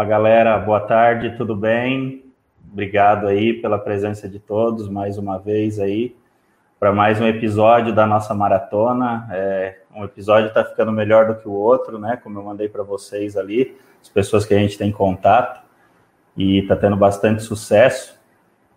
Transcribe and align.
Fala 0.00 0.08
galera, 0.08 0.56
boa 0.56 0.80
tarde, 0.80 1.36
tudo 1.36 1.54
bem? 1.54 2.24
Obrigado 2.72 3.26
aí 3.26 3.52
pela 3.52 3.78
presença 3.78 4.26
de 4.26 4.38
todos 4.38 4.88
mais 4.88 5.18
uma 5.18 5.38
vez 5.38 5.78
aí 5.78 6.16
para 6.78 6.90
mais 6.90 7.20
um 7.20 7.26
episódio 7.26 7.94
da 7.94 8.06
nossa 8.06 8.32
maratona. 8.32 9.28
É, 9.30 9.80
um 9.94 10.02
episódio 10.02 10.48
está 10.48 10.64
ficando 10.64 10.90
melhor 10.90 11.26
do 11.26 11.34
que 11.34 11.46
o 11.46 11.52
outro, 11.52 11.98
né? 11.98 12.16
Como 12.16 12.38
eu 12.38 12.42
mandei 12.42 12.66
para 12.66 12.82
vocês 12.82 13.36
ali, 13.36 13.76
as 14.00 14.08
pessoas 14.08 14.46
que 14.46 14.54
a 14.54 14.58
gente 14.58 14.78
tem 14.78 14.90
contato 14.90 15.60
e 16.34 16.60
está 16.60 16.74
tendo 16.74 16.96
bastante 16.96 17.42
sucesso. 17.42 18.18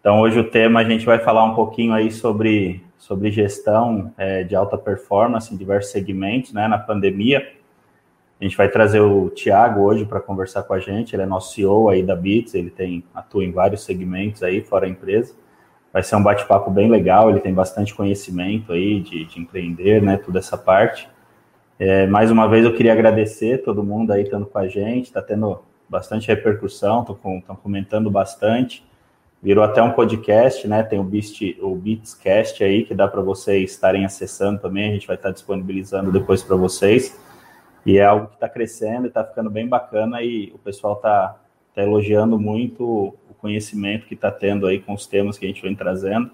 Então 0.02 0.20
hoje 0.20 0.38
o 0.38 0.50
tema 0.50 0.82
a 0.82 0.84
gente 0.84 1.06
vai 1.06 1.20
falar 1.20 1.46
um 1.46 1.56
pouquinho 1.56 1.94
aí 1.94 2.12
sobre 2.12 2.84
sobre 2.98 3.32
gestão 3.32 4.14
é, 4.18 4.44
de 4.44 4.58
alta 4.58 4.78
performance 4.78 5.54
em 5.54 5.58
diversos 5.58 5.90
segmentos, 5.90 6.52
né? 6.52 6.68
Na 6.68 6.78
pandemia 6.78 7.50
a 8.44 8.46
gente 8.46 8.58
vai 8.58 8.68
trazer 8.68 9.00
o 9.00 9.30
Tiago 9.30 9.84
hoje 9.84 10.04
para 10.04 10.20
conversar 10.20 10.64
com 10.64 10.74
a 10.74 10.80
gente. 10.80 11.16
Ele 11.16 11.24
é 11.24 11.26
nosso 11.26 11.54
CEO 11.54 11.88
aí 11.88 12.04
da 12.04 12.14
Bits, 12.14 12.54
ele 12.54 12.70
tem 12.70 13.02
atua 13.16 13.42
em 13.42 13.54
vários 13.54 13.86
segmentos 13.86 14.44
aí 14.44 14.60
fora 14.62 14.86
a 14.86 14.90
empresa. 14.90 15.34
Vai 15.94 16.04
ser 16.04 16.18
um 16.18 16.24
bate-papo 16.24 16.70
bem 16.70 16.92
legal. 16.92 17.30
Ele 17.30 17.40
tem 17.40 17.54
bastante 17.54 17.96
conhecimento 17.96 18.74
aí 18.74 19.00
de, 19.00 19.24
de 19.24 19.40
empreender, 19.40 20.02
né? 20.02 20.18
Toda 20.18 20.40
essa 20.40 20.58
parte. 20.58 21.08
É, 21.80 22.06
mais 22.06 22.32
uma 22.32 22.46
vez 22.46 22.66
eu 22.66 22.76
queria 22.76 22.92
agradecer 22.92 23.64
todo 23.64 23.82
mundo 23.82 24.12
aí 24.12 24.24
estando 24.24 24.46
com 24.46 24.58
a 24.58 24.68
gente. 24.68 25.06
Está 25.06 25.22
tendo 25.22 25.62
bastante 25.88 26.28
repercussão, 26.28 27.00
estão 27.00 27.56
comentando 27.56 28.12
bastante. 28.12 28.86
Virou 29.42 29.64
até 29.64 29.82
um 29.82 29.92
podcast, 29.92 30.68
né? 30.68 30.84
Tem 30.84 31.00
o, 31.00 31.04
Beast, 31.06 31.42
o 31.62 31.76
Beatscast 31.76 32.62
aí 32.62 32.84
que 32.84 32.94
dá 32.94 33.08
para 33.08 33.22
vocês 33.22 33.72
estarem 33.72 34.04
acessando 34.04 34.60
também. 34.60 34.90
A 34.90 34.94
gente 34.94 35.08
vai 35.08 35.16
estar 35.16 35.32
disponibilizando 35.32 36.12
depois 36.12 36.44
para 36.44 36.58
vocês. 36.58 37.18
E 37.86 37.98
é 37.98 38.06
algo 38.06 38.28
que 38.28 38.36
está 38.36 38.48
crescendo 38.48 39.06
e 39.06 39.08
está 39.08 39.24
ficando 39.24 39.50
bem 39.50 39.68
bacana 39.68 40.22
e 40.22 40.52
o 40.54 40.58
pessoal 40.58 40.94
está 40.94 41.38
tá 41.76 41.82
elogiando 41.82 42.40
muito 42.40 42.84
o 42.86 43.34
conhecimento 43.40 44.06
que 44.06 44.14
está 44.14 44.32
tendo 44.32 44.68
aí 44.68 44.80
com 44.80 44.94
os 44.94 45.06
temas 45.06 45.38
que 45.38 45.46
a 45.46 45.48
gente 45.48 45.62
vem 45.62 45.76
trazendo. 45.76 46.32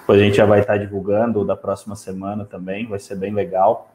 Depois 0.00 0.20
a 0.20 0.24
gente 0.24 0.36
já 0.36 0.44
vai 0.44 0.60
estar 0.60 0.74
tá 0.74 0.78
divulgando 0.78 1.44
da 1.44 1.56
próxima 1.56 1.96
semana 1.96 2.44
também, 2.44 2.86
vai 2.86 2.98
ser 2.98 3.16
bem 3.16 3.32
legal. 3.32 3.90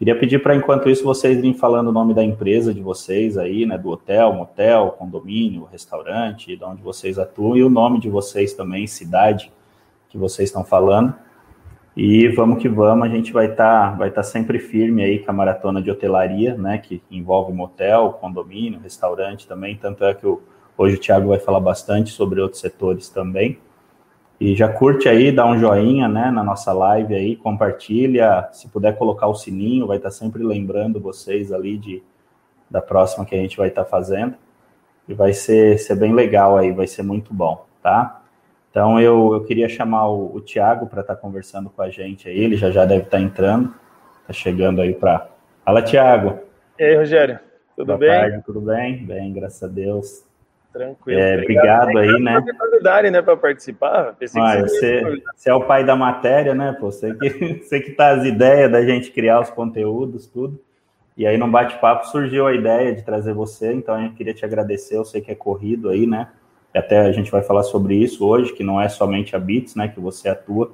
Queria 0.00 0.18
pedir 0.18 0.42
para, 0.42 0.56
enquanto 0.56 0.88
isso, 0.88 1.04
vocês 1.04 1.36
irem 1.36 1.52
falando 1.52 1.88
o 1.88 1.92
nome 1.92 2.14
da 2.14 2.24
empresa 2.24 2.72
de 2.72 2.80
vocês 2.80 3.36
aí, 3.36 3.66
né? 3.66 3.76
Do 3.76 3.90
hotel, 3.90 4.32
motel, 4.32 4.92
condomínio, 4.92 5.68
restaurante, 5.70 6.56
de 6.56 6.64
onde 6.64 6.80
vocês 6.80 7.18
atuam, 7.18 7.54
e 7.54 7.62
o 7.62 7.68
nome 7.68 8.00
de 8.00 8.08
vocês 8.08 8.54
também, 8.54 8.86
cidade 8.86 9.52
que 10.08 10.16
vocês 10.16 10.48
estão 10.48 10.64
falando. 10.64 11.14
E 11.96 12.28
vamos 12.28 12.62
que 12.62 12.68
vamos, 12.68 13.06
a 13.06 13.10
gente 13.10 13.32
vai 13.32 13.46
estar 13.46 13.90
tá, 13.90 13.96
vai 13.96 14.10
tá 14.10 14.22
sempre 14.22 14.58
firme 14.58 15.02
aí 15.02 15.18
com 15.18 15.30
a 15.30 15.34
maratona 15.34 15.82
de 15.82 15.90
hotelaria, 15.90 16.54
né, 16.54 16.78
que 16.78 17.02
envolve 17.10 17.52
motel, 17.52 18.12
condomínio, 18.20 18.80
restaurante 18.80 19.46
também, 19.46 19.76
tanto 19.76 20.04
é 20.04 20.14
que 20.14 20.26
o, 20.26 20.40
hoje 20.78 20.96
o 20.96 20.98
Thiago 21.00 21.28
vai 21.28 21.38
falar 21.38 21.60
bastante 21.60 22.10
sobre 22.10 22.40
outros 22.40 22.60
setores 22.60 23.08
também. 23.08 23.58
E 24.40 24.54
já 24.54 24.68
curte 24.68 25.08
aí, 25.08 25.30
dá 25.30 25.44
um 25.44 25.58
joinha, 25.58 26.08
né, 26.08 26.30
na 26.30 26.42
nossa 26.42 26.72
live 26.72 27.14
aí, 27.14 27.36
compartilha, 27.36 28.48
se 28.52 28.68
puder 28.68 28.96
colocar 28.96 29.26
o 29.26 29.34
sininho, 29.34 29.86
vai 29.86 29.98
estar 29.98 30.08
tá 30.08 30.14
sempre 30.14 30.42
lembrando 30.42 31.00
vocês 31.00 31.52
ali 31.52 31.76
de 31.76 32.02
da 32.70 32.80
próxima 32.80 33.24
que 33.24 33.34
a 33.34 33.38
gente 33.38 33.56
vai 33.56 33.68
estar 33.68 33.82
tá 33.84 33.90
fazendo. 33.90 34.34
E 35.08 35.12
vai 35.12 35.32
ser, 35.32 35.76
ser 35.78 35.96
bem 35.96 36.14
legal 36.14 36.56
aí, 36.56 36.70
vai 36.70 36.86
ser 36.86 37.02
muito 37.02 37.34
bom, 37.34 37.66
tá? 37.82 38.19
Então 38.70 39.00
eu, 39.00 39.34
eu 39.34 39.44
queria 39.44 39.68
chamar 39.68 40.08
o, 40.08 40.34
o 40.34 40.40
Tiago 40.40 40.86
para 40.86 41.00
estar 41.00 41.16
tá 41.16 41.20
conversando 41.20 41.68
com 41.68 41.82
a 41.82 41.90
gente 41.90 42.28
aí, 42.28 42.38
ele 42.38 42.56
já 42.56 42.70
já 42.70 42.84
deve 42.84 43.04
estar 43.04 43.18
tá 43.18 43.22
entrando, 43.22 43.74
está 44.22 44.32
chegando 44.32 44.80
aí 44.80 44.94
para. 44.94 45.28
Fala, 45.64 45.82
Tiago. 45.82 46.38
E 46.78 46.84
aí, 46.84 46.96
Rogério, 46.96 47.38
tudo 47.76 47.86
Boa 47.86 47.98
bem? 47.98 48.08
Tarde, 48.08 48.42
tudo 48.44 48.60
bem? 48.60 49.04
Bem, 49.04 49.32
graças 49.32 49.62
a 49.62 49.66
Deus. 49.66 50.24
Tranquilo. 50.72 51.20
É, 51.20 51.34
obrigado, 51.34 51.90
obrigado 51.90 51.98
aí, 51.98 52.22
né? 52.22 52.44
convidarem, 52.56 53.10
né, 53.10 53.20
para 53.20 53.36
participar. 53.36 54.14
Pensei 54.14 54.40
ah, 54.40 54.60
você, 54.60 55.22
você, 55.34 55.50
é 55.50 55.54
o 55.54 55.64
pai 55.64 55.84
da 55.84 55.96
matéria, 55.96 56.54
né? 56.54 56.76
Pô, 56.78 56.92
você 56.92 57.12
que, 57.14 57.54
você 57.62 57.80
que 57.80 57.90
tá 57.90 58.10
as 58.10 58.24
ideias 58.24 58.70
da 58.70 58.82
gente 58.82 59.10
criar 59.10 59.40
os 59.40 59.50
conteúdos, 59.50 60.26
tudo. 60.26 60.60
E 61.16 61.26
aí, 61.26 61.36
no 61.36 61.48
bate-papo, 61.48 62.06
surgiu 62.06 62.46
a 62.46 62.54
ideia 62.54 62.94
de 62.94 63.02
trazer 63.02 63.34
você, 63.34 63.72
então 63.72 64.00
eu 64.02 64.12
queria 64.12 64.32
te 64.32 64.44
agradecer. 64.44 64.96
Eu 64.96 65.04
sei 65.04 65.20
que 65.20 65.30
é 65.30 65.34
corrido 65.34 65.90
aí, 65.90 66.06
né? 66.06 66.28
Até 66.74 67.00
a 67.00 67.12
gente 67.12 67.30
vai 67.30 67.42
falar 67.42 67.64
sobre 67.64 67.96
isso 67.96 68.26
hoje, 68.26 68.52
que 68.52 68.62
não 68.62 68.80
é 68.80 68.88
somente 68.88 69.34
a 69.34 69.38
Bits, 69.38 69.74
né, 69.74 69.88
que 69.88 69.98
você 69.98 70.28
atua, 70.28 70.72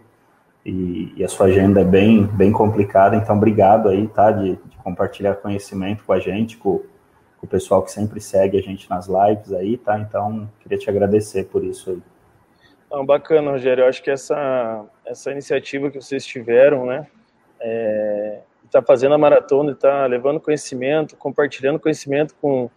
e, 0.65 1.13
e 1.17 1.25
a 1.25 1.29
sua 1.29 1.47
agenda 1.47 1.81
é 1.81 1.85
bem, 1.85 2.25
bem 2.25 2.53
complicada, 2.53 3.17
então 3.17 3.37
obrigado 3.37 3.89
aí, 3.89 4.07
tá, 4.09 4.31
de, 4.31 4.57
de 4.57 4.77
compartilhar 4.83 5.37
conhecimento 5.37 6.05
com 6.05 6.13
a 6.13 6.19
gente, 6.19 6.57
com, 6.57 6.79
com, 6.79 7.47
o 7.47 7.47
pessoal 7.47 7.83
que 7.83 7.91
sempre 7.91 8.21
segue 8.21 8.59
a 8.59 8.63
gente 8.63 8.91
nas 8.91 9.07
lives 9.07 9.53
aí, 9.53 9.79
tá, 9.79 9.99
então 9.99 10.51
queria 10.61 10.77
te 10.77 10.91
agradecer 10.91 11.45
por 11.45 11.65
isso 11.65 11.91
aí. 11.91 12.03
Não, 12.91 13.07
bacana, 13.07 13.53
Rogério, 13.53 13.85
eu 13.85 13.89
acho 13.89 14.03
que 14.03 14.11
essa, 14.11 14.85
essa 15.05 15.31
iniciativa 15.31 15.91
que 15.91 16.01
vocês 16.01 16.27
tiveram, 16.27 16.85
né, 16.87 17.07
é, 17.61 18.41
está 18.65 18.83
fazendo 18.83 19.15
a 19.15 19.19
maratona, 19.19 19.73
está 19.73 20.05
levando 20.07 20.41
conhecimento, 20.41 21.17
compartilhando 21.17 21.81
conhecimento 21.81 22.35
com 22.41 22.69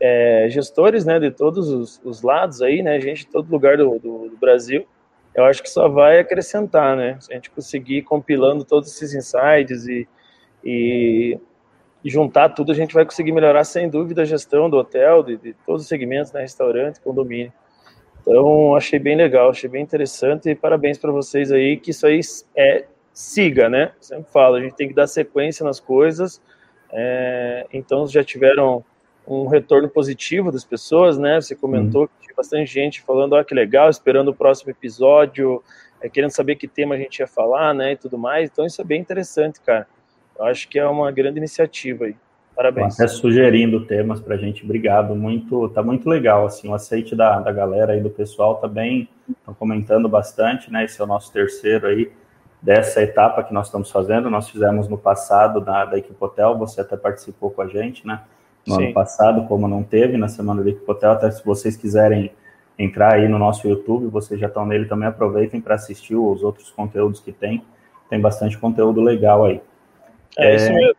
é, 0.00 0.46
gestores 0.48 1.04
né, 1.04 1.18
de 1.18 1.30
todos 1.30 1.68
os, 1.68 2.00
os, 2.04 2.22
lados 2.22 2.62
aí, 2.62 2.82
né, 2.82 3.00
gente 3.00 3.20
de 3.20 3.28
todo 3.28 3.50
lugar 3.50 3.76
do, 3.76 3.98
do, 3.98 4.28
do, 4.28 4.36
Brasil, 4.36 4.86
eu 5.34 5.44
acho 5.44 5.62
que 5.62 5.68
só 5.68 5.88
vai 5.88 6.20
acrescentar, 6.20 6.96
né, 6.96 7.16
se 7.20 7.32
a 7.32 7.34
gente 7.34 7.50
conseguir 7.50 8.02
compilando 8.02 8.64
todos 8.64 8.88
esses 8.90 9.14
insights 9.14 9.86
e, 9.86 10.08
e, 10.64 11.38
juntar 12.04 12.50
tudo, 12.50 12.72
a 12.72 12.74
gente 12.74 12.94
vai 12.94 13.04
conseguir 13.04 13.32
melhorar 13.32 13.64
sem 13.64 13.88
dúvida 13.88 14.22
a 14.22 14.24
gestão 14.24 14.70
do 14.70 14.76
hotel, 14.76 15.22
de, 15.22 15.36
de 15.36 15.52
todos 15.66 15.82
os 15.82 15.88
segmentos, 15.88 16.32
né, 16.32 16.40
restaurante, 16.40 17.00
condomínio. 17.00 17.52
Então, 18.20 18.74
achei 18.74 18.98
bem 18.98 19.16
legal, 19.16 19.50
achei 19.50 19.68
bem 19.68 19.82
interessante 19.82 20.48
e 20.48 20.54
parabéns 20.54 20.96
para 20.96 21.10
vocês 21.10 21.50
aí, 21.50 21.76
que 21.76 21.90
isso 21.90 22.06
aí 22.06 22.20
é, 22.56 22.84
siga, 23.12 23.68
né, 23.68 23.92
sempre 24.00 24.30
falo, 24.30 24.56
a 24.56 24.60
gente 24.60 24.76
tem 24.76 24.88
que 24.88 24.94
dar 24.94 25.06
sequência 25.06 25.64
nas 25.64 25.80
coisas, 25.80 26.40
é, 26.90 27.66
então 27.72 28.06
já 28.06 28.22
tiveram 28.22 28.84
um 29.28 29.46
retorno 29.46 29.88
positivo 29.88 30.50
das 30.50 30.64
pessoas, 30.64 31.18
né? 31.18 31.40
Você 31.40 31.54
comentou 31.54 32.02
uhum. 32.02 32.06
que 32.06 32.26
tinha 32.26 32.34
bastante 32.36 32.72
gente 32.72 33.02
falando, 33.02 33.36
ah, 33.36 33.44
que 33.44 33.54
legal, 33.54 33.90
esperando 33.90 34.28
o 34.28 34.34
próximo 34.34 34.70
episódio, 34.70 35.62
é, 36.00 36.08
querendo 36.08 36.30
saber 36.30 36.56
que 36.56 36.66
tema 36.66 36.94
a 36.94 36.98
gente 36.98 37.18
ia 37.18 37.26
falar, 37.26 37.74
né, 37.74 37.92
e 37.92 37.96
tudo 37.96 38.16
mais. 38.16 38.48
Então 38.50 38.64
isso 38.64 38.80
é 38.80 38.84
bem 38.84 39.00
interessante, 39.00 39.60
cara. 39.60 39.86
Eu 40.38 40.46
acho 40.46 40.68
que 40.68 40.78
é 40.78 40.86
uma 40.86 41.10
grande 41.10 41.38
iniciativa 41.38 42.06
aí. 42.06 42.16
Parabéns. 42.56 42.94
Até 42.94 43.06
sugerindo 43.06 43.84
temas 43.86 44.20
para 44.20 44.34
a 44.34 44.38
gente, 44.38 44.64
obrigado. 44.64 45.14
Muito, 45.14 45.68
tá 45.68 45.82
muito 45.82 46.08
legal, 46.08 46.46
assim, 46.46 46.68
o 46.68 46.74
aceite 46.74 47.14
da, 47.14 47.38
da 47.38 47.52
galera 47.52 47.92
aí 47.92 48.00
do 48.00 48.10
pessoal 48.10 48.56
tá 48.56 48.66
bem, 48.66 49.08
estão 49.28 49.54
comentando 49.54 50.08
bastante, 50.08 50.72
né? 50.72 50.84
Esse 50.84 51.00
é 51.00 51.04
o 51.04 51.06
nosso 51.06 51.32
terceiro 51.32 51.86
aí 51.86 52.10
dessa 52.60 53.00
etapa 53.00 53.44
que 53.44 53.54
nós 53.54 53.66
estamos 53.66 53.90
fazendo. 53.90 54.28
Nós 54.28 54.48
fizemos 54.48 54.88
no 54.88 54.98
passado 54.98 55.60
da, 55.60 55.84
da 55.84 55.98
Equipe 55.98 56.16
Hotel, 56.18 56.58
você 56.58 56.80
até 56.80 56.96
participou 56.96 57.50
com 57.50 57.62
a 57.62 57.68
gente, 57.68 58.04
né? 58.04 58.22
No 58.66 58.76
Sim. 58.76 58.84
ano 58.84 58.94
passado, 58.94 59.46
como 59.46 59.66
não 59.66 59.82
teve 59.82 60.16
na 60.16 60.28
semana 60.28 60.62
do 60.62 60.80
Hotel. 60.86 61.12
Até 61.12 61.30
se 61.30 61.44
vocês 61.44 61.76
quiserem 61.76 62.30
entrar 62.78 63.14
aí 63.14 63.28
no 63.28 63.38
nosso 63.38 63.66
YouTube, 63.66 64.06
vocês 64.06 64.38
já 64.38 64.46
estão 64.46 64.64
nele 64.64 64.86
também, 64.86 65.08
aproveitem 65.08 65.60
para 65.60 65.74
assistir 65.74 66.14
os 66.14 66.42
outros 66.42 66.70
conteúdos 66.70 67.20
que 67.20 67.32
tem. 67.32 67.62
Tem 68.08 68.20
bastante 68.20 68.56
conteúdo 68.56 69.00
legal 69.00 69.44
aí. 69.44 69.60
É, 70.36 70.52
é 70.52 70.56
isso 70.56 70.72
mesmo. 70.72 70.96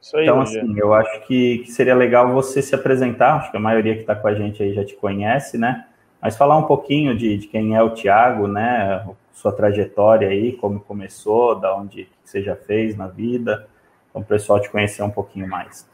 Isso 0.00 0.16
aí, 0.16 0.24
então, 0.24 0.40
assim, 0.40 0.78
eu 0.78 0.94
acho 0.94 1.26
que, 1.26 1.58
que, 1.58 1.72
seria 1.72 1.94
legal 1.94 2.32
você 2.32 2.62
se 2.62 2.74
apresentar. 2.74 3.34
Acho 3.34 3.50
que 3.50 3.56
a 3.56 3.60
maioria 3.60 3.94
que 3.94 4.00
está 4.00 4.14
com 4.14 4.28
a 4.28 4.34
gente 4.34 4.62
aí 4.62 4.72
já 4.72 4.84
te 4.84 4.94
conhece, 4.94 5.58
né? 5.58 5.86
Mas 6.22 6.36
falar 6.36 6.56
um 6.56 6.64
pouquinho 6.64 7.16
de, 7.16 7.36
de 7.36 7.46
quem 7.46 7.76
é 7.76 7.82
o 7.82 7.90
Tiago, 7.90 8.46
né? 8.46 9.06
Sua 9.32 9.52
trajetória 9.52 10.28
aí, 10.28 10.52
como 10.52 10.80
começou, 10.80 11.54
da 11.54 11.74
onde 11.74 12.08
você 12.24 12.42
já 12.42 12.56
fez 12.56 12.96
na 12.96 13.08
vida, 13.08 13.66
para 14.12 14.22
o 14.22 14.24
pessoal 14.24 14.60
te 14.60 14.70
conhecer 14.70 15.02
um 15.02 15.10
pouquinho 15.10 15.48
mais. 15.48 15.89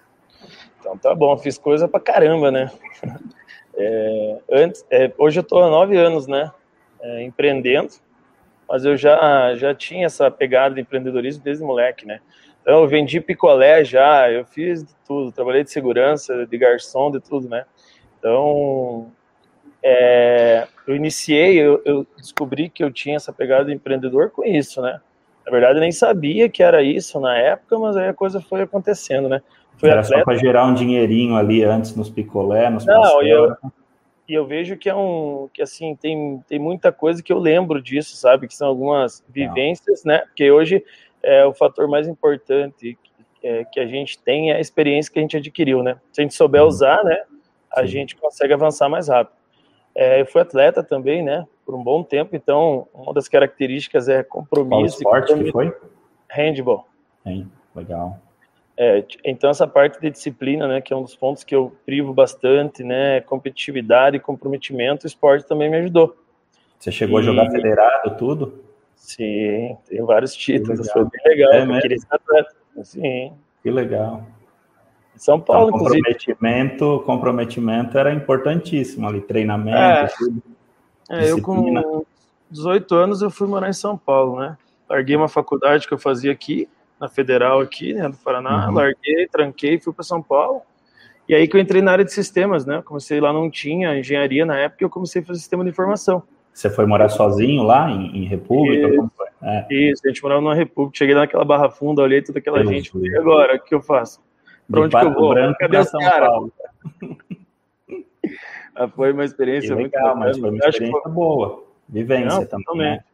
Então 0.87 0.97
tá 0.97 1.13
bom, 1.17 1.37
fiz 1.37 1.59
coisa 1.59 1.89
pra 1.89 1.99
caramba, 1.99 2.51
né? 2.51 2.71
É, 3.79 4.39
antes, 4.51 4.87
é, 4.91 5.13
hoje 5.19 5.39
eu 5.39 5.45
tô 5.45 5.59
há 5.59 5.69
nove 5.69 5.99
anos, 5.99 6.27
né? 6.27 6.51
É, 6.99 7.23
empreendendo, 7.25 7.91
mas 8.67 8.87
eu 8.87 8.97
já, 8.97 9.55
já 9.55 9.75
tinha 9.75 10.07
essa 10.07 10.31
pegada 10.31 10.75
de 10.75 10.81
empreendedorismo 10.81 11.45
desde 11.45 11.63
moleque, 11.63 12.07
né? 12.07 12.21
Então 12.63 12.81
eu 12.81 12.89
vendi 12.89 13.21
picolé 13.21 13.85
já, 13.85 14.33
eu 14.33 14.47
fiz 14.47 14.83
de 14.83 14.95
tudo, 15.07 15.31
trabalhei 15.31 15.63
de 15.63 15.71
segurança, 15.71 16.47
de 16.47 16.57
garçom, 16.57 17.11
de 17.11 17.21
tudo, 17.21 17.51
né? 17.51 17.67
Então 18.19 19.13
é, 19.83 20.67
eu 20.87 20.97
iniciei, 20.97 21.61
eu, 21.61 21.83
eu, 21.85 22.07
descobri 22.17 22.71
que 22.71 22.83
eu 22.83 22.91
tinha 22.91 23.17
essa 23.17 23.31
pegada 23.31 23.67
de 23.67 23.75
empreendedor 23.75 24.31
com 24.31 24.43
isso, 24.43 24.81
né? 24.81 25.03
Na 25.45 25.53
verdade, 25.53 25.77
eu 25.77 25.83
nem 25.83 25.93
sabia 25.93 26.49
que 26.49 26.63
era 26.63 26.83
isso 26.83 27.21
na 27.21 27.37
época, 27.37 27.79
mas 27.79 27.95
aí 27.95 28.09
a 28.09 28.15
coisa 28.15 28.41
foi 28.41 28.63
acontecendo, 28.63 29.29
né? 29.29 29.43
Era 29.83 30.01
atleta. 30.01 30.19
só 30.19 30.25
para 30.25 30.37
gerar 30.37 30.65
um 30.67 30.75
dinheirinho 30.75 31.37
ali 31.37 31.63
antes 31.63 31.95
nos 31.95 32.09
picolé, 32.09 32.71
nos 32.71 32.87
Não, 32.87 33.23
e 33.23 33.31
eu, 33.31 33.57
e 34.29 34.35
eu 34.35 34.47
vejo 34.47 34.77
que 34.77 34.89
é 34.89 34.95
um 34.95 35.49
que 35.53 35.63
assim 35.63 35.95
tem, 35.95 36.43
tem 36.49 36.59
muita 36.59 36.91
coisa 36.91 37.23
que 37.23 37.33
eu 37.33 37.39
lembro 37.39 37.81
disso, 37.83 38.17
sabe? 38.17 38.49
Que 38.49 38.55
são 38.55 38.69
algumas 38.69 39.25
vivências, 39.29 40.05
Não. 40.05 40.15
né? 40.15 40.21
Porque 40.21 40.51
hoje 40.51 40.85
é 41.23 41.45
o 41.45 41.53
fator 41.53 41.89
mais 41.89 42.09
importante 42.09 42.99
é, 43.43 43.65
que 43.65 43.79
a 43.79 43.87
gente 43.87 44.19
tem 44.19 44.51
é 44.51 44.57
a 44.57 44.61
experiência 44.61 45.13
que 45.13 45.19
a 45.19 45.23
gente 45.23 45.37
adquiriu, 45.37 45.83
né? 45.83 45.99
Se 46.13 46.21
a 46.21 46.23
gente 46.23 46.35
souber 46.35 46.63
uhum. 46.63 46.69
usar, 46.69 47.05
né? 47.05 47.19
a 47.77 47.83
Sim. 47.83 47.89
gente 47.89 48.17
consegue 48.17 48.55
avançar 48.55 48.89
mais 48.89 49.09
rápido. 49.09 49.37
É, 49.95 50.21
eu 50.21 50.27
fui 50.27 50.41
atleta 50.41 50.83
também, 50.83 51.23
né, 51.23 51.47
por 51.65 51.75
um 51.75 51.83
bom 51.83 52.03
tempo, 52.03 52.35
então 52.35 52.89
uma 52.93 53.13
das 53.13 53.29
características 53.29 54.09
é 54.09 54.23
compromisso. 54.23 55.03
Qual 55.03 55.19
esporte 55.19 55.45
que 55.45 55.53
foi? 55.53 55.75
Handball. 56.31 56.87
Sim, 57.23 57.51
legal. 57.75 58.19
É, 58.79 59.05
então 59.25 59.49
essa 59.49 59.67
parte 59.67 59.99
de 60.01 60.11
disciplina, 60.11 60.69
né, 60.69 60.81
que 60.83 60.93
é 60.93 60.97
um 60.97 61.03
dos 61.03 61.17
pontos 61.17 61.43
que 61.43 61.55
eu 61.55 61.75
privo 61.87 62.13
bastante, 62.13 62.85
né, 62.85 63.23
competitividade 63.23 64.17
e 64.17 64.21
comprometimento, 64.21 65.05
o 65.05 65.07
esporte 65.07 65.47
também 65.47 65.71
me 65.71 65.79
ajudou. 65.79 66.15
Você 66.79 66.93
chegou 66.93 67.19
e... 67.19 67.23
a 67.23 67.25
jogar 67.25 67.51
federado, 67.51 68.17
tudo? 68.19 68.65
Sim, 68.95 69.77
tenho 69.89 70.05
vários 70.05 70.35
títulos, 70.35 70.91
foi 70.91 71.05
bem 71.05 71.23
legal, 71.25 71.53
é 71.53 71.63
eu 71.65 71.81
queria 71.81 71.99
ser 71.99 72.07
atleta. 72.11 72.55
Sim. 72.83 73.33
Que 73.63 73.71
legal. 73.71 74.25
São 75.17 75.41
Paulo, 75.41 75.69
então, 75.69 75.79
comprometimento, 75.79 76.75
inclusive. 76.75 77.07
comprometimento 77.07 77.99
era 77.99 78.13
importantíssimo 78.13 79.09
ali, 79.09 79.23
treinamento, 79.23 79.79
é, 79.79 80.09
tudo. 80.19 80.43
É, 81.09 81.31
eu 81.31 81.41
com 81.41 82.05
18 82.51 82.95
anos 82.95 83.23
eu 83.23 83.31
fui 83.31 83.47
morar 83.47 83.69
em 83.69 83.73
São 83.73 83.97
Paulo, 83.97 84.41
né? 84.41 84.59
Larguei 84.89 85.17
uma 85.17 85.29
faculdade 85.29 85.89
que 85.89 85.95
eu 85.95 85.99
fazia 85.99 86.31
aqui, 86.31 86.69
na 87.01 87.09
Federal 87.09 87.61
aqui, 87.61 87.93
né, 87.93 88.09
do 88.09 88.17
Paraná, 88.17 88.69
uhum. 88.69 88.75
larguei, 88.75 89.27
tranquei, 89.31 89.79
fui 89.79 89.93
para 89.93 90.05
São 90.05 90.23
Paulo. 90.23 90.63
E 91.29 91.35
aí 91.35 91.49
que 91.49 91.57
eu 91.57 91.61
entrei 91.61 91.83
na 91.83 91.93
área 91.93 92.05
de 92.05 92.13
sistemas, 92.13 92.65
né? 92.65 92.81
Comecei 92.85 93.21
lá, 93.21 93.33
não 93.33 93.51
tinha 93.51 93.99
engenharia 93.99 94.47
na 94.47 94.57
época, 94.57 94.85
eu 94.85 94.91
comecei 94.91 95.23
a 95.23 95.25
fazer 95.25 95.41
sistema 95.41 95.65
de 95.65 95.71
informação. 95.71 96.23
Você 96.53 96.71
foi 96.71 96.87
morar 96.87 97.09
sozinho 97.09 97.65
lá 97.65 97.91
em, 97.91 98.23
em 98.23 98.25
República? 98.25 98.89
Isso, 98.89 99.11
é. 99.43 99.67
Isso, 99.71 100.03
a 100.05 100.09
gente 100.09 100.23
morava 100.23 100.41
numa 100.41 100.55
República, 100.55 100.97
cheguei 100.97 101.15
naquela 101.15 101.45
barra 101.45 101.69
funda, 101.69 102.01
olhei 102.01 102.23
toda 102.23 102.39
aquela 102.39 102.61
eu 102.61 102.67
gente. 102.67 102.97
E 102.97 103.17
agora, 103.17 103.57
o 103.57 103.61
que 103.61 103.75
eu 103.75 103.83
faço? 103.83 104.21
Pra 104.71 104.81
onde 104.81 104.97
que 104.97 105.05
eu 105.05 105.13
vou? 105.13 105.35
Branco 105.35 105.59
Cadê 105.59 105.85
São 105.85 106.01
Paulo? 106.01 106.53
Ah, 108.79 108.89
foi 108.89 109.11
uma 109.11 109.25
experiência 109.25 109.75
legal, 109.75 109.81
muito 109.81 109.95
legal, 109.95 110.17
mas 110.17 110.39
foi 110.39 110.51
uma 110.51 110.59
experiência 110.59 111.01
foi... 111.01 111.13
boa. 111.13 111.65
Vivência 111.89 112.49
Não, 112.53 112.63
também. 112.63 112.91
Né? 112.91 113.05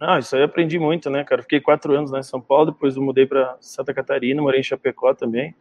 Não, 0.00 0.18
isso 0.18 0.34
aí 0.34 0.40
eu 0.40 0.46
aprendi 0.46 0.78
muito, 0.78 1.10
né, 1.10 1.22
cara? 1.24 1.42
Fiquei 1.42 1.60
quatro 1.60 1.94
anos 1.94 2.10
lá 2.10 2.20
em 2.20 2.22
São 2.22 2.40
Paulo, 2.40 2.72
depois 2.72 2.96
eu 2.96 3.02
mudei 3.02 3.26
para 3.26 3.54
Santa 3.60 3.92
Catarina, 3.92 4.40
morei 4.40 4.60
em 4.60 4.62
Chapecó 4.62 5.12
também. 5.12 5.54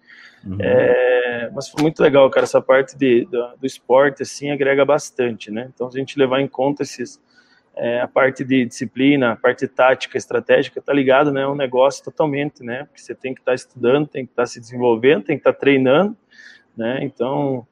Uhum. 0.46 0.56
É, 0.62 1.52
mas 1.54 1.68
foi 1.68 1.82
muito 1.82 2.02
legal, 2.02 2.30
cara. 2.30 2.46
Essa 2.46 2.62
parte 2.62 2.98
de, 2.98 3.26
do, 3.26 3.58
do, 3.58 3.68
esporte, 3.68 4.24
assim, 4.24 4.50
agrega 4.50 4.86
bastante, 4.86 5.52
né? 5.52 5.70
Então, 5.76 5.88
a 5.88 5.92
gente 5.92 6.18
levar 6.18 6.40
em 6.40 6.48
conta 6.48 6.84
esses, 6.84 7.22
é, 7.76 8.00
a 8.00 8.08
parte 8.08 8.46
de 8.46 8.64
disciplina, 8.64 9.34
a 9.34 9.36
parte 9.36 9.68
tática, 9.68 10.18
estratégica, 10.18 10.82
tá 10.82 10.94
ligado, 10.94 11.34
né? 11.34 11.42
É 11.42 11.48
um 11.48 11.56
negócio 11.56 12.02
totalmente, 12.02 12.64
né? 12.64 12.86
Porque 12.86 13.02
você 13.02 13.14
tem 13.14 13.34
que 13.34 13.42
estar 13.42 13.52
tá 13.52 13.56
estudando, 13.56 14.08
tem 14.08 14.26
que 14.26 14.32
estar 14.32 14.44
tá 14.44 14.48
se 14.48 14.58
desenvolvendo, 14.62 15.26
tem 15.26 15.36
que 15.36 15.42
estar 15.42 15.52
tá 15.52 15.60
treinando, 15.60 16.16
né? 16.78 17.00
Então, 17.02 17.68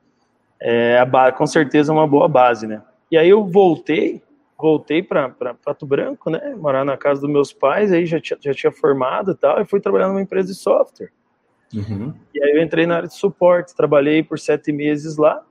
é, 0.60 1.00
a, 1.00 1.32
com 1.32 1.48
certeza 1.48 1.94
é 1.94 1.96
uma 1.96 2.08
boa 2.08 2.28
base, 2.28 2.68
né? 2.68 2.82
E 3.10 3.18
aí 3.18 3.30
eu 3.30 3.46
voltei 3.46 4.22
voltei 4.58 5.04
para 5.04 5.30
Pato 5.64 5.86
Branco, 5.86 6.30
né? 6.30 6.56
Morar 6.58 6.84
na 6.84 6.98
casa 6.98 7.22
dos 7.22 7.30
meus 7.30 7.54
pais, 7.54 7.92
aí 7.92 8.06
já 8.06 8.20
tinha, 8.20 8.38
já 8.42 8.54
tinha 8.54 8.72
formado 8.72 9.32
e 9.32 9.36
tal, 9.36 9.62
e 9.62 9.66
fui 9.66 9.80
trabalhar 9.80 10.08
numa 10.08 10.22
empresa 10.22 10.48
de 10.48 10.56
software. 10.56 11.12
Uhum. 11.74 12.14
E 12.34 12.44
aí 12.44 12.52
eu 12.52 12.64
entrei 12.64 12.86
na 12.86 12.98
área 12.98 13.08
de 13.08 13.16
suporte, 13.16 13.76
trabalhei 13.76 14.24
por 14.24 14.40
sete 14.40 14.72
meses 14.72 15.18
lá. 15.18 15.44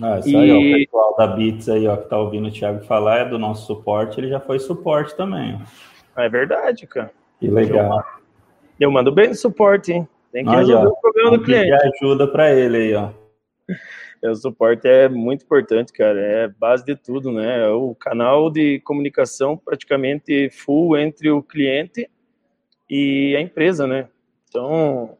Ah, 0.00 0.18
isso 0.18 0.28
e... 0.28 0.36
aí, 0.36 0.52
ó, 0.52 0.58
o 0.58 0.84
pessoal 0.84 1.16
da 1.16 1.26
Bits 1.26 1.68
aí, 1.68 1.86
ó, 1.88 1.96
que 1.96 2.08
tá 2.08 2.18
ouvindo 2.18 2.48
o 2.48 2.52
Thiago 2.52 2.84
falar, 2.84 3.18
é 3.18 3.24
do 3.24 3.38
nosso 3.38 3.66
suporte, 3.66 4.20
ele 4.20 4.28
já 4.28 4.38
foi 4.38 4.58
suporte 4.58 5.16
também. 5.16 5.60
É 6.16 6.28
verdade, 6.28 6.86
cara. 6.86 7.10
Que 7.40 7.48
legal. 7.48 8.04
Eu 8.78 8.90
mando 8.90 9.10
bem 9.10 9.28
no 9.28 9.34
suporte, 9.34 9.92
hein? 9.92 10.08
Tem 10.30 10.44
que 10.44 10.50
resolver 10.50 10.86
ó, 10.86 10.90
o 10.90 11.00
problema 11.00 11.30
do 11.38 11.42
cliente. 11.42 11.72
ajuda 11.72 12.28
para 12.28 12.52
ele 12.52 12.76
aí, 12.76 12.94
ó. 12.94 13.10
É, 14.22 14.30
o 14.30 14.34
suporte 14.34 14.86
é 14.88 15.08
muito 15.08 15.44
importante, 15.44 15.92
cara. 15.92 16.20
É 16.20 16.48
base 16.48 16.84
de 16.84 16.96
tudo, 16.96 17.32
né? 17.32 17.66
É 17.66 17.68
o 17.68 17.94
canal 17.94 18.50
de 18.50 18.80
comunicação 18.80 19.56
praticamente 19.56 20.50
full 20.50 20.96
entre 20.98 21.30
o 21.30 21.42
cliente 21.42 22.10
e 22.90 23.36
a 23.36 23.40
empresa, 23.40 23.86
né? 23.86 24.08
Então, 24.48 25.16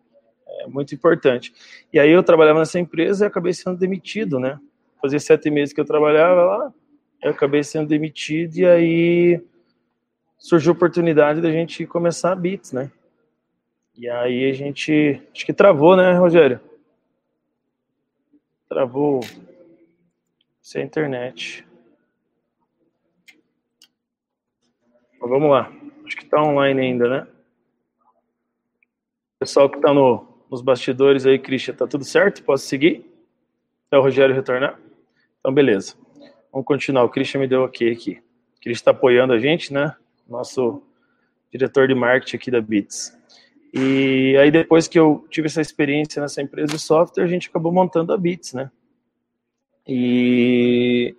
é 0.49 0.67
muito 0.67 0.95
importante. 0.95 1.53
E 1.93 1.99
aí 1.99 2.11
eu 2.11 2.23
trabalhava 2.23 2.59
nessa 2.59 2.79
empresa 2.79 3.25
e 3.25 3.29
acabei 3.29 3.53
sendo 3.53 3.79
demitido, 3.79 4.41
né? 4.41 4.59
Fazia 5.01 5.21
sete 5.21 5.51
meses 5.51 5.73
que 5.73 5.81
eu 5.81 5.85
trabalhava 5.85 6.45
lá, 6.45 6.75
eu 7.23 7.31
acabei 7.31 7.63
sendo 7.63 7.89
demitido 7.89 8.57
e 8.57 8.67
aí 8.67 9.43
surgiu 10.37 10.73
a 10.73 10.75
oportunidade 10.75 11.41
da 11.41 11.51
gente 11.51 11.87
começar 11.87 12.33
a 12.33 12.37
Bits, 12.37 12.73
né? 12.73 12.91
E 13.97 14.09
aí 14.09 14.51
a 14.51 14.53
gente, 14.53 15.21
acho 15.33 15.45
que 15.45 15.53
travou, 15.53 15.97
né, 15.97 16.13
Rogério? 16.15 16.61
Travou 18.69 19.21
sem 20.61 20.85
internet. 20.85 21.67
Mas 25.21 25.31
vamos 25.31 25.51
lá. 25.51 25.73
Acho 26.05 26.17
que 26.17 26.25
está 26.25 26.43
online 26.43 26.81
ainda, 26.81 27.09
né? 27.09 27.27
Pessoal 29.39 29.71
que 29.71 29.77
está 29.77 29.95
no, 29.95 30.27
nos 30.51 30.61
bastidores 30.61 31.25
aí, 31.25 31.39
Christian, 31.39 31.75
tá 31.75 31.87
tudo 31.87 32.05
certo? 32.05 32.43
Posso 32.43 32.67
seguir? 32.67 33.07
Até 33.87 33.99
o 33.99 34.03
Rogério 34.03 34.35
retornar? 34.35 34.79
Então, 35.41 35.53
beleza. 35.53 35.97
Vamos 36.53 36.67
continuar. 36.67 37.05
O 37.05 37.09
Christian 37.09 37.41
me 37.41 37.49
deu 37.49 37.63
ok 37.63 37.91
aqui. 37.91 38.23
O 38.57 38.61
Christian 38.61 38.73
está 38.73 38.91
apoiando 38.91 39.33
a 39.33 39.39
gente, 39.39 39.73
né? 39.73 39.97
Nosso 40.29 40.83
diretor 41.51 41.89
de 41.89 41.95
marketing 41.95 42.37
aqui 42.37 42.51
da 42.51 42.61
Bits. 42.61 43.18
E 43.73 44.37
aí 44.39 44.51
depois 44.51 44.89
que 44.89 44.99
eu 44.99 45.27
tive 45.31 45.47
essa 45.47 45.61
experiência 45.61 46.23
nessa 46.23 46.41
empresa 46.41 46.73
de 46.73 46.79
software, 46.79 47.25
a 47.25 47.29
gente 47.29 47.49
acabou 47.49 47.73
montando 47.73 48.13
a 48.13 48.17
Bits, 48.17 48.55
né? 48.55 48.71
E, 49.87 51.15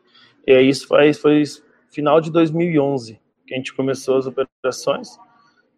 e 0.46 0.52
aí 0.52 0.70
isso 0.70 0.88
faz, 0.88 1.18
foi 1.20 1.44
final 1.92 2.20
de 2.20 2.32
2011 2.32 3.20
que 3.46 3.54
a 3.54 3.58
gente 3.58 3.74
começou 3.74 4.18
as 4.18 4.28
operações. 4.28 5.18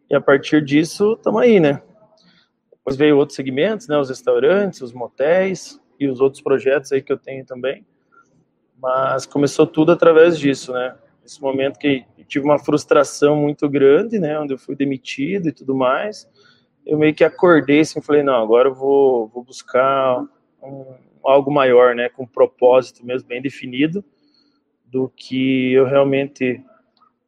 E 0.09 0.15
a 0.15 0.19
partir 0.19 0.63
disso, 0.63 1.13
estamos 1.13 1.41
aí, 1.41 1.59
né? 1.59 1.81
Depois 2.69 2.97
veio 2.97 3.17
outros 3.17 3.35
segmentos, 3.35 3.87
né? 3.87 3.97
Os 3.97 4.09
restaurantes, 4.09 4.81
os 4.81 4.91
motéis 4.91 5.79
e 5.99 6.07
os 6.07 6.19
outros 6.19 6.41
projetos 6.41 6.91
aí 6.91 7.01
que 7.01 7.11
eu 7.13 7.17
tenho 7.17 7.45
também. 7.45 7.85
Mas 8.81 9.25
começou 9.25 9.67
tudo 9.67 9.91
através 9.91 10.37
disso, 10.37 10.73
né? 10.73 10.95
Nesse 11.21 11.41
momento 11.41 11.77
que 11.77 12.05
tive 12.27 12.43
uma 12.43 12.59
frustração 12.59 13.35
muito 13.37 13.69
grande, 13.69 14.19
né? 14.19 14.37
Onde 14.39 14.53
eu 14.53 14.57
fui 14.57 14.75
demitido 14.75 15.47
e 15.47 15.51
tudo 15.51 15.75
mais 15.75 16.27
eu 16.85 16.97
meio 16.97 17.13
que 17.13 17.23
acordei 17.23 17.81
assim, 17.81 18.01
falei, 18.01 18.23
não, 18.23 18.41
agora 18.41 18.69
eu 18.69 18.73
vou, 18.73 19.27
vou 19.27 19.43
buscar 19.43 20.23
um, 20.61 20.85
algo 21.23 21.51
maior, 21.51 21.95
né, 21.95 22.09
com 22.09 22.23
um 22.23 22.27
propósito 22.27 23.05
mesmo 23.05 23.27
bem 23.27 23.41
definido, 23.41 24.03
do 24.85 25.11
que 25.15 25.73
eu 25.73 25.85
realmente 25.85 26.61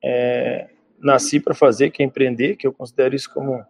é, 0.03 0.69
nasci 0.99 1.39
para 1.39 1.53
fazer, 1.53 1.91
que 1.91 2.01
é 2.01 2.05
empreender, 2.05 2.55
que 2.55 2.67
eu 2.67 2.73
considero 2.73 3.15
isso 3.15 3.31
como 3.33 3.63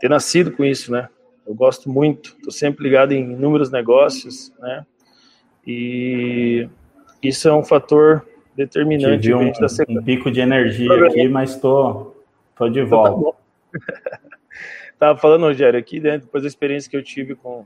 ter 0.00 0.08
nascido 0.08 0.52
com 0.52 0.64
isso, 0.64 0.90
né? 0.90 1.08
Eu 1.46 1.54
gosto 1.54 1.88
muito, 1.88 2.34
estou 2.36 2.50
sempre 2.50 2.84
ligado 2.84 3.12
em 3.12 3.32
inúmeros 3.32 3.70
negócios, 3.70 4.52
né? 4.58 4.84
E 5.66 6.68
isso 7.22 7.48
é 7.48 7.54
um 7.54 7.64
fator 7.64 8.26
determinante. 8.56 9.22
Tive 9.22 9.34
um, 9.34 9.52
um 9.98 10.02
pico 10.02 10.30
de 10.30 10.40
energia 10.40 10.92
aqui, 11.06 11.28
mas 11.28 11.56
tô, 11.56 12.12
tô 12.56 12.68
de 12.68 12.80
então 12.80 13.02
tá 13.02 13.10
volta. 13.10 13.38
Tá 13.72 14.20
Tava 14.98 15.18
falando, 15.18 15.42
Rogério, 15.42 15.78
aqui, 15.78 16.00
né, 16.00 16.18
depois 16.18 16.42
da 16.42 16.48
experiência 16.48 16.90
que 16.90 16.96
eu 16.96 17.02
tive 17.02 17.34
com, 17.34 17.64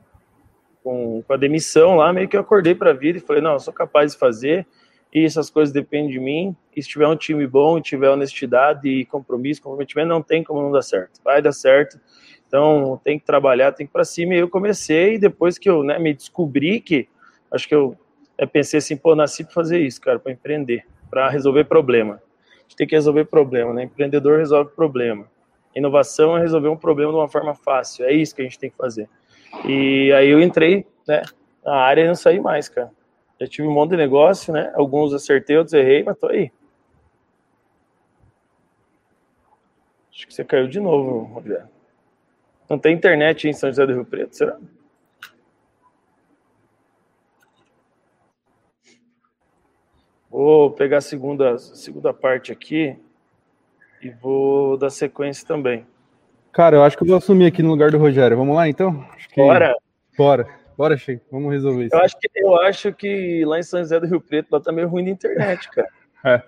com, 0.82 1.22
com 1.22 1.32
a 1.32 1.36
demissão 1.36 1.96
lá, 1.96 2.12
meio 2.12 2.28
que 2.28 2.36
eu 2.36 2.40
acordei 2.40 2.74
para 2.74 2.90
a 2.90 2.94
vida 2.94 3.18
e 3.18 3.20
falei, 3.20 3.42
não, 3.42 3.52
eu 3.52 3.60
sou 3.60 3.72
capaz 3.72 4.12
de 4.12 4.18
fazer, 4.18 4.66
e 5.14 5.24
essas 5.24 5.50
coisas 5.50 5.72
dependem 5.72 6.10
de 6.10 6.18
mim, 6.18 6.56
e 6.74 6.82
se 6.82 6.88
tiver 6.88 7.06
um 7.06 7.16
time 7.16 7.46
bom, 7.46 7.80
tiver 7.80 8.10
honestidade 8.10 8.88
e 8.88 9.04
compromisso, 9.04 9.62
comprometimento, 9.62 10.08
não 10.08 10.22
tem 10.22 10.42
como 10.42 10.62
não 10.62 10.70
dar 10.70 10.82
certo, 10.82 11.20
vai 11.22 11.40
dar 11.40 11.52
certo, 11.52 11.98
então 12.46 13.00
tem 13.04 13.18
que 13.18 13.24
trabalhar, 13.24 13.72
tem 13.72 13.86
que 13.86 13.90
ir 13.90 13.92
para 13.92 14.04
cima, 14.04 14.34
e 14.34 14.38
eu 14.38 14.48
comecei, 14.48 15.14
e 15.14 15.18
depois 15.18 15.58
que 15.58 15.68
eu 15.68 15.82
né, 15.82 15.98
me 15.98 16.14
descobri 16.14 16.80
que, 16.80 17.08
acho 17.50 17.68
que 17.68 17.74
eu, 17.74 17.96
eu 18.38 18.48
pensei 18.48 18.78
assim, 18.78 18.96
pô, 18.96 19.14
nasci 19.14 19.44
para 19.44 19.52
fazer 19.52 19.80
isso, 19.80 20.00
cara, 20.00 20.18
para 20.18 20.32
empreender, 20.32 20.84
para 21.10 21.28
resolver 21.28 21.64
problema, 21.64 22.14
a 22.14 22.62
gente 22.62 22.76
tem 22.76 22.86
que 22.86 22.94
resolver 22.94 23.26
problema, 23.26 23.72
né, 23.74 23.84
empreendedor 23.84 24.38
resolve 24.38 24.72
problema, 24.74 25.26
Inovação 25.78 26.36
é 26.36 26.40
resolver 26.40 26.68
um 26.68 26.76
problema 26.76 27.12
de 27.12 27.18
uma 27.18 27.28
forma 27.28 27.54
fácil. 27.54 28.04
É 28.04 28.12
isso 28.12 28.34
que 28.34 28.42
a 28.42 28.44
gente 28.44 28.58
tem 28.58 28.70
que 28.70 28.76
fazer. 28.76 29.08
E 29.64 30.12
aí 30.12 30.28
eu 30.28 30.40
entrei, 30.40 30.86
né, 31.06 31.22
na 31.64 31.76
área 31.76 32.02
e 32.02 32.06
não 32.06 32.14
saí 32.14 32.40
mais, 32.40 32.68
cara. 32.68 32.90
Já 33.40 33.46
tive 33.46 33.68
um 33.68 33.72
monte 33.72 33.90
de 33.90 33.96
negócio, 33.96 34.52
né? 34.52 34.72
Alguns 34.74 35.14
acertei, 35.14 35.56
outros 35.56 35.72
errei, 35.72 36.02
mas 36.02 36.18
tô 36.18 36.26
aí. 36.26 36.50
Acho 40.12 40.26
que 40.26 40.34
você 40.34 40.44
caiu 40.44 40.66
de 40.66 40.80
novo, 40.80 41.32
Rogério. 41.34 41.68
Não 42.68 42.78
tem 42.78 42.94
internet 42.94 43.48
em 43.48 43.52
São 43.52 43.70
José 43.70 43.86
do 43.86 43.94
Rio 43.94 44.04
Preto, 44.04 44.34
será? 44.34 44.58
Vou 50.28 50.72
pegar 50.72 50.98
a 50.98 51.00
segunda, 51.00 51.54
a 51.54 51.58
segunda 51.58 52.12
parte 52.12 52.50
aqui 52.50 52.98
e 54.02 54.10
vou 54.10 54.76
dar 54.76 54.90
sequência 54.90 55.46
também. 55.46 55.86
Cara, 56.52 56.76
eu 56.76 56.82
acho 56.82 56.96
que 56.96 57.02
eu 57.02 57.08
vou 57.08 57.16
assumir 57.16 57.46
aqui 57.46 57.62
no 57.62 57.70
lugar 57.70 57.90
do 57.90 57.98
Rogério. 57.98 58.36
Vamos 58.36 58.56
lá, 58.56 58.68
então? 58.68 59.04
Que... 59.32 59.40
Bora! 59.40 59.74
Bora. 60.16 60.48
Bora, 60.76 60.96
Chico, 60.96 61.24
vamos 61.30 61.52
resolver 61.52 61.86
isso. 61.86 61.94
Eu 61.94 62.00
acho, 62.00 62.16
que, 62.18 62.30
eu 62.36 62.60
acho 62.60 62.92
que 62.92 63.44
lá 63.44 63.58
em 63.58 63.62
São 63.62 63.80
José 63.80 63.98
do 63.98 64.06
Rio 64.06 64.20
Preto 64.20 64.48
lá 64.52 64.60
tá 64.60 64.70
meio 64.70 64.88
ruim 64.88 65.04
de 65.04 65.10
internet, 65.10 65.68
cara. 65.70 65.88
É. 66.24 66.42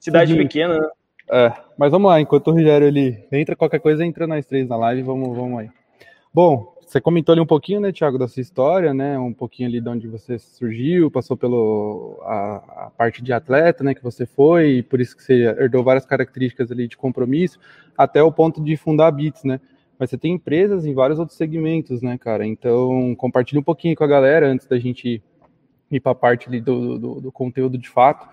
Cidade 0.00 0.32
Sim. 0.32 0.38
pequena, 0.38 0.78
né? 0.78 0.88
É, 1.30 1.52
mas 1.78 1.90
vamos 1.90 2.10
lá, 2.10 2.20
enquanto 2.20 2.48
o 2.48 2.52
Rogério 2.52 2.86
ele 2.86 3.26
entra, 3.32 3.56
qualquer 3.56 3.80
coisa 3.80 4.04
entra 4.04 4.26
nós 4.26 4.46
três 4.46 4.68
na 4.68 4.76
live, 4.76 5.02
vamos, 5.02 5.36
vamos 5.36 5.58
aí. 5.58 5.70
Bom, 6.32 6.73
você 6.86 7.00
comentou 7.00 7.32
ali 7.32 7.40
um 7.40 7.46
pouquinho, 7.46 7.80
né, 7.80 7.92
Thiago, 7.92 8.18
da 8.18 8.28
sua 8.28 8.40
história, 8.40 8.92
né, 8.94 9.18
um 9.18 9.32
pouquinho 9.32 9.68
ali 9.68 9.80
de 9.80 9.88
onde 9.88 10.08
você 10.08 10.38
surgiu, 10.38 11.10
passou 11.10 11.36
pelo 11.36 12.18
a, 12.22 12.86
a, 12.86 12.90
parte 12.96 13.22
de 13.22 13.32
atleta, 13.32 13.82
né, 13.82 13.94
que 13.94 14.02
você 14.02 14.26
foi, 14.26 14.78
e 14.78 14.82
por 14.82 15.00
isso 15.00 15.16
que 15.16 15.22
você 15.22 15.42
herdou 15.42 15.82
várias 15.82 16.06
características 16.06 16.70
ali 16.70 16.86
de 16.86 16.96
compromisso, 16.96 17.58
até 17.96 18.22
o 18.22 18.32
ponto 18.32 18.62
de 18.62 18.76
fundar 18.76 19.08
a 19.08 19.10
Bits, 19.10 19.44
né, 19.44 19.60
mas 19.98 20.10
você 20.10 20.18
tem 20.18 20.32
empresas 20.34 20.84
em 20.84 20.94
vários 20.94 21.18
outros 21.18 21.36
segmentos, 21.36 22.02
né, 22.02 22.18
cara, 22.18 22.46
então 22.46 23.14
compartilha 23.16 23.60
um 23.60 23.64
pouquinho 23.64 23.96
com 23.96 24.04
a 24.04 24.08
galera 24.08 24.46
antes 24.46 24.66
da 24.66 24.78
gente 24.78 25.22
ir 25.90 26.00
para 26.00 26.12
a 26.12 26.14
parte 26.14 26.48
ali 26.48 26.60
do, 26.60 26.98
do, 26.98 27.20
do 27.20 27.32
conteúdo 27.32 27.78
de 27.78 27.88
fato, 27.88 28.28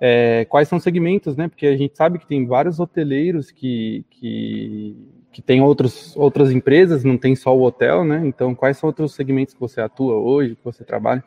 é, 0.00 0.44
quais 0.46 0.68
são 0.68 0.78
os 0.78 0.84
segmentos, 0.84 1.36
né? 1.36 1.48
Porque 1.48 1.66
a 1.66 1.76
gente 1.76 1.96
sabe 1.96 2.18
que 2.18 2.26
tem 2.26 2.46
vários 2.46 2.78
hoteleiros 2.78 3.50
que, 3.50 4.04
que, 4.10 4.96
que 5.32 5.42
tem 5.42 5.62
outros, 5.62 6.14
outras 6.16 6.50
empresas, 6.50 7.04
não 7.04 7.16
tem 7.16 7.34
só 7.34 7.56
o 7.56 7.62
hotel, 7.62 8.04
né? 8.04 8.22
Então, 8.24 8.54
quais 8.54 8.76
são 8.76 8.88
outros 8.88 9.14
segmentos 9.14 9.54
que 9.54 9.60
você 9.60 9.80
atua 9.80 10.16
hoje, 10.16 10.54
que 10.54 10.64
você 10.64 10.84
trabalha? 10.84 11.24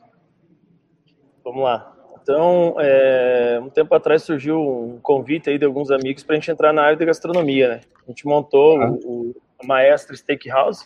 Vamos 1.44 1.64
lá. 1.64 1.96
Então, 2.22 2.76
é, 2.78 3.60
um 3.60 3.70
tempo 3.70 3.96
atrás 3.96 4.22
surgiu 4.22 4.62
um 4.62 5.00
convite 5.00 5.50
aí 5.50 5.58
de 5.58 5.66
alguns 5.66 5.90
amigos 5.90 6.24
para 6.24 6.36
a 6.36 6.40
gente 6.40 6.52
entrar 6.52 6.72
na 6.72 6.84
área 6.84 6.98
de 6.98 7.06
gastronomia, 7.06 7.70
né? 7.70 7.82
A 8.06 8.12
gente 8.12 8.28
montou 8.28 8.80
ah. 8.80 8.92
o, 9.04 9.36
o 9.60 9.66
Maestra 9.66 10.16
Steakhouse, 10.16 10.86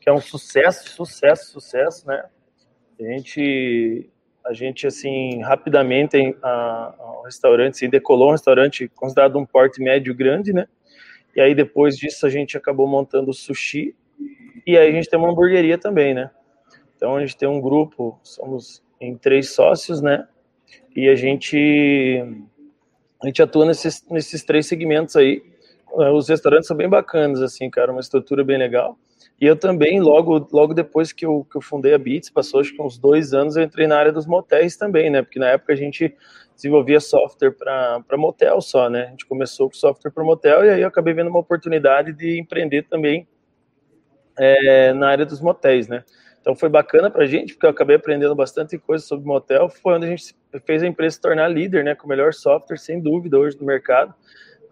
que 0.00 0.08
é 0.08 0.12
um 0.12 0.20
sucesso, 0.20 0.88
sucesso, 0.88 1.52
sucesso, 1.52 2.08
né? 2.08 2.24
A 2.98 3.04
gente 3.04 4.10
a 4.44 4.52
gente, 4.52 4.86
assim, 4.86 5.40
rapidamente, 5.40 6.36
a, 6.42 6.48
a, 6.48 7.22
restaurante, 7.24 7.78
se 7.78 7.88
decolou 7.88 8.28
um 8.28 8.32
restaurante 8.32 8.88
considerado 8.88 9.38
um 9.38 9.46
porte 9.46 9.80
médio 9.80 10.14
grande, 10.14 10.52
né? 10.52 10.66
E 11.34 11.40
aí, 11.40 11.54
depois 11.54 11.96
disso, 11.96 12.26
a 12.26 12.30
gente 12.30 12.56
acabou 12.56 12.86
montando 12.86 13.32
sushi. 13.32 13.94
E 14.66 14.76
aí, 14.76 14.88
a 14.90 14.92
gente 14.92 15.08
tem 15.08 15.18
uma 15.18 15.30
hamburgueria 15.30 15.78
também, 15.78 16.12
né? 16.12 16.30
Então, 16.96 17.16
a 17.16 17.20
gente 17.20 17.36
tem 17.36 17.48
um 17.48 17.60
grupo, 17.60 18.18
somos 18.22 18.82
em 19.00 19.16
três 19.16 19.50
sócios, 19.50 20.00
né? 20.00 20.26
E 20.94 21.08
a 21.08 21.14
gente, 21.14 21.56
a 23.22 23.26
gente 23.26 23.42
atua 23.42 23.64
nesses, 23.64 24.06
nesses 24.10 24.44
três 24.44 24.66
segmentos 24.66 25.16
aí. 25.16 25.42
Os 26.14 26.28
restaurantes 26.28 26.66
são 26.66 26.76
bem 26.76 26.88
bacanas, 26.88 27.42
assim, 27.42 27.68
cara, 27.70 27.92
uma 27.92 28.00
estrutura 28.00 28.44
bem 28.44 28.58
legal. 28.58 28.98
E 29.42 29.46
eu 29.46 29.56
também, 29.56 30.00
logo, 30.00 30.46
logo 30.52 30.72
depois 30.72 31.12
que 31.12 31.26
eu, 31.26 31.44
que 31.50 31.56
eu 31.56 31.60
fundei 31.60 31.92
a 31.92 31.98
Beats, 31.98 32.30
passou 32.30 32.60
acho 32.60 32.72
que 32.72 32.80
uns 32.80 32.96
dois 32.96 33.34
anos, 33.34 33.56
eu 33.56 33.64
entrei 33.64 33.88
na 33.88 33.98
área 33.98 34.12
dos 34.12 34.24
motéis 34.24 34.76
também, 34.76 35.10
né? 35.10 35.20
Porque 35.20 35.40
na 35.40 35.48
época 35.48 35.72
a 35.72 35.76
gente 35.76 36.14
desenvolvia 36.54 37.00
software 37.00 37.50
para 37.50 38.16
motel 38.16 38.60
só, 38.60 38.88
né? 38.88 39.06
A 39.06 39.10
gente 39.10 39.26
começou 39.26 39.68
com 39.68 39.74
software 39.74 40.12
para 40.12 40.22
motel 40.22 40.64
e 40.64 40.70
aí 40.70 40.82
eu 40.82 40.86
acabei 40.86 41.12
vendo 41.12 41.26
uma 41.26 41.40
oportunidade 41.40 42.12
de 42.12 42.38
empreender 42.38 42.82
também 42.82 43.26
é, 44.38 44.92
na 44.92 45.08
área 45.08 45.26
dos 45.26 45.40
motéis, 45.40 45.88
né? 45.88 46.04
Então 46.40 46.54
foi 46.54 46.68
bacana 46.68 47.10
para 47.10 47.24
a 47.24 47.26
gente, 47.26 47.54
porque 47.54 47.66
eu 47.66 47.70
acabei 47.70 47.96
aprendendo 47.96 48.36
bastante 48.36 48.78
coisa 48.78 49.04
sobre 49.04 49.26
motel. 49.26 49.68
Foi 49.68 49.94
onde 49.94 50.06
a 50.06 50.10
gente 50.10 50.36
fez 50.64 50.84
a 50.84 50.86
empresa 50.86 51.16
se 51.16 51.20
tornar 51.20 51.48
líder, 51.48 51.82
né? 51.82 51.96
Com 51.96 52.06
o 52.06 52.08
melhor 52.08 52.32
software, 52.32 52.78
sem 52.78 53.00
dúvida, 53.00 53.40
hoje 53.40 53.58
no 53.58 53.66
mercado. 53.66 54.14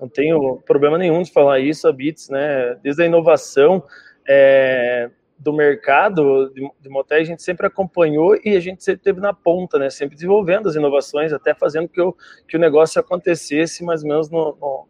Não 0.01 0.09
tenho 0.09 0.63
problema 0.65 0.97
nenhum 0.97 1.25
de 1.25 1.33
falar 1.33 1.59
isso, 1.59 1.89
a 1.89 1.93
Beats, 1.93 2.29
né? 2.29 2.77
Desde 2.85 3.03
a 3.03 3.07
inovação, 3.07 3.83
é, 4.33 5.11
do 5.37 5.53
mercado 5.53 6.51
de, 6.55 6.71
de 6.81 6.89
motéis, 6.89 7.23
a 7.23 7.33
gente 7.33 7.43
sempre 7.43 7.67
acompanhou 7.67 8.39
e 8.45 8.57
a 8.57 8.61
gente 8.61 8.85
sempre 8.85 9.03
teve 9.03 9.21
na 9.21 9.35
ponta, 9.35 9.77
né? 9.77 9.91
Sempre 9.91 10.15
desenvolvendo 10.15 10.69
as 10.69 10.77
inovações, 10.77 11.33
até 11.33 11.53
fazendo 11.53 11.89
que 11.89 12.01
o, 12.01 12.15
que 12.47 12.57
o 12.57 12.61
negócio 12.61 13.01
acontecesse 13.01 13.83
mais 13.83 14.05
ou 14.05 14.09
menos 14.09 14.31
no, 14.31 14.57
no, 14.61 14.87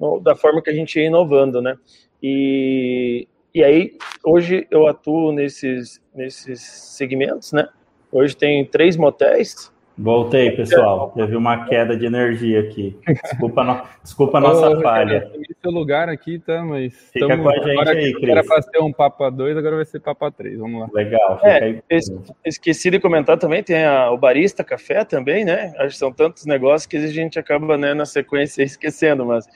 no, 0.00 0.20
da 0.20 0.34
forma 0.34 0.60
que 0.60 0.70
a 0.70 0.74
gente 0.74 0.98
ia 0.98 1.06
inovando, 1.06 1.62
né? 1.62 1.78
E, 2.20 3.28
e 3.54 3.62
aí, 3.62 3.96
hoje 4.24 4.66
eu 4.72 4.88
atuo 4.88 5.30
nesses, 5.30 6.02
nesses 6.12 6.60
segmentos, 6.60 7.52
né? 7.52 7.68
Hoje 8.10 8.36
tem 8.36 8.64
três 8.64 8.96
motéis, 8.96 9.72
Voltei, 9.96 10.50
pessoal. 10.50 11.12
Teve 11.14 11.36
uma 11.36 11.66
queda 11.66 11.96
de 11.96 12.04
energia 12.04 12.60
aqui. 12.60 12.98
Desculpa, 13.22 13.62
no... 13.62 13.80
Desculpa 14.02 14.38
a 14.38 14.40
nossa 14.40 14.70
Ô, 14.70 14.82
falha. 14.82 15.30
seu 15.62 15.70
lugar 15.70 16.08
aqui, 16.08 16.40
tá? 16.40 16.64
Mas 16.64 16.92
fica 17.12 17.28
tamo... 17.28 17.44
com 17.44 17.48
a 17.48 17.54
gente 17.54 17.70
agora, 17.70 17.90
aí, 17.92 18.12
Cris. 18.12 18.28
Era 18.28 18.44
para 18.44 18.62
ser 18.62 18.78
um 18.80 18.92
Papa 18.92 19.30
2, 19.30 19.56
agora 19.56 19.76
vai 19.76 19.84
ser 19.84 20.00
Papa 20.00 20.32
3. 20.32 20.58
Vamos 20.58 20.80
lá. 20.80 20.88
Legal. 20.92 21.40
É, 21.44 21.80
esqueci 22.44 22.90
de 22.90 22.98
comentar 22.98 23.38
também, 23.38 23.62
tem 23.62 23.84
a, 23.84 24.10
o 24.10 24.18
Barista 24.18 24.64
Café 24.64 25.04
também, 25.04 25.44
né? 25.44 25.72
Acho 25.78 25.90
que 25.90 25.98
são 25.98 26.12
tantos 26.12 26.44
negócios 26.44 26.86
que 26.86 26.96
a 26.96 27.06
gente 27.06 27.38
acaba 27.38 27.78
né, 27.78 27.94
na 27.94 28.04
sequência 28.04 28.62
esquecendo, 28.64 29.24
mas... 29.24 29.46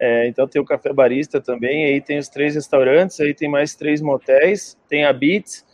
É, 0.00 0.26
então 0.26 0.48
tem 0.48 0.60
o 0.60 0.64
Café 0.64 0.92
Barista 0.92 1.40
também, 1.40 1.84
aí 1.84 2.00
tem 2.00 2.18
os 2.18 2.28
três 2.28 2.56
restaurantes, 2.56 3.20
aí 3.20 3.32
tem 3.32 3.48
mais 3.48 3.76
três 3.76 4.02
motéis, 4.02 4.76
tem 4.88 5.04
a 5.04 5.12
Beats, 5.12 5.64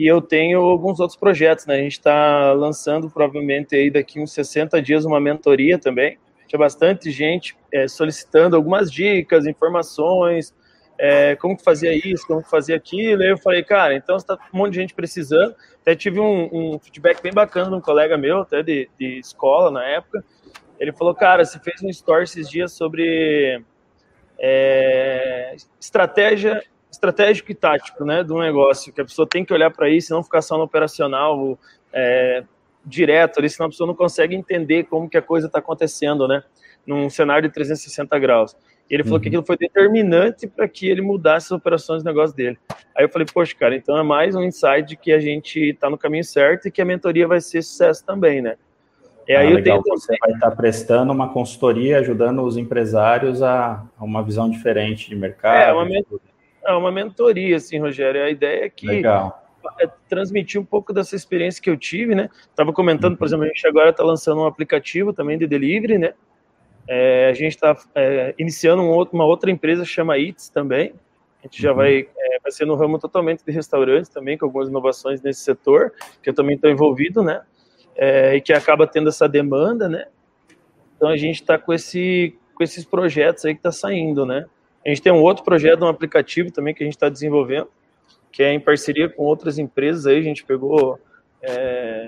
e 0.00 0.06
eu 0.06 0.22
tenho 0.22 0.62
alguns 0.62 0.98
outros 0.98 1.18
projetos, 1.18 1.66
né? 1.66 1.74
A 1.74 1.82
gente 1.82 1.92
está 1.92 2.54
lançando 2.54 3.10
provavelmente 3.10 3.76
aí 3.76 3.90
daqui 3.90 4.18
uns 4.18 4.32
60 4.32 4.80
dias 4.80 5.04
uma 5.04 5.20
mentoria 5.20 5.78
também. 5.78 6.16
Tinha 6.48 6.58
bastante 6.58 7.10
gente 7.10 7.54
é, 7.70 7.86
solicitando 7.86 8.56
algumas 8.56 8.90
dicas, 8.90 9.44
informações, 9.44 10.54
é, 10.96 11.36
como 11.36 11.54
que 11.54 11.62
fazia 11.62 11.94
isso, 11.94 12.26
como 12.26 12.42
que 12.42 12.48
fazia 12.48 12.76
aquilo. 12.76 13.20
Aí 13.20 13.28
eu 13.28 13.36
falei, 13.36 13.62
cara, 13.62 13.94
então 13.94 14.16
está 14.16 14.38
um 14.54 14.56
monte 14.56 14.72
de 14.72 14.80
gente 14.80 14.94
precisando. 14.94 15.54
Até 15.82 15.94
tive 15.94 16.18
um, 16.18 16.48
um 16.50 16.78
feedback 16.78 17.22
bem 17.22 17.34
bacana 17.34 17.68
de 17.68 17.76
um 17.76 17.80
colega 17.82 18.16
meu, 18.16 18.38
até 18.38 18.62
de, 18.62 18.88
de 18.98 19.18
escola 19.18 19.70
na 19.70 19.84
época. 19.84 20.24
Ele 20.78 20.92
falou, 20.92 21.14
cara, 21.14 21.44
você 21.44 21.58
fez 21.58 21.82
um 21.82 21.90
story 21.90 22.24
esses 22.24 22.48
dias 22.48 22.72
sobre 22.72 23.62
é, 24.38 25.54
estratégia 25.78 26.62
estratégico 26.90 27.52
e 27.52 27.54
tático, 27.54 28.04
né, 28.04 28.24
do 28.24 28.38
negócio, 28.38 28.92
que 28.92 29.00
a 29.00 29.04
pessoa 29.04 29.26
tem 29.26 29.44
que 29.44 29.52
olhar 29.52 29.70
para 29.70 29.88
isso 29.88 30.12
e 30.12 30.14
não 30.14 30.22
ficar 30.22 30.42
só 30.42 30.56
no 30.56 30.64
operacional 30.64 31.58
é, 31.92 32.42
direto 32.84 33.38
ali, 33.38 33.48
senão 33.48 33.66
a 33.66 33.70
pessoa 33.70 33.86
não 33.86 33.94
consegue 33.94 34.34
entender 34.34 34.84
como 34.84 35.08
que 35.08 35.16
a 35.16 35.22
coisa 35.22 35.46
está 35.46 35.58
acontecendo, 35.58 36.26
né, 36.26 36.42
num 36.86 37.08
cenário 37.08 37.48
de 37.48 37.54
360 37.54 38.18
graus. 38.18 38.56
E 38.90 38.94
ele 38.94 39.04
falou 39.04 39.18
uhum. 39.18 39.22
que 39.22 39.28
aquilo 39.28 39.44
foi 39.44 39.56
determinante 39.56 40.48
para 40.48 40.66
que 40.66 40.88
ele 40.88 41.00
mudasse 41.00 41.46
as 41.46 41.52
operações 41.52 42.02
do 42.02 42.06
negócio 42.06 42.34
dele. 42.34 42.58
Aí 42.96 43.04
eu 43.04 43.08
falei, 43.08 43.26
poxa, 43.32 43.54
cara, 43.54 43.76
então 43.76 43.96
é 43.96 44.02
mais 44.02 44.34
um 44.34 44.42
insight 44.42 44.82
de 44.82 44.96
que 44.96 45.12
a 45.12 45.20
gente 45.20 45.60
está 45.60 45.88
no 45.88 45.96
caminho 45.96 46.24
certo 46.24 46.66
e 46.66 46.72
que 46.72 46.82
a 46.82 46.84
mentoria 46.84 47.28
vai 47.28 47.40
ser 47.40 47.62
sucesso 47.62 48.04
também, 48.04 48.42
né? 48.42 48.56
E 49.28 49.32
aí 49.32 49.46
ah, 49.46 49.50
eu 49.52 49.62
tenho 49.62 49.80
você 49.86 50.16
vai 50.18 50.32
estar 50.32 50.50
tá 50.50 50.56
prestando 50.56 51.12
uma 51.12 51.32
consultoria, 51.32 52.00
ajudando 52.00 52.42
os 52.42 52.56
empresários 52.56 53.44
a, 53.44 53.84
a 53.96 54.04
uma 54.04 54.24
visão 54.24 54.50
diferente 54.50 55.08
de 55.08 55.14
mercado. 55.14 55.56
É, 55.56 55.72
uma, 55.72 55.84
é 56.66 56.72
uma 56.72 56.90
mentoria, 56.90 57.56
assim, 57.56 57.78
Rogério. 57.78 58.22
A 58.22 58.30
ideia 58.30 58.64
é 58.64 58.68
que 58.68 58.86
Legal. 58.86 59.42
É 59.78 59.86
transmitir 60.08 60.60
um 60.60 60.64
pouco 60.64 60.92
dessa 60.92 61.14
experiência 61.14 61.62
que 61.62 61.68
eu 61.68 61.76
tive, 61.76 62.14
né? 62.14 62.30
Estava 62.48 62.72
comentando, 62.72 63.16
por 63.16 63.24
uhum. 63.24 63.28
exemplo, 63.28 63.44
a 63.44 63.48
gente 63.48 63.66
agora 63.66 63.90
está 63.90 64.02
lançando 64.02 64.40
um 64.40 64.46
aplicativo 64.46 65.12
também 65.12 65.36
de 65.36 65.46
delivery, 65.46 65.98
né? 65.98 66.14
É, 66.88 67.28
a 67.28 67.34
gente 67.34 67.54
está 67.54 67.76
é, 67.94 68.34
iniciando 68.38 68.82
um 68.82 68.88
outro, 68.88 69.14
uma 69.14 69.24
outra 69.24 69.50
empresa 69.50 69.84
chama 69.84 70.18
Eats 70.18 70.48
também. 70.48 70.94
A 71.40 71.46
gente 71.46 71.60
já 71.60 71.70
uhum. 71.70 71.76
vai, 71.76 72.08
é, 72.16 72.38
vai 72.42 72.50
ser 72.50 72.64
no 72.64 72.74
ramo 72.74 72.98
totalmente 72.98 73.44
de 73.44 73.52
restaurantes 73.52 74.10
também, 74.10 74.36
com 74.36 74.46
algumas 74.46 74.68
inovações 74.68 75.22
nesse 75.22 75.40
setor, 75.40 75.92
que 76.22 76.30
eu 76.30 76.34
também 76.34 76.56
estou 76.56 76.70
envolvido, 76.70 77.22
né? 77.22 77.42
É, 77.96 78.36
e 78.36 78.40
que 78.40 78.52
acaba 78.52 78.86
tendo 78.86 79.08
essa 79.08 79.28
demanda, 79.28 79.88
né? 79.88 80.06
Então 80.96 81.08
a 81.08 81.16
gente 81.16 81.40
está 81.40 81.58
com, 81.58 81.72
esse, 81.72 82.36
com 82.54 82.62
esses 82.62 82.84
projetos 82.84 83.44
aí 83.44 83.54
que 83.54 83.60
está 83.60 83.72
saindo, 83.72 84.24
né? 84.24 84.46
A 84.84 84.88
gente 84.88 85.02
tem 85.02 85.12
um 85.12 85.22
outro 85.22 85.44
projeto, 85.44 85.84
um 85.84 85.88
aplicativo 85.88 86.50
também 86.50 86.74
que 86.74 86.82
a 86.82 86.86
gente 86.86 86.96
está 86.96 87.08
desenvolvendo, 87.08 87.68
que 88.32 88.42
é 88.42 88.52
em 88.52 88.60
parceria 88.60 89.08
com 89.08 89.24
outras 89.24 89.58
empresas 89.58 90.06
aí, 90.06 90.18
a 90.18 90.22
gente 90.22 90.44
pegou 90.44 90.98
é, 91.42 92.06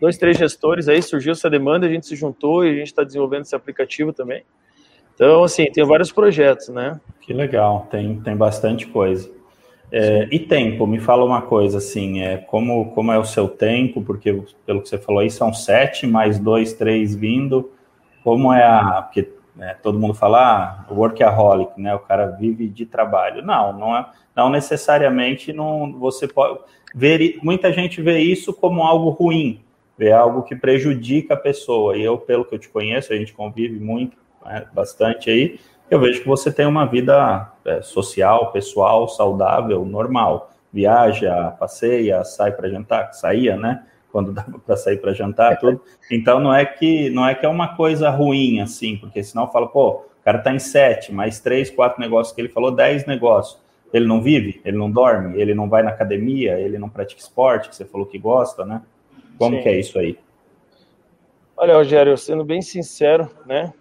dois, 0.00 0.16
três 0.16 0.38
gestores 0.38 0.88
aí, 0.88 1.02
surgiu 1.02 1.32
essa 1.32 1.50
demanda, 1.50 1.86
a 1.86 1.90
gente 1.90 2.06
se 2.06 2.16
juntou 2.16 2.64
e 2.64 2.70
a 2.70 2.74
gente 2.74 2.86
está 2.86 3.04
desenvolvendo 3.04 3.42
esse 3.42 3.54
aplicativo 3.54 4.12
também. 4.12 4.42
Então, 5.14 5.44
assim, 5.44 5.66
tem 5.66 5.84
vários 5.84 6.10
projetos, 6.10 6.68
né? 6.68 7.00
Que 7.20 7.32
legal, 7.32 7.86
tem, 7.90 8.20
tem 8.20 8.36
bastante 8.36 8.86
coisa. 8.86 9.30
É, 9.90 10.26
e 10.32 10.38
tempo, 10.38 10.86
me 10.86 10.98
fala 10.98 11.22
uma 11.22 11.42
coisa, 11.42 11.76
assim, 11.76 12.22
é, 12.22 12.38
como, 12.38 12.92
como 12.92 13.12
é 13.12 13.18
o 13.18 13.24
seu 13.24 13.46
tempo, 13.46 14.00
porque 14.02 14.42
pelo 14.64 14.80
que 14.80 14.88
você 14.88 14.96
falou 14.96 15.20
aí, 15.20 15.30
são 15.30 15.52
sete, 15.52 16.06
mais 16.06 16.38
dois, 16.38 16.72
três 16.72 17.14
vindo, 17.14 17.70
como 18.24 18.52
é 18.52 18.64
a... 18.64 19.02
Porque 19.02 19.28
né? 19.54 19.76
Todo 19.82 19.98
mundo 19.98 20.14
fala, 20.14 20.86
ah, 20.88 20.92
workaholic, 20.92 21.80
né? 21.80 21.94
O 21.94 22.00
cara 22.00 22.26
vive 22.26 22.68
de 22.68 22.86
trabalho. 22.86 23.44
Não, 23.44 23.72
não 23.72 23.96
é, 23.96 24.06
não 24.34 24.50
necessariamente 24.50 25.52
não, 25.52 25.92
você 25.98 26.26
pode 26.26 26.60
ver, 26.94 27.38
muita 27.42 27.72
gente 27.72 28.00
vê 28.00 28.18
isso 28.18 28.52
como 28.52 28.82
algo 28.82 29.10
ruim, 29.10 29.60
vê 29.96 30.12
algo 30.12 30.42
que 30.42 30.56
prejudica 30.56 31.34
a 31.34 31.36
pessoa. 31.36 31.96
E 31.96 32.02
eu, 32.02 32.18
pelo 32.18 32.44
que 32.44 32.54
eu 32.54 32.58
te 32.58 32.68
conheço, 32.68 33.12
a 33.12 33.16
gente 33.16 33.32
convive 33.32 33.78
muito, 33.78 34.16
né, 34.44 34.66
bastante 34.72 35.30
aí, 35.30 35.58
eu 35.90 36.00
vejo 36.00 36.22
que 36.22 36.28
você 36.28 36.50
tem 36.50 36.66
uma 36.66 36.86
vida 36.86 37.52
é, 37.64 37.82
social, 37.82 38.50
pessoal, 38.50 39.08
saudável, 39.08 39.84
normal. 39.84 40.50
viaja, 40.72 41.50
passeia, 41.60 42.24
sai 42.24 42.50
para 42.52 42.70
jantar, 42.70 43.12
saía, 43.12 43.56
né? 43.58 43.84
Quando 44.12 44.30
dava 44.32 44.58
para 44.58 44.76
sair 44.76 44.98
para 44.98 45.12
jantar, 45.12 45.58
tudo. 45.58 45.80
Então 46.10 46.38
não 46.38 46.54
é 46.54 46.64
que 46.64 47.10
não 47.10 47.26
é 47.26 47.34
que 47.34 47.44
é 47.44 47.48
uma 47.48 47.74
coisa 47.74 48.10
ruim 48.10 48.60
assim, 48.60 48.96
porque 48.96 49.22
senão 49.24 49.50
fala, 49.50 49.66
pô, 49.66 50.04
o 50.20 50.24
cara 50.24 50.38
está 50.38 50.54
em 50.54 50.58
sete, 50.58 51.12
mais 51.12 51.40
três, 51.40 51.70
quatro 51.70 52.00
negócios 52.00 52.34
que 52.34 52.40
ele 52.40 52.48
falou, 52.48 52.70
dez 52.70 53.06
negócios. 53.06 53.60
Ele 53.92 54.06
não 54.06 54.22
vive, 54.22 54.60
ele 54.64 54.76
não 54.76 54.90
dorme, 54.90 55.40
ele 55.40 55.54
não 55.54 55.68
vai 55.68 55.82
na 55.82 55.90
academia, 55.90 56.58
ele 56.58 56.78
não 56.78 56.88
pratica 56.88 57.20
esporte, 57.20 57.68
que 57.68 57.76
você 57.76 57.84
falou 57.84 58.06
que 58.06 58.18
gosta, 58.18 58.64
né? 58.64 58.80
Como 59.36 59.56
Sim. 59.56 59.62
que 59.62 59.68
é 59.68 59.78
isso 59.78 59.98
aí? 59.98 60.18
Olha, 61.56 61.74
Rogério, 61.74 62.16
sendo 62.16 62.44
bem 62.44 62.62
sincero, 62.62 63.30
né? 63.44 63.72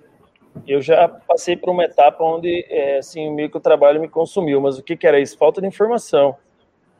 Eu 0.67 0.81
já 0.81 1.07
passei 1.07 1.55
por 1.55 1.69
uma 1.69 1.83
etapa 1.83 2.23
onde, 2.23 2.65
é, 2.69 2.97
assim, 2.97 3.33
meio 3.33 3.49
que 3.49 3.57
o 3.57 3.61
trabalho 3.61 4.01
me 4.01 4.09
consumiu, 4.09 4.59
mas 4.59 4.77
o 4.77 4.83
que, 4.83 4.97
que 4.97 5.07
era 5.07 5.19
isso? 5.19 5.37
Falta 5.37 5.61
de 5.61 5.67
informação. 5.67 6.35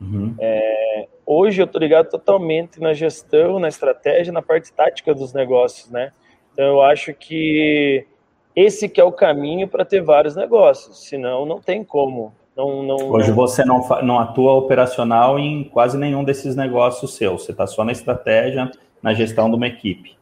Uhum. 0.02 0.34
É, 0.40 1.08
hoje 1.24 1.62
eu 1.62 1.66
tô 1.66 1.78
ligado 1.78 2.10
totalmente 2.10 2.80
na 2.80 2.92
gestão, 2.92 3.58
na 3.58 3.68
estratégia, 3.68 4.32
na 4.32 4.42
parte 4.42 4.72
tática 4.72 5.14
dos 5.14 5.32
negócios, 5.32 5.90
né? 5.90 6.10
Então 6.52 6.64
eu 6.64 6.82
acho 6.82 7.14
que 7.14 8.06
esse 8.54 8.88
que 8.88 9.00
é 9.00 9.04
o 9.04 9.12
caminho 9.12 9.68
para 9.68 9.84
ter 9.84 10.02
vários 10.02 10.36
negócios, 10.36 11.08
senão 11.08 11.46
não 11.46 11.60
tem 11.60 11.82
como. 11.84 12.34
Não, 12.54 12.82
não, 12.82 12.96
Hoje 13.10 13.28
não... 13.28 13.36
você 13.36 13.64
não, 13.64 13.80
não 14.02 14.18
atua 14.18 14.52
operacional 14.52 15.38
em 15.38 15.64
quase 15.64 15.96
nenhum 15.96 16.22
desses 16.22 16.54
negócios 16.54 17.16
seus, 17.16 17.44
você 17.44 17.52
está 17.52 17.66
só 17.66 17.82
na 17.82 17.92
estratégia, 17.92 18.70
na 19.02 19.14
gestão 19.14 19.48
de 19.48 19.56
uma 19.56 19.66
equipe. 19.66 20.16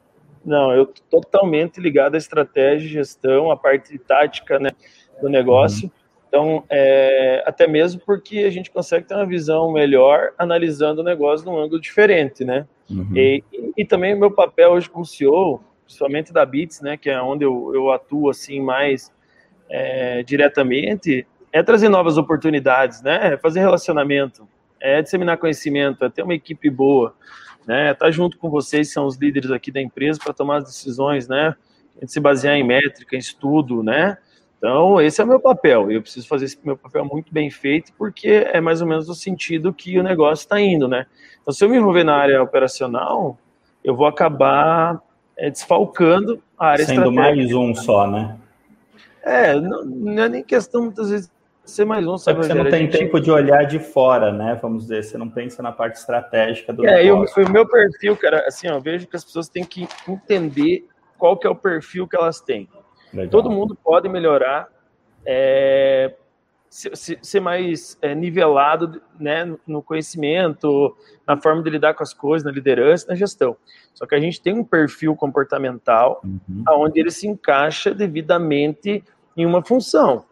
Não, 0.44 0.72
eu 0.72 0.87
tô 0.87 1.20
totalmente 1.20 1.80
ligado 1.80 2.14
à 2.14 2.18
estratégia, 2.18 2.88
gestão, 2.88 3.50
à 3.50 3.56
parte 3.56 3.99
tática 3.99 4.58
né, 4.58 4.70
do 5.20 5.28
negócio. 5.28 5.84
Uhum. 5.84 6.00
Então, 6.30 6.62
é, 6.70 7.42
até 7.44 7.66
mesmo 7.66 8.00
porque 8.06 8.38
a 8.38 8.50
gente 8.50 8.70
consegue 8.70 9.04
ter 9.04 9.14
uma 9.14 9.26
visão 9.26 9.72
melhor 9.72 10.30
analisando 10.38 11.00
o 11.00 11.04
negócio 11.04 11.44
de 11.44 11.50
um 11.50 11.58
ângulo 11.58 11.80
diferente, 11.80 12.44
né? 12.44 12.68
Uhum. 12.88 13.16
E, 13.16 13.42
e, 13.76 13.84
também 13.84 14.14
o 14.14 14.18
meu 14.18 14.30
papel 14.30 14.70
hoje 14.70 14.88
como 14.88 15.04
CEO, 15.04 15.60
principalmente 15.84 16.32
da 16.32 16.46
Bits, 16.46 16.80
né, 16.82 16.96
que 16.96 17.10
é 17.10 17.20
onde 17.20 17.44
eu, 17.44 17.72
eu 17.75 17.90
atuo 17.90 18.30
assim 18.30 18.60
mais 18.60 19.12
é, 19.68 20.22
diretamente, 20.22 21.26
é 21.52 21.64
trazer 21.64 21.88
novas 21.88 22.16
oportunidades, 22.16 23.02
né? 23.02 23.32
É 23.32 23.37
fazer 23.37 23.58
relacionamento, 23.58 24.46
é 24.78 25.02
disseminar 25.02 25.37
conhecimento, 25.37 26.04
é 26.04 26.08
ter 26.08 26.22
uma 26.22 26.34
equipe 26.34 26.70
boa, 26.70 27.12
né? 27.66 27.92
Tá 27.94 28.08
junto 28.08 28.38
com 28.38 28.49
vocês, 28.49 28.92
são 28.92 29.04
os 29.04 29.16
líderes 29.16 29.50
aqui 29.50 29.72
da 29.72 29.80
empresa 29.80 30.20
para 30.22 30.32
tomar 30.32 30.58
as 30.58 30.64
decisões, 30.64 31.26
né? 31.26 31.56
A 31.96 32.00
gente 32.00 32.12
se 32.12 32.20
basear 32.20 32.54
em 32.54 32.62
métrica, 32.62 33.16
em 33.16 33.18
estudo, 33.18 33.82
né? 33.82 34.16
Então, 34.60 35.00
esse 35.00 35.18
é 35.22 35.24
o 35.24 35.26
meu 35.26 35.40
papel. 35.40 35.90
Eu 35.90 36.02
preciso 36.02 36.28
fazer 36.28 36.44
esse 36.44 36.58
meu 36.62 36.76
papel 36.76 37.02
muito 37.02 37.32
bem 37.32 37.50
feito, 37.50 37.92
porque 37.96 38.46
é 38.52 38.60
mais 38.60 38.82
ou 38.82 38.86
menos 38.86 39.08
o 39.08 39.14
sentido 39.14 39.72
que 39.72 39.98
o 39.98 40.02
negócio 40.02 40.42
está 40.42 40.60
indo, 40.60 40.86
né? 40.86 41.06
Então, 41.40 41.50
se 41.50 41.64
eu 41.64 41.68
me 41.70 41.78
envolver 41.78 42.04
na 42.04 42.14
área 42.14 42.42
operacional, 42.42 43.38
eu 43.82 43.96
vou 43.96 44.06
acabar 44.06 45.00
é, 45.34 45.48
desfalcando 45.48 46.42
a 46.58 46.66
área 46.66 46.84
Sendo 46.84 47.10
mais 47.10 47.54
um 47.54 47.74
só, 47.74 48.06
né? 48.06 48.36
É, 49.22 49.54
não, 49.54 49.82
não, 49.82 50.23
é 50.23 50.28
nem 50.28 50.42
questão 50.42 50.82
muitas 50.82 51.08
vezes 51.08 51.30
ser 51.64 51.86
mais 51.86 52.06
um, 52.06 52.18
sabe? 52.18 52.44
Você 52.44 52.52
não 52.52 52.68
tem 52.68 52.82
gente... 52.82 52.99
tempo 52.99 53.18
de 53.18 53.30
olhar 53.30 53.64
de 53.64 53.78
fora, 53.78 54.30
né? 54.30 54.58
Vamos 54.60 54.82
dizer, 54.82 55.04
você 55.04 55.16
não 55.16 55.30
pensa 55.30 55.62
na 55.62 55.73
parte 55.73 55.96
estratégica 55.96 56.70
do 56.70 56.86
é, 56.86 57.02
negócio. 57.02 57.42
É, 57.42 57.46
o 57.46 57.50
meu 57.50 57.66
perfil, 57.66 58.14
cara, 58.14 58.44
assim, 58.46 58.68
eu 58.68 58.78
vejo 58.78 59.06
que 59.06 59.16
as 59.16 59.25
pessoas 59.25 59.49
têm 59.49 59.64
que 59.64 59.88
entender 60.06 60.86
qual 61.16 61.38
que 61.38 61.46
é 61.46 61.50
o 61.50 61.54
perfil 61.54 62.06
que 62.06 62.16
elas 62.16 62.42
têm. 62.42 62.68
Legal. 63.12 63.30
Todo 63.30 63.50
mundo 63.50 63.75
pode 63.75 64.08
melhorar, 64.08 64.68
é, 65.25 66.14
ser 66.68 67.40
mais 67.40 67.99
é, 68.00 68.14
nivelado 68.14 69.02
né, 69.18 69.52
no 69.66 69.82
conhecimento, 69.82 70.96
na 71.26 71.36
forma 71.36 71.62
de 71.62 71.70
lidar 71.70 71.94
com 71.94 72.02
as 72.02 72.14
coisas, 72.14 72.44
na 72.44 72.52
liderança, 72.52 73.06
na 73.08 73.14
gestão. 73.14 73.56
Só 73.92 74.06
que 74.06 74.14
a 74.14 74.20
gente 74.20 74.40
tem 74.40 74.54
um 74.54 74.64
perfil 74.64 75.16
comportamental 75.16 76.20
uhum. 76.25 76.64
onde 76.68 77.00
ele 77.00 77.10
se 77.10 77.26
encaixa 77.26 77.92
devidamente 77.92 79.02
em 79.36 79.44
uma 79.44 79.64
função. 79.64 80.25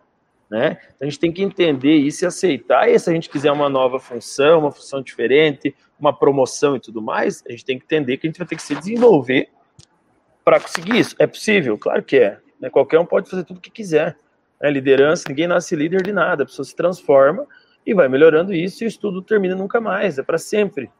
Né? 0.48 0.78
Então, 0.94 1.06
a 1.06 1.10
gente 1.10 1.18
tem 1.18 1.32
que 1.32 1.42
entender 1.42 1.94
isso 1.94 2.24
e 2.24 2.26
aceitar. 2.26 2.88
E 2.88 2.98
se 2.98 3.10
a 3.10 3.12
gente 3.12 3.28
quiser 3.28 3.52
uma 3.52 3.68
nova 3.68 3.98
função, 3.98 4.60
uma 4.60 4.72
função 4.72 5.02
diferente, 5.02 5.74
uma 5.98 6.16
promoção 6.16 6.76
e 6.76 6.80
tudo 6.80 7.02
mais, 7.02 7.42
a 7.46 7.50
gente 7.50 7.64
tem 7.64 7.78
que 7.78 7.84
entender 7.84 8.16
que 8.16 8.26
a 8.26 8.30
gente 8.30 8.38
vai 8.38 8.46
ter 8.46 8.56
que 8.56 8.62
se 8.62 8.74
desenvolver 8.74 9.50
para 10.44 10.60
conseguir 10.60 10.98
isso. 10.98 11.14
É 11.18 11.26
possível? 11.26 11.76
Claro 11.76 12.02
que 12.02 12.16
é. 12.16 12.38
Né? 12.60 12.70
Qualquer 12.70 12.98
um 12.98 13.06
pode 13.06 13.28
fazer 13.30 13.44
tudo 13.44 13.58
o 13.58 13.60
que 13.60 13.70
quiser. 13.70 14.16
É 14.60 14.70
liderança, 14.70 15.24
ninguém 15.28 15.46
nasce 15.46 15.76
líder 15.76 16.02
de 16.02 16.12
nada. 16.12 16.42
A 16.42 16.46
pessoa 16.46 16.64
se 16.64 16.74
transforma 16.74 17.46
e 17.86 17.94
vai 17.94 18.08
melhorando 18.08 18.52
isso 18.52 18.82
e 18.82 18.86
o 18.86 18.88
estudo 18.88 19.22
termina 19.22 19.54
nunca 19.54 19.80
mais, 19.80 20.18
é 20.18 20.22
para 20.22 20.38
sempre. 20.38 20.90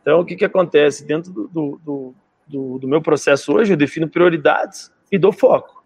Então, 0.00 0.20
o 0.20 0.24
que, 0.24 0.36
que 0.36 0.44
acontece? 0.44 1.04
Dentro 1.04 1.32
do, 1.32 1.80
do, 1.84 2.14
do, 2.46 2.78
do 2.78 2.88
meu 2.88 3.02
processo 3.02 3.52
hoje, 3.52 3.72
eu 3.72 3.76
defino 3.76 4.08
prioridades 4.08 4.90
e 5.10 5.18
dou 5.18 5.32
foco. 5.32 5.84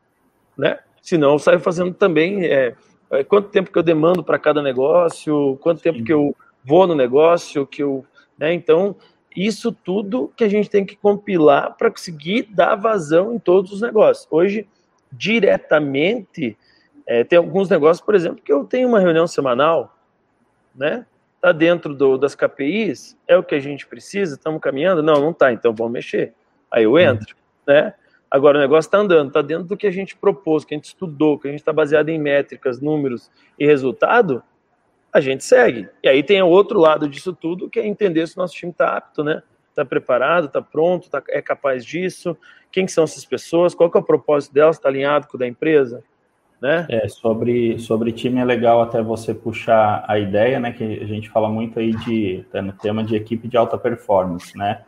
Né? 0.56 0.78
Senão, 1.00 1.32
eu 1.32 1.38
saio 1.38 1.58
fazendo 1.58 1.92
também. 1.94 2.44
É, 2.44 2.74
é, 3.10 3.24
quanto 3.24 3.48
tempo 3.48 3.70
que 3.70 3.78
eu 3.78 3.82
demando 3.82 4.22
para 4.22 4.38
cada 4.38 4.62
negócio, 4.62 5.58
quanto 5.60 5.82
tempo 5.82 6.04
que 6.04 6.12
eu 6.12 6.34
vou 6.64 6.86
no 6.86 6.94
negócio, 6.94 7.66
que 7.66 7.82
eu, 7.82 8.04
né? 8.38 8.54
Então, 8.54 8.96
isso 9.36 9.72
tudo 9.72 10.32
que 10.36 10.44
a 10.44 10.48
gente 10.48 10.70
tem 10.70 10.84
que 10.84 10.96
compilar 10.96 11.76
para 11.76 11.90
conseguir 11.90 12.44
dar 12.44 12.76
vazão 12.76 13.34
em 13.34 13.38
todos 13.38 13.72
os 13.72 13.80
negócios. 13.80 14.26
Hoje, 14.30 14.66
diretamente, 15.12 16.56
é, 17.06 17.24
tem 17.24 17.36
alguns 17.36 17.68
negócios, 17.68 18.04
por 18.04 18.14
exemplo, 18.14 18.42
que 18.42 18.52
eu 18.52 18.64
tenho 18.64 18.88
uma 18.88 19.00
reunião 19.00 19.26
semanal, 19.26 19.96
né? 20.74 21.06
Tá 21.40 21.52
dentro 21.52 21.94
do, 21.94 22.16
das 22.16 22.34
KPIs, 22.34 23.16
é 23.26 23.36
o 23.36 23.42
que 23.42 23.54
a 23.54 23.60
gente 23.60 23.86
precisa, 23.86 24.34
estamos 24.34 24.60
caminhando? 24.60 25.02
Não, 25.02 25.20
não 25.20 25.32
tá, 25.32 25.52
então 25.52 25.74
vamos 25.74 25.92
mexer. 25.92 26.32
Aí 26.70 26.84
eu 26.84 26.98
entro, 26.98 27.34
né? 27.66 27.94
Agora 28.30 28.56
o 28.56 28.60
negócio 28.60 28.88
está 28.88 28.98
andando, 28.98 29.28
está 29.28 29.42
dentro 29.42 29.64
do 29.64 29.76
que 29.76 29.86
a 29.86 29.90
gente 29.90 30.16
propôs, 30.16 30.64
que 30.64 30.72
a 30.72 30.76
gente 30.76 30.86
estudou, 30.86 31.38
que 31.38 31.48
a 31.48 31.50
gente 31.50 31.60
está 31.60 31.72
baseado 31.72 32.08
em 32.08 32.18
métricas, 32.18 32.80
números 32.80 33.30
e 33.58 33.66
resultado, 33.66 34.42
a 35.12 35.20
gente 35.20 35.44
segue. 35.44 35.88
E 36.02 36.08
aí 36.08 36.22
tem 36.22 36.40
o 36.40 36.48
outro 36.48 36.80
lado 36.80 37.06
disso 37.06 37.34
tudo, 37.34 37.68
que 37.68 37.78
é 37.78 37.86
entender 37.86 38.26
se 38.26 38.36
o 38.36 38.40
nosso 38.40 38.54
time 38.54 38.72
está 38.72 38.96
apto, 38.96 39.22
né? 39.22 39.42
Está 39.72 39.86
preparado, 39.86 40.46
está 40.46 40.60
pronto, 40.60 41.08
tá, 41.08 41.22
é 41.30 41.40
capaz 41.40 41.82
disso, 41.82 42.36
quem 42.70 42.86
são 42.86 43.04
essas 43.04 43.24
pessoas, 43.24 43.74
qual 43.74 43.90
é 43.94 43.98
o 43.98 44.02
propósito 44.02 44.52
delas, 44.52 44.76
está 44.76 44.90
alinhado 44.90 45.26
com 45.26 45.36
o 45.38 45.40
da 45.40 45.48
empresa, 45.48 46.04
né? 46.60 46.86
É, 46.90 47.08
sobre, 47.08 47.78
sobre 47.78 48.12
time 48.12 48.38
é 48.38 48.44
legal 48.44 48.82
até 48.82 49.02
você 49.02 49.32
puxar 49.32 50.04
a 50.06 50.18
ideia, 50.18 50.60
né, 50.60 50.72
que 50.72 50.84
a 50.84 51.06
gente 51.06 51.30
fala 51.30 51.48
muito 51.48 51.78
aí 51.78 51.92
de, 51.92 52.44
no 52.52 52.72
tema 52.74 53.02
de 53.02 53.16
equipe 53.16 53.48
de 53.48 53.56
alta 53.56 53.78
performance, 53.78 54.56
né? 54.56 54.82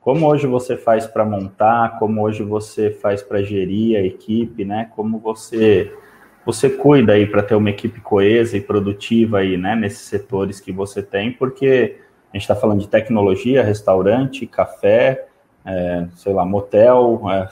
Como 0.00 0.26
hoje 0.26 0.46
você 0.46 0.76
faz 0.76 1.08
para 1.08 1.24
montar, 1.24 1.98
como 1.98 2.22
hoje 2.22 2.44
você 2.44 2.90
faz 2.90 3.20
para 3.20 3.42
gerir 3.42 3.98
a 3.98 4.00
equipe, 4.00 4.64
né? 4.64 4.90
Como 4.94 5.18
você 5.18 5.92
você 6.46 6.70
cuida 6.70 7.12
aí 7.12 7.26
para 7.26 7.42
ter 7.42 7.54
uma 7.54 7.68
equipe 7.68 8.00
coesa 8.00 8.56
e 8.56 8.62
produtiva 8.62 9.40
aí, 9.40 9.58
né? 9.58 9.76
Nesses 9.76 10.08
setores 10.08 10.58
que 10.58 10.72
você 10.72 11.02
tem, 11.02 11.32
porque 11.32 11.98
a 12.32 12.36
gente 12.36 12.42
está 12.42 12.54
falando 12.54 12.80
de 12.80 12.88
tecnologia, 12.88 13.62
restaurante, 13.62 14.46
café, 14.46 15.26
é, 15.64 16.06
sei 16.16 16.32
lá, 16.32 16.44
motel, 16.44 17.22
é, 17.30 17.48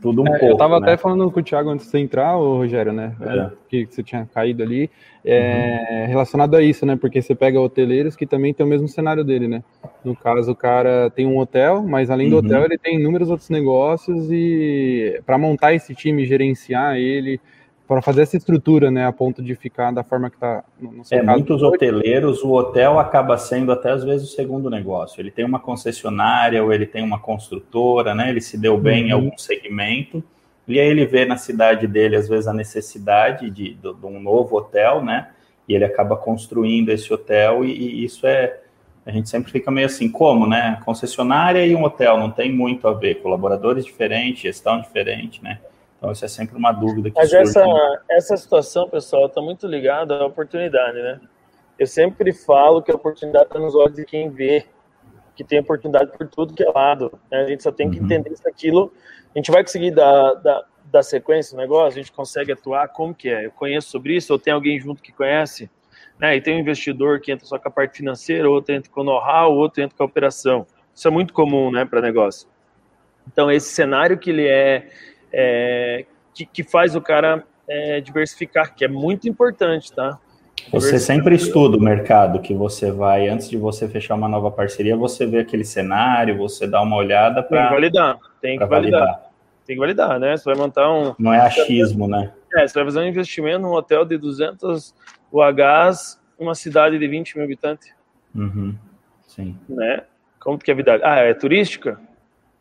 tudo 0.00 0.22
um 0.22 0.26
é, 0.26 0.30
pouco. 0.30 0.46
Eu 0.46 0.52
estava 0.52 0.80
né? 0.80 0.86
até 0.86 0.96
falando 0.96 1.30
com 1.30 1.40
o 1.40 1.42
Thiago 1.42 1.70
antes 1.70 1.86
de 1.86 1.92
você 1.92 1.98
entrar, 1.98 2.34
Rogério, 2.34 2.92
né? 2.92 3.14
É. 3.20 3.50
Que 3.68 3.86
você 3.86 4.02
tinha 4.02 4.28
caído 4.32 4.62
ali. 4.62 4.90
É, 5.24 6.02
uhum. 6.02 6.08
Relacionado 6.08 6.56
a 6.56 6.62
isso, 6.62 6.86
né? 6.86 6.96
Porque 6.96 7.20
você 7.20 7.34
pega 7.34 7.60
hoteleiros 7.60 8.16
que 8.16 8.26
também 8.26 8.54
tem 8.54 8.64
o 8.64 8.68
mesmo 8.68 8.88
cenário 8.88 9.22
dele, 9.22 9.46
né? 9.46 9.62
No 10.04 10.16
caso, 10.16 10.52
o 10.52 10.56
cara 10.56 11.10
tem 11.10 11.26
um 11.26 11.38
hotel, 11.38 11.82
mas 11.82 12.10
além 12.10 12.30
do 12.30 12.36
uhum. 12.38 12.44
hotel, 12.44 12.64
ele 12.64 12.78
tem 12.78 12.98
inúmeros 12.98 13.30
outros 13.30 13.50
negócios 13.50 14.30
e 14.30 15.20
para 15.26 15.36
montar 15.36 15.74
esse 15.74 15.94
time, 15.94 16.24
gerenciar 16.24 16.96
ele, 16.96 17.40
para 17.90 18.00
fazer 18.00 18.22
essa 18.22 18.36
estrutura, 18.36 18.88
né, 18.88 19.04
a 19.04 19.12
ponto 19.12 19.42
de 19.42 19.52
ficar 19.56 19.90
da 19.90 20.04
forma 20.04 20.30
que 20.30 20.36
está 20.36 20.62
no 20.80 21.04
seu 21.04 21.18
É, 21.18 21.24
caso, 21.24 21.36
muitos 21.36 21.60
hoteleiros, 21.60 22.40
o 22.40 22.52
hotel 22.52 23.00
acaba 23.00 23.36
sendo 23.36 23.72
até 23.72 23.90
às 23.90 24.04
vezes 24.04 24.30
o 24.30 24.32
segundo 24.32 24.70
negócio. 24.70 25.20
Ele 25.20 25.32
tem 25.32 25.44
uma 25.44 25.58
concessionária 25.58 26.62
ou 26.62 26.72
ele 26.72 26.86
tem 26.86 27.02
uma 27.02 27.18
construtora, 27.18 28.14
né? 28.14 28.30
Ele 28.30 28.40
se 28.40 28.56
deu 28.56 28.78
bem 28.78 29.02
uhum. 29.02 29.08
em 29.08 29.12
algum 29.12 29.36
segmento. 29.36 30.22
E 30.68 30.78
aí 30.78 30.86
ele 30.86 31.04
vê 31.04 31.24
na 31.24 31.36
cidade 31.36 31.88
dele, 31.88 32.14
às 32.14 32.28
vezes, 32.28 32.46
a 32.46 32.52
necessidade 32.52 33.50
de, 33.50 33.74
de, 33.74 33.92
de 33.92 34.06
um 34.06 34.20
novo 34.20 34.56
hotel, 34.56 35.02
né? 35.04 35.30
E 35.68 35.74
ele 35.74 35.84
acaba 35.84 36.16
construindo 36.16 36.90
esse 36.90 37.12
hotel 37.12 37.64
e, 37.64 37.72
e 37.72 38.04
isso 38.04 38.24
é 38.24 38.60
a 39.04 39.10
gente 39.10 39.28
sempre 39.28 39.50
fica 39.50 39.68
meio 39.68 39.86
assim, 39.86 40.08
como, 40.08 40.46
né? 40.46 40.80
Concessionária 40.84 41.66
e 41.66 41.74
um 41.74 41.82
hotel 41.82 42.16
não 42.18 42.30
tem 42.30 42.52
muito 42.52 42.86
a 42.86 42.92
ver, 42.92 43.16
colaboradores 43.16 43.84
diferentes, 43.84 44.42
gestão 44.42 44.80
diferente, 44.80 45.42
né? 45.42 45.58
Então, 46.00 46.12
isso 46.12 46.24
é 46.24 46.28
sempre 46.28 46.56
uma 46.56 46.72
dúvida 46.72 47.10
que 47.10 47.16
Mas 47.16 47.28
surge. 47.28 47.50
essa, 47.50 47.62
né? 47.62 47.98
essa 48.10 48.36
situação, 48.38 48.88
pessoal, 48.88 49.26
está 49.26 49.42
muito 49.42 49.66
ligada 49.66 50.16
à 50.16 50.24
oportunidade, 50.24 50.96
né? 50.96 51.20
Eu 51.78 51.86
sempre 51.86 52.32
falo 52.32 52.82
que 52.82 52.90
a 52.90 52.94
oportunidade 52.94 53.44
está 53.44 53.58
nos 53.58 53.74
olhos 53.74 53.96
de 53.96 54.06
quem 54.06 54.30
vê, 54.30 54.64
que 55.36 55.44
tem 55.44 55.60
oportunidade 55.60 56.10
por 56.16 56.26
tudo 56.26 56.54
que 56.54 56.62
é 56.62 56.70
lado. 56.70 57.18
Né? 57.30 57.42
A 57.42 57.46
gente 57.46 57.62
só 57.62 57.70
tem 57.70 57.90
que 57.90 57.98
uhum. 57.98 58.06
entender 58.06 58.34
se 58.34 58.48
aquilo. 58.48 58.90
A 59.34 59.38
gente 59.38 59.50
vai 59.50 59.62
conseguir 59.62 59.90
dar, 59.90 60.34
dar, 60.34 60.64
dar 60.86 61.02
sequência 61.02 61.54
no 61.54 61.60
negócio, 61.60 61.98
a 61.98 62.02
gente 62.02 62.12
consegue 62.12 62.52
atuar, 62.52 62.88
como 62.88 63.14
que 63.14 63.28
é? 63.28 63.44
Eu 63.44 63.50
conheço 63.50 63.90
sobre 63.90 64.16
isso, 64.16 64.32
ou 64.32 64.38
tem 64.38 64.54
alguém 64.54 64.80
junto 64.80 65.02
que 65.02 65.12
conhece? 65.12 65.70
Né? 66.18 66.36
E 66.36 66.40
tem 66.40 66.56
um 66.56 66.60
investidor 66.60 67.20
que 67.20 67.30
entra 67.30 67.46
só 67.46 67.58
com 67.58 67.68
a 67.68 67.70
parte 67.70 67.98
financeira, 67.98 68.48
outro 68.48 68.74
entra 68.74 68.90
com 68.90 69.02
o 69.02 69.04
know-how, 69.04 69.54
outro 69.54 69.82
entra 69.82 69.96
com 69.96 70.02
a 70.02 70.06
operação. 70.06 70.66
Isso 70.94 71.06
é 71.06 71.10
muito 71.10 71.34
comum 71.34 71.70
né, 71.70 71.84
para 71.84 72.00
negócio. 72.00 72.48
Então, 73.30 73.50
esse 73.50 73.68
cenário 73.68 74.18
que 74.18 74.30
ele 74.30 74.46
é, 74.46 74.90
é 75.32 76.04
que, 76.34 76.46
que, 76.46 76.62
faz 76.62 76.94
o 76.94 77.00
cara 77.00 77.44
é, 77.68 78.00
diversificar, 78.00 78.74
que 78.74 78.84
é 78.84 78.88
muito 78.88 79.28
importante, 79.28 79.92
tá? 79.92 80.18
Você 80.70 80.98
sempre 80.98 81.34
estuda 81.34 81.76
o 81.76 81.80
mercado 81.80 82.40
que 82.40 82.54
você 82.54 82.92
vai, 82.92 83.28
antes 83.28 83.48
de 83.48 83.56
você 83.56 83.88
fechar 83.88 84.14
uma 84.14 84.28
nova 84.28 84.50
parceria, 84.50 84.96
você 84.96 85.26
vê 85.26 85.38
aquele 85.38 85.64
cenário, 85.64 86.36
você 86.36 86.66
dá 86.66 86.82
uma 86.82 86.96
olhada 86.96 87.42
para. 87.42 87.58
Tem 87.58 87.68
que 87.68 87.74
validar, 87.74 88.18
tem 88.40 88.58
que 88.58 88.64
validar. 88.66 89.00
validar. 89.00 89.30
Tem 89.66 89.76
que 89.76 89.80
validar, 89.80 90.18
né? 90.18 90.36
Você 90.36 90.44
vai 90.44 90.54
montar 90.54 90.92
um. 90.92 91.14
Não 91.18 91.32
é 91.32 91.40
achismo, 91.40 92.06
né? 92.06 92.32
É, 92.56 92.66
você 92.66 92.74
vai 92.74 92.84
fazer 92.84 93.00
um 93.00 93.06
investimento 93.06 93.60
num 93.60 93.72
hotel 93.72 94.04
de 94.04 94.18
200 94.18 94.94
UHs, 95.32 96.20
uma 96.38 96.54
cidade 96.54 96.98
de 96.98 97.06
20 97.06 97.36
mil 97.36 97.44
habitantes. 97.44 97.92
Uhum. 98.34 98.74
Sim. 99.26 99.56
Né? 99.68 100.02
Como 100.40 100.58
que 100.58 100.70
é 100.70 100.74
a 100.74 100.76
vida? 100.76 101.00
Ah, 101.02 101.20
é 101.20 101.34
turística? 101.34 102.00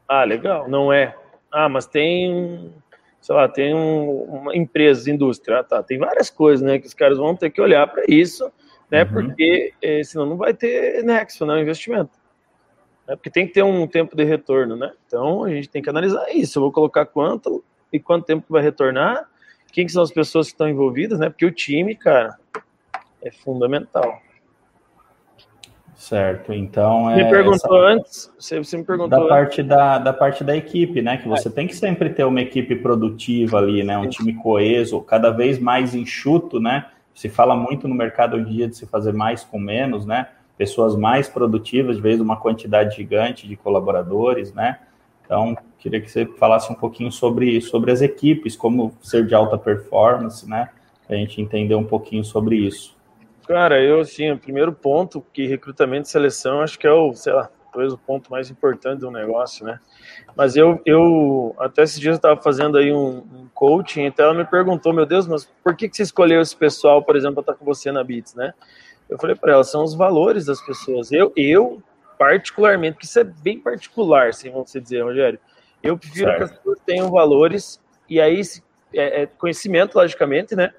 Ah, 0.07 0.23
legal. 0.23 0.69
Não 0.69 0.93
é. 0.93 1.15
Ah, 1.51 1.69
mas 1.69 1.85
tem, 1.85 2.73
sei 3.21 3.35
lá, 3.35 3.47
tem 3.47 3.73
um, 3.73 4.23
uma 4.23 4.55
empresa, 4.55 5.11
indústria. 5.11 5.59
Ah, 5.59 5.63
tá. 5.63 5.83
Tem 5.83 5.97
várias 5.97 6.29
coisas, 6.29 6.65
né, 6.65 6.79
que 6.79 6.87
os 6.87 6.93
caras 6.93 7.17
vão 7.17 7.35
ter 7.35 7.49
que 7.49 7.61
olhar 7.61 7.87
para 7.87 8.03
isso, 8.07 8.51
né, 8.89 9.03
uhum. 9.03 9.11
porque 9.11 9.73
eh, 9.81 10.03
senão 10.03 10.25
não 10.25 10.37
vai 10.37 10.53
ter 10.53 11.03
nexo, 11.03 11.45
né, 11.45 11.61
investimento. 11.61 12.19
É, 13.09 13.15
porque 13.15 13.31
tem 13.31 13.47
que 13.47 13.53
ter 13.53 13.63
um 13.63 13.87
tempo 13.87 14.15
de 14.15 14.23
retorno, 14.23 14.75
né? 14.75 14.93
Então 15.07 15.43
a 15.43 15.49
gente 15.49 15.67
tem 15.67 15.81
que 15.81 15.89
analisar 15.89 16.29
isso. 16.29 16.59
Eu 16.59 16.61
vou 16.61 16.71
colocar 16.71 17.07
quanto 17.07 17.63
e 17.91 17.99
quanto 17.99 18.25
tempo 18.25 18.45
vai 18.47 18.61
retornar, 18.61 19.27
quem 19.71 19.83
que 19.83 19.91
são 19.91 20.03
as 20.03 20.11
pessoas 20.11 20.45
que 20.45 20.53
estão 20.53 20.69
envolvidas, 20.69 21.17
né? 21.17 21.27
Porque 21.27 21.45
o 21.45 21.51
time, 21.51 21.95
cara, 21.95 22.37
é 23.23 23.31
fundamental. 23.31 24.21
Certo, 25.99 26.53
então 26.53 27.09
é. 27.09 27.17
Me 27.17 27.29
perguntou 27.29 27.85
essa... 27.85 27.93
antes, 27.93 28.33
você, 28.39 28.77
me 28.77 28.85
perguntou. 28.85 29.09
Da 29.09 29.27
parte 29.27 29.61
da, 29.61 29.97
da 29.97 30.13
parte 30.13 30.45
da 30.45 30.55
equipe, 30.55 31.01
né? 31.01 31.17
Que 31.17 31.27
você 31.27 31.49
é. 31.49 31.51
tem 31.51 31.67
que 31.67 31.75
sempre 31.75 32.09
ter 32.09 32.23
uma 32.23 32.39
equipe 32.39 32.73
produtiva 32.77 33.57
ali, 33.57 33.83
né? 33.83 33.97
Um 33.97 34.07
time 34.07 34.33
coeso, 34.33 35.01
cada 35.01 35.29
vez 35.29 35.59
mais 35.59 35.93
enxuto, 35.93 36.57
né? 36.57 36.85
Se 37.13 37.27
fala 37.27 37.53
muito 37.53 37.85
no 37.85 37.93
mercado 37.93 38.37
hoje 38.37 38.49
em 38.49 38.55
dia 38.55 38.67
de 38.69 38.77
se 38.77 38.85
fazer 38.85 39.11
mais 39.11 39.43
com 39.43 39.59
menos, 39.59 40.05
né? 40.05 40.29
Pessoas 40.57 40.95
mais 40.95 41.27
produtivas, 41.27 41.97
de 41.97 42.01
vez 42.01 42.21
uma 42.21 42.37
quantidade 42.37 42.95
gigante 42.95 43.45
de 43.45 43.57
colaboradores, 43.57 44.53
né? 44.53 44.79
Então, 45.25 45.53
queria 45.79 45.99
que 45.99 46.09
você 46.09 46.25
falasse 46.25 46.71
um 46.71 46.75
pouquinho 46.75 47.11
sobre, 47.11 47.59
sobre 47.59 47.91
as 47.91 48.01
equipes, 48.01 48.55
como 48.55 48.93
ser 49.01 49.27
de 49.27 49.35
alta 49.35 49.57
performance, 49.57 50.49
né? 50.49 50.69
A 51.09 51.15
gente 51.15 51.41
entender 51.41 51.75
um 51.75 51.83
pouquinho 51.83 52.23
sobre 52.23 52.55
isso. 52.55 52.97
Cara, 53.49 53.81
eu, 53.81 54.01
assim, 54.01 54.29
o 54.29 54.37
primeiro 54.37 54.71
ponto 54.71 55.25
que 55.33 55.47
recrutamento 55.47 56.07
e 56.07 56.11
seleção, 56.11 56.61
acho 56.61 56.77
que 56.77 56.85
é 56.85 56.91
o, 56.91 57.15
sei 57.15 57.33
lá, 57.33 57.49
talvez 57.73 57.91
o 57.91 57.97
ponto 57.97 58.29
mais 58.29 58.51
importante 58.51 58.99
do 58.99 59.09
negócio, 59.09 59.65
né? 59.65 59.79
Mas 60.37 60.55
eu, 60.55 60.79
eu 60.85 61.55
até 61.57 61.81
esses 61.81 61.99
dias 61.99 62.13
eu 62.13 62.17
estava 62.17 62.39
fazendo 62.39 62.77
aí 62.77 62.93
um, 62.93 63.17
um, 63.17 63.49
coaching, 63.51 64.03
então 64.03 64.25
ela 64.25 64.35
me 64.35 64.45
perguntou, 64.45 64.93
meu 64.93 65.03
Deus, 65.03 65.25
mas 65.25 65.45
por 65.63 65.75
que, 65.75 65.89
que 65.89 65.97
você 65.97 66.03
escolheu 66.03 66.41
esse 66.41 66.55
pessoal, 66.55 67.01
por 67.01 67.15
exemplo, 67.15 67.41
para 67.41 67.53
estar 67.53 67.53
com 67.55 67.65
você 67.65 67.91
na 67.91 68.03
Beats, 68.03 68.35
né? 68.35 68.53
Eu 69.09 69.17
falei 69.17 69.35
para 69.35 69.53
ela, 69.53 69.63
são 69.63 69.83
os 69.83 69.95
valores 69.95 70.45
das 70.45 70.63
pessoas. 70.63 71.11
Eu, 71.11 71.33
eu 71.35 71.81
particularmente, 72.19 72.93
porque 72.93 73.07
isso 73.07 73.19
é 73.19 73.23
bem 73.23 73.59
particular, 73.59 74.27
assim, 74.27 74.51
vamos 74.51 74.71
dizer, 74.71 75.01
Rogério, 75.01 75.39
eu 75.81 75.97
prefiro 75.97 76.27
certo. 76.27 76.37
que 76.37 76.43
as 76.43 76.51
pessoas 76.51 76.79
tenham 76.85 77.09
valores, 77.09 77.81
e 78.07 78.21
aí 78.21 78.41
é, 78.93 79.23
é 79.23 79.25
conhecimento, 79.25 79.95
logicamente, 79.95 80.55
né? 80.55 80.71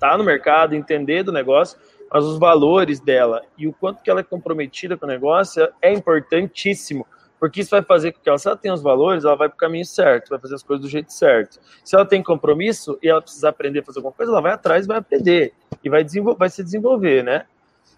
Tá 0.00 0.18
no 0.18 0.24
mercado, 0.24 0.74
entender 0.74 1.22
do 1.22 1.30
negócio, 1.30 1.78
mas 2.12 2.24
os 2.24 2.38
valores 2.38 3.00
dela 3.00 3.42
e 3.58 3.66
o 3.66 3.72
quanto 3.72 4.02
que 4.02 4.10
ela 4.10 4.20
é 4.20 4.24
comprometida 4.24 4.96
com 4.96 5.06
o 5.06 5.08
negócio 5.08 5.68
é 5.82 5.92
importantíssimo, 5.92 7.06
porque 7.38 7.60
isso 7.60 7.70
vai 7.70 7.82
fazer 7.82 8.12
com 8.12 8.20
que 8.20 8.28
ela, 8.28 8.38
se 8.38 8.48
ela 8.48 8.56
tem 8.56 8.72
os 8.72 8.82
valores, 8.82 9.24
ela 9.24 9.36
vai 9.36 9.48
para 9.48 9.56
o 9.56 9.58
caminho 9.58 9.84
certo, 9.84 10.30
vai 10.30 10.38
fazer 10.38 10.54
as 10.54 10.62
coisas 10.62 10.84
do 10.84 10.90
jeito 10.90 11.12
certo. 11.12 11.60
Se 11.84 11.94
ela 11.94 12.04
tem 12.04 12.22
compromisso 12.22 12.98
e 13.02 13.08
ela 13.08 13.20
precisa 13.20 13.48
aprender 13.48 13.80
a 13.80 13.82
fazer 13.84 13.98
alguma 13.98 14.12
coisa, 14.12 14.32
ela 14.32 14.40
vai 14.40 14.52
atrás 14.52 14.84
e 14.84 14.88
vai 14.88 14.98
aprender 14.98 15.52
e 15.84 15.90
vai, 15.90 16.04
vai 16.38 16.48
se 16.48 16.62
desenvolver, 16.62 17.22
né? 17.22 17.44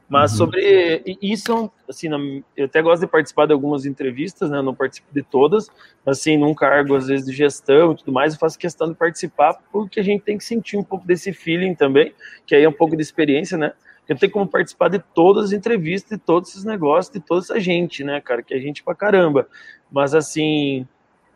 Mas 0.09 0.33
uhum. 0.33 0.38
sobre 0.38 1.18
isso, 1.21 1.71
assim, 1.87 2.09
eu 2.57 2.64
até 2.64 2.81
gosto 2.81 3.03
de 3.03 3.07
participar 3.07 3.47
de 3.47 3.53
algumas 3.53 3.85
entrevistas, 3.85 4.49
né? 4.49 4.62
não 4.62 4.75
participo 4.75 5.09
de 5.12 5.23
todas, 5.23 5.68
mas 6.05 6.18
assim, 6.18 6.38
num 6.38 6.55
cargo 6.55 6.97
às 6.97 7.09
vezes 7.09 7.27
de 7.27 7.33
gestão 7.33 7.92
e 7.92 7.97
tudo 7.97 8.11
mais, 8.11 8.33
eu 8.33 8.40
faço 8.40 8.59
questão 8.59 8.88
de 8.88 8.94
participar 8.94 9.59
porque 9.71 10.01
a 10.01 10.03
gente 10.03 10.23
tem 10.23 10.38
que 10.38 10.44
sentir 10.44 10.79
um 10.79 10.83
pouco 10.83 11.07
desse 11.07 11.31
feeling 11.35 11.75
também, 11.75 12.14
que 12.47 12.55
aí 12.55 12.64
é 12.64 12.68
um 12.68 12.73
pouco 12.73 12.97
de 12.97 13.03
experiência, 13.03 13.59
né? 13.59 13.75
Eu 14.09 14.16
tenho 14.16 14.33
como 14.33 14.47
participar 14.47 14.88
de 14.88 14.99
todas 14.99 15.47
as 15.47 15.53
entrevistas, 15.53 16.18
de 16.18 16.25
todos 16.25 16.51
esses 16.51 16.64
negócios, 16.64 17.12
de 17.12 17.21
toda 17.21 17.40
essa 17.40 17.61
gente, 17.61 18.03
né, 18.03 18.21
cara? 18.21 18.42
Que 18.42 18.55
é 18.55 18.59
gente 18.59 18.83
pra 18.83 18.94
caramba. 18.94 19.47
Mas 19.90 20.14
assim, 20.14 20.87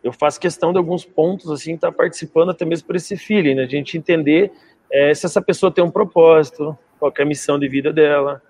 eu 0.02 0.12
faço 0.12 0.40
questão 0.40 0.72
de 0.72 0.78
alguns 0.78 1.04
pontos, 1.04 1.50
assim, 1.50 1.74
estar 1.74 1.90
tá 1.90 1.96
participando 1.96 2.50
até 2.50 2.64
mesmo 2.64 2.86
por 2.86 2.96
esse 2.96 3.16
feeling, 3.16 3.54
né? 3.54 3.64
A 3.64 3.68
gente 3.68 3.98
entender 3.98 4.50
é, 4.90 5.12
se 5.14 5.26
essa 5.26 5.42
pessoa 5.42 5.70
tem 5.70 5.84
um 5.84 5.90
propósito, 5.90 6.76
qual 6.98 7.12
é 7.16 7.22
a 7.22 7.26
missão 7.26 7.58
de 7.58 7.68
vida 7.68 7.92
dela, 7.92 8.42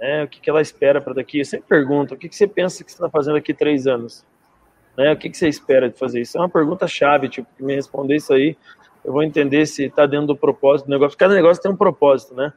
né? 0.00 0.24
O 0.24 0.28
que, 0.28 0.40
que 0.40 0.50
ela 0.50 0.60
espera 0.60 1.00
para 1.00 1.14
daqui. 1.14 1.38
Eu 1.38 1.44
sempre 1.44 1.68
pergunto, 1.68 2.14
o 2.14 2.16
que, 2.16 2.28
que 2.28 2.36
você 2.36 2.46
pensa 2.46 2.82
que 2.82 2.90
você 2.90 2.96
está 2.96 3.08
fazendo 3.08 3.36
aqui 3.36 3.54
três 3.54 3.86
anos? 3.86 4.24
Né? 4.96 5.12
O 5.12 5.16
que, 5.16 5.30
que 5.30 5.36
você 5.36 5.48
espera 5.48 5.88
de 5.88 5.96
fazer 5.96 6.20
isso? 6.20 6.36
É 6.36 6.40
uma 6.40 6.48
pergunta 6.48 6.86
chave, 6.88 7.28
tipo, 7.28 7.48
me 7.60 7.74
responder 7.74 8.16
isso 8.16 8.32
aí, 8.32 8.56
eu 9.04 9.12
vou 9.12 9.22
entender 9.22 9.64
se 9.66 9.84
está 9.84 10.06
dentro 10.06 10.26
do 10.26 10.36
propósito 10.36 10.86
do 10.86 10.90
negócio. 10.90 11.16
Cada 11.16 11.34
negócio 11.34 11.62
tem 11.62 11.70
um 11.70 11.76
propósito, 11.76 12.34
né? 12.34 12.52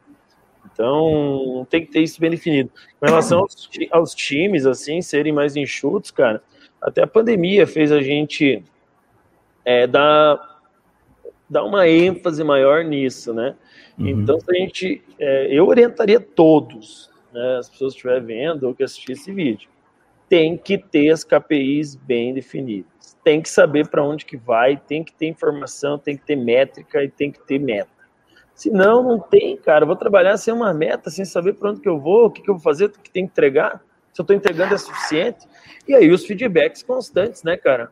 Então, 0.73 1.65
tem 1.69 1.85
que 1.85 1.91
ter 1.91 2.01
isso 2.01 2.19
bem 2.19 2.29
definido. 2.29 2.71
Com 2.99 3.05
relação 3.05 3.39
aos, 3.39 3.69
aos, 3.91 4.15
times, 4.15 4.65
assim, 4.65 5.01
serem 5.01 5.33
mais 5.33 5.55
enxutos, 5.55 6.11
cara, 6.11 6.41
até 6.81 7.03
a 7.03 7.07
pandemia 7.07 7.67
fez 7.67 7.91
a 7.91 8.01
gente 8.01 8.63
é, 9.65 9.85
dar, 9.85 10.61
dar 11.49 11.63
uma 11.63 11.87
ênfase 11.87 12.43
maior 12.43 12.83
nisso, 12.83 13.33
né? 13.33 13.55
Uhum. 13.97 14.07
Então, 14.07 14.37
a 14.47 14.53
gente, 14.53 15.03
é, 15.19 15.47
eu 15.51 15.67
orientaria 15.67 16.19
todos, 16.19 17.11
né, 17.31 17.57
as 17.57 17.69
pessoas 17.69 17.93
que 17.93 17.97
estiverem 17.97 18.25
vendo 18.25 18.63
ou 18.63 18.73
que 18.73 18.83
assistir 18.83 19.11
esse 19.13 19.31
vídeo, 19.31 19.69
tem 20.27 20.57
que 20.57 20.77
ter 20.77 21.09
as 21.09 21.25
KPIs 21.25 21.95
bem 21.95 22.33
definidas. 22.33 23.17
Tem 23.21 23.41
que 23.41 23.49
saber 23.49 23.89
para 23.89 24.03
onde 24.03 24.25
que 24.25 24.37
vai, 24.37 24.77
tem 24.77 25.03
que 25.03 25.13
ter 25.13 25.27
informação, 25.27 25.99
tem 25.99 26.15
que 26.15 26.25
ter 26.25 26.37
métrica 26.37 27.03
e 27.03 27.09
tem 27.09 27.31
que 27.31 27.45
ter 27.45 27.59
meta. 27.59 28.00
Se 28.61 28.69
não, 28.69 29.01
não 29.01 29.19
tem, 29.19 29.57
cara. 29.57 29.81
Eu 29.81 29.87
vou 29.87 29.95
trabalhar 29.95 30.37
sem 30.37 30.53
uma 30.53 30.71
meta, 30.71 31.09
sem 31.09 31.25
saber 31.25 31.53
para 31.53 31.71
onde 31.71 31.81
que 31.81 31.89
eu 31.89 31.99
vou, 31.99 32.27
o 32.27 32.29
que, 32.29 32.43
que 32.43 32.47
eu 32.51 32.53
vou 32.53 32.61
fazer, 32.61 32.85
o 32.85 32.89
que 32.91 33.09
tem 33.09 33.25
que 33.25 33.31
entregar. 33.31 33.81
Se 34.13 34.21
eu 34.21 34.23
estou 34.23 34.35
entregando 34.35 34.75
é 34.75 34.77
suficiente. 34.77 35.47
E 35.87 35.95
aí 35.95 36.11
os 36.11 36.23
feedbacks 36.23 36.83
constantes, 36.83 37.41
né, 37.41 37.57
cara? 37.57 37.91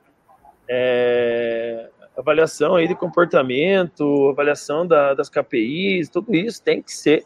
É, 0.68 1.90
avaliação 2.16 2.76
aí 2.76 2.88
de 2.88 2.94
comportamento, 2.94 4.30
avaliação 4.30 4.86
da, 4.86 5.16
das 5.16 5.28
KPIs, 5.28 6.08
tudo 6.08 6.36
isso 6.36 6.62
tem 6.62 6.84
que 6.84 6.94
ser 6.94 7.26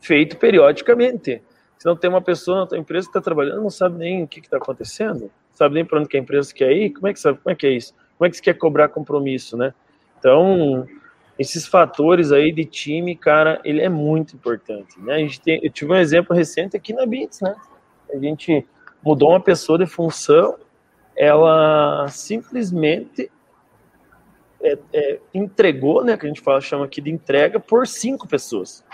feito 0.00 0.36
periodicamente. 0.36 1.40
Se 1.78 1.86
não 1.86 1.94
tem 1.94 2.10
uma 2.10 2.22
pessoa 2.22 2.58
na 2.58 2.66
tua 2.66 2.78
empresa 2.78 3.06
que 3.06 3.10
está 3.10 3.20
trabalhando, 3.20 3.62
não 3.62 3.70
sabe 3.70 3.98
nem 3.98 4.24
o 4.24 4.26
que 4.26 4.40
está 4.40 4.56
acontecendo, 4.56 5.30
sabe 5.52 5.76
nem 5.76 5.84
para 5.84 6.00
onde 6.00 6.08
que 6.08 6.16
a 6.16 6.20
empresa 6.20 6.52
quer 6.52 6.72
ir, 6.72 6.90
como 6.90 7.06
é 7.06 7.12
que 7.12 7.20
sabe, 7.20 7.38
como 7.38 7.52
é 7.52 7.54
que 7.54 7.68
é 7.68 7.70
isso? 7.70 7.94
Como 8.18 8.26
é 8.26 8.30
que 8.30 8.36
você 8.36 8.42
quer 8.42 8.54
cobrar 8.54 8.88
compromisso, 8.88 9.56
né? 9.56 9.72
Então, 10.18 10.88
esses 11.38 11.66
fatores 11.66 12.30
aí 12.30 12.52
de 12.52 12.64
time, 12.64 13.16
cara, 13.16 13.60
ele 13.64 13.80
é 13.80 13.88
muito 13.88 14.36
importante, 14.36 15.00
né? 15.00 15.14
A 15.14 15.18
gente 15.18 15.40
tem, 15.40 15.60
eu 15.62 15.70
tive 15.70 15.92
um 15.92 15.96
exemplo 15.96 16.34
recente 16.34 16.76
aqui 16.76 16.92
na 16.92 17.04
Bits, 17.04 17.40
né? 17.40 17.54
A 18.12 18.18
gente 18.18 18.64
mudou 19.02 19.30
uma 19.30 19.40
pessoa 19.40 19.78
de 19.78 19.86
função, 19.86 20.56
ela 21.16 22.06
simplesmente 22.08 23.30
é, 24.62 24.78
é, 24.92 25.20
entregou, 25.32 26.04
né? 26.04 26.16
Que 26.16 26.26
a 26.26 26.28
gente 26.28 26.40
fala, 26.40 26.60
chama 26.60 26.84
aqui 26.84 27.00
de 27.00 27.10
entrega 27.10 27.58
por 27.58 27.86
cinco 27.86 28.28
pessoas. 28.28 28.84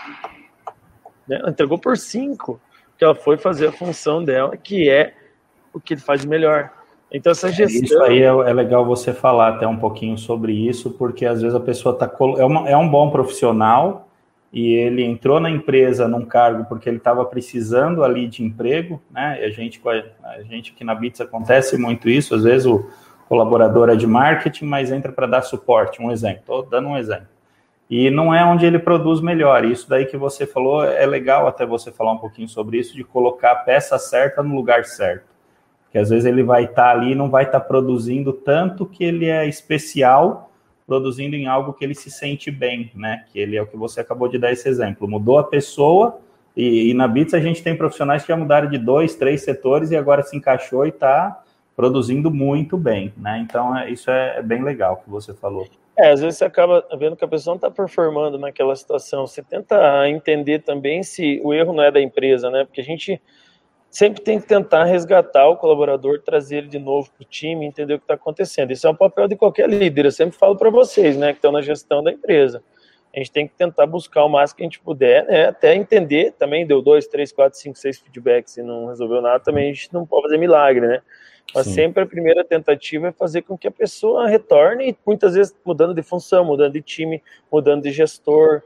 Né? 1.27 1.37
Ela 1.39 1.51
entregou 1.51 1.77
por 1.77 1.97
cinco, 1.97 2.59
que 2.97 3.03
ela 3.03 3.15
foi 3.15 3.37
fazer 3.37 3.67
a 3.67 3.71
função 3.71 4.23
dela, 4.23 4.57
que 4.57 4.89
é 4.89 5.15
o 5.71 5.79
que 5.79 5.93
ele 5.93 6.01
faz 6.01 6.25
melhor. 6.25 6.71
Então, 7.11 7.31
essa 7.31 7.51
gestão. 7.51 7.83
Isso 7.83 8.01
aí 8.03 8.21
é, 8.21 8.27
é, 8.27 8.53
legal 8.53 8.85
você 8.85 9.11
falar 9.11 9.49
até 9.49 9.67
um 9.67 9.77
pouquinho 9.77 10.17
sobre 10.17 10.53
isso, 10.53 10.91
porque 10.91 11.25
às 11.25 11.41
vezes 11.41 11.55
a 11.55 11.59
pessoa 11.59 11.93
está. 11.93 12.09
É, 12.37 12.71
é 12.71 12.77
um 12.77 12.87
bom 12.87 13.09
profissional 13.09 14.07
e 14.53 14.73
ele 14.73 15.03
entrou 15.03 15.39
na 15.39 15.49
empresa 15.49 16.07
num 16.07 16.25
cargo 16.25 16.65
porque 16.65 16.87
ele 16.87 16.97
estava 16.97 17.23
precisando 17.25 18.03
ali 18.03 18.27
de 18.27 18.43
emprego, 18.43 19.01
né? 19.11 19.41
E 19.41 19.45
a 19.45 19.49
gente, 19.49 19.81
a 20.23 20.41
gente 20.43 20.71
aqui 20.71 20.83
na 20.83 20.95
Bits 20.95 21.19
acontece 21.21 21.77
muito 21.77 22.09
isso, 22.09 22.33
às 22.35 22.43
vezes 22.43 22.65
o 22.65 22.89
colaborador 23.27 23.89
é 23.89 23.95
de 23.95 24.07
marketing, 24.07 24.65
mas 24.65 24.91
entra 24.91 25.11
para 25.11 25.25
dar 25.25 25.41
suporte, 25.41 26.01
um 26.01 26.11
exemplo, 26.11 26.39
estou 26.41 26.63
dando 26.63 26.89
um 26.89 26.97
exemplo. 26.97 27.27
E 27.89 28.09
não 28.09 28.33
é 28.33 28.43
onde 28.43 28.65
ele 28.65 28.79
produz 28.79 29.19
melhor. 29.19 29.65
Isso 29.65 29.89
daí 29.89 30.05
que 30.05 30.15
você 30.15 30.45
falou 30.45 30.83
é 30.83 31.05
legal 31.05 31.45
até 31.45 31.65
você 31.65 31.91
falar 31.91 32.13
um 32.13 32.17
pouquinho 32.17 32.47
sobre 32.47 32.77
isso, 32.77 32.95
de 32.95 33.03
colocar 33.03 33.51
a 33.51 33.55
peça 33.55 33.97
certa 33.97 34.41
no 34.41 34.55
lugar 34.55 34.85
certo 34.85 35.30
que 35.91 35.97
às 35.97 36.09
vezes 36.09 36.25
ele 36.25 36.43
vai 36.43 36.63
estar 36.63 36.83
tá 36.83 36.91
ali 36.91 37.11
e 37.11 37.15
não 37.15 37.29
vai 37.29 37.43
estar 37.43 37.59
tá 37.59 37.65
produzindo 37.65 38.31
tanto 38.31 38.85
que 38.85 39.03
ele 39.03 39.27
é 39.27 39.45
especial, 39.45 40.51
produzindo 40.87 41.35
em 41.35 41.47
algo 41.47 41.73
que 41.73 41.83
ele 41.83 41.95
se 41.95 42.09
sente 42.09 42.49
bem, 42.49 42.91
né? 42.95 43.25
Que 43.31 43.39
ele 43.39 43.57
é 43.57 43.61
o 43.61 43.67
que 43.67 43.77
você 43.77 44.01
acabou 44.01 44.27
de 44.27 44.37
dar 44.37 44.51
esse 44.51 44.67
exemplo. 44.67 45.07
Mudou 45.07 45.37
a 45.37 45.43
pessoa, 45.43 46.19
E, 46.55 46.89
e, 46.89 46.93
na 46.93 47.07
Bits 47.07 47.33
a 47.33 47.39
gente 47.39 47.63
tem 47.63 47.77
profissionais 47.77 48.23
que 48.23 48.27
já 48.27 48.35
mudaram 48.35 48.69
de 48.69 48.77
dois, 48.77 49.15
três 49.15 49.41
setores 49.41 49.91
e 49.91 49.95
agora 49.95 50.21
se 50.21 50.35
encaixou 50.35 50.85
e 50.85 50.89
está 50.89 51.41
produzindo 51.75 52.29
muito 52.29 52.77
bem, 52.77 53.13
né? 53.17 53.39
Então 53.39 53.77
é, 53.77 53.89
isso 53.89 54.11
é, 54.11 54.37
é, 54.37 54.41
bem 54.41 54.61
legal 54.61 54.97
que 54.97 55.09
você 55.09 55.33
falou. 55.33 55.65
É, 55.97 56.11
às 56.11 56.19
vezes 56.21 56.37
você 56.37 56.45
acaba 56.45 56.85
vendo 56.97 57.15
que 57.15 57.23
a 57.23 57.27
pessoa 57.27 57.53
não 57.53 57.57
está 57.57 57.71
performando 57.71 58.37
naquela 58.37 58.75
situação. 58.75 59.25
Você 59.25 59.41
tenta 59.41 60.07
entender 60.09 60.59
também 60.59 61.03
se 61.03 61.39
o 61.43 61.53
erro 61.53 61.73
não 61.73 61.83
é 61.83 61.91
da 61.91 62.01
empresa, 62.01 62.49
né? 62.49 62.65
Porque 62.65 62.81
a 62.81 62.83
gente 62.83 63.21
sempre 63.91 64.23
tem 64.23 64.39
que 64.39 64.47
tentar 64.47 64.85
resgatar 64.85 65.47
o 65.47 65.57
colaborador, 65.57 66.19
trazer 66.21 66.57
ele 66.57 66.67
de 66.67 66.79
novo 66.79 67.11
para 67.11 67.21
o 67.21 67.27
time, 67.29 67.65
entender 67.65 67.93
o 67.93 67.99
que 67.99 68.05
está 68.05 68.15
acontecendo. 68.15 68.71
Isso 68.71 68.87
é 68.87 68.89
um 68.89 68.95
papel 68.95 69.27
de 69.27 69.35
qualquer 69.35 69.69
líder. 69.69 70.05
Eu 70.05 70.11
sempre 70.11 70.35
falo 70.35 70.55
para 70.55 70.71
vocês, 70.71 71.15
né, 71.15 71.33
que 71.33 71.37
estão 71.37 71.51
na 71.51 71.61
gestão 71.61 72.01
da 72.01 72.11
empresa 72.11 72.63
a 73.13 73.19
gente 73.19 73.31
tem 73.31 73.47
que 73.47 73.53
tentar 73.53 73.85
buscar 73.85 74.23
o 74.23 74.29
máximo 74.29 74.57
que 74.57 74.63
a 74.63 74.65
gente 74.65 74.79
puder, 74.79 75.25
né? 75.25 75.47
Até 75.47 75.75
entender 75.75 76.33
também, 76.37 76.65
deu 76.65 76.81
dois, 76.81 77.07
três, 77.07 77.31
quatro, 77.31 77.59
cinco, 77.59 77.77
seis 77.77 77.99
feedbacks 77.99 78.57
e 78.57 78.63
não 78.63 78.87
resolveu 78.87 79.21
nada, 79.21 79.39
também 79.39 79.69
a 79.69 79.73
gente 79.73 79.93
não 79.93 80.05
pode 80.05 80.23
fazer 80.23 80.37
milagre, 80.37 80.87
né? 80.87 81.01
Mas 81.53 81.65
Sim. 81.65 81.73
sempre 81.73 82.03
a 82.03 82.05
primeira 82.05 82.45
tentativa 82.45 83.09
é 83.09 83.11
fazer 83.11 83.41
com 83.41 83.57
que 83.57 83.67
a 83.67 83.71
pessoa 83.71 84.27
retorne, 84.27 84.97
muitas 85.05 85.33
vezes 85.33 85.53
mudando 85.65 85.93
de 85.93 86.01
função, 86.01 86.45
mudando 86.45 86.73
de 86.73 86.81
time, 86.81 87.21
mudando 87.51 87.83
de 87.83 87.91
gestor, 87.91 88.61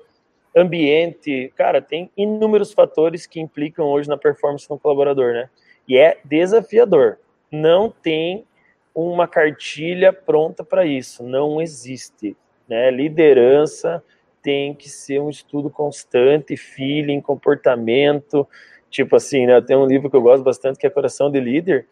ambiente. 0.55 1.51
Cara, 1.55 1.81
tem 1.81 2.09
inúmeros 2.15 2.71
fatores 2.71 3.25
que 3.25 3.39
implicam 3.39 3.85
hoje 3.87 4.07
na 4.07 4.17
performance 4.17 4.67
do 4.67 4.79
colaborador, 4.79 5.33
né? 5.33 5.49
E 5.87 5.97
é 5.97 6.17
desafiador. 6.23 7.17
Não 7.51 7.89
tem 7.89 8.45
uma 8.93 9.27
cartilha 9.27 10.13
pronta 10.13 10.63
para 10.63 10.85
isso, 10.85 11.21
não 11.23 11.61
existe. 11.61 12.37
Né? 12.67 12.89
Liderança 12.89 14.01
tem 14.41 14.73
que 14.73 14.87
ser 14.87 15.19
um 15.19 15.29
estudo 15.29 15.69
constante, 15.69 16.55
feeling, 16.55 17.19
comportamento. 17.19 18.47
Tipo 18.89 19.15
assim, 19.15 19.45
né? 19.45 19.59
Tem 19.59 19.75
um 19.75 19.85
livro 19.85 20.09
que 20.09 20.15
eu 20.15 20.21
gosto 20.21 20.43
bastante 20.43 20.79
que 20.79 20.87
é 20.87 20.89
Coração 20.89 21.29
de 21.29 21.39
Líder. 21.39 21.87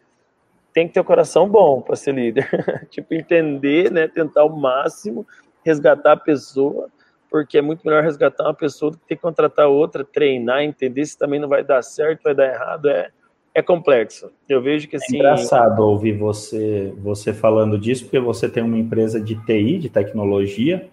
Tem 0.71 0.87
que 0.87 0.93
ter 0.93 0.99
o 0.99 1.03
um 1.03 1.05
coração 1.05 1.49
bom 1.49 1.81
para 1.81 1.95
ser 1.95 2.13
líder. 2.13 2.47
tipo, 2.89 3.13
entender, 3.13 3.91
né? 3.91 4.07
Tentar 4.07 4.41
ao 4.41 4.49
máximo 4.49 5.25
resgatar 5.65 6.13
a 6.13 6.17
pessoa, 6.17 6.89
porque 7.33 7.57
é 7.57 7.63
muito 7.63 7.81
melhor 7.83 8.03
resgatar 8.03 8.43
uma 8.43 8.53
pessoa 8.53 8.91
do 8.91 8.97
que 8.99 9.07
ter 9.07 9.15
que 9.15 9.21
contratar 9.23 9.67
outra, 9.67 10.05
treinar, 10.05 10.61
entender 10.61 11.03
se 11.03 11.17
também 11.17 11.39
não 11.39 11.49
vai 11.49 11.63
dar 11.63 11.81
certo, 11.81 12.21
vai 12.21 12.35
dar 12.35 12.45
errado. 12.45 12.87
É, 12.87 13.09
é 13.55 13.59
complexo. 13.59 14.29
Eu 14.47 14.61
vejo 14.61 14.87
que 14.87 14.97
assim. 14.97 15.15
É 15.15 15.17
engraçado 15.17 15.79
ouvir 15.79 16.15
você, 16.15 16.93
você 16.99 17.33
falando 17.33 17.75
disso, 17.79 18.03
porque 18.03 18.19
você 18.19 18.47
tem 18.47 18.61
uma 18.61 18.77
empresa 18.77 19.19
de 19.19 19.33
TI, 19.47 19.79
de 19.79 19.89
tecnologia, 19.89 20.87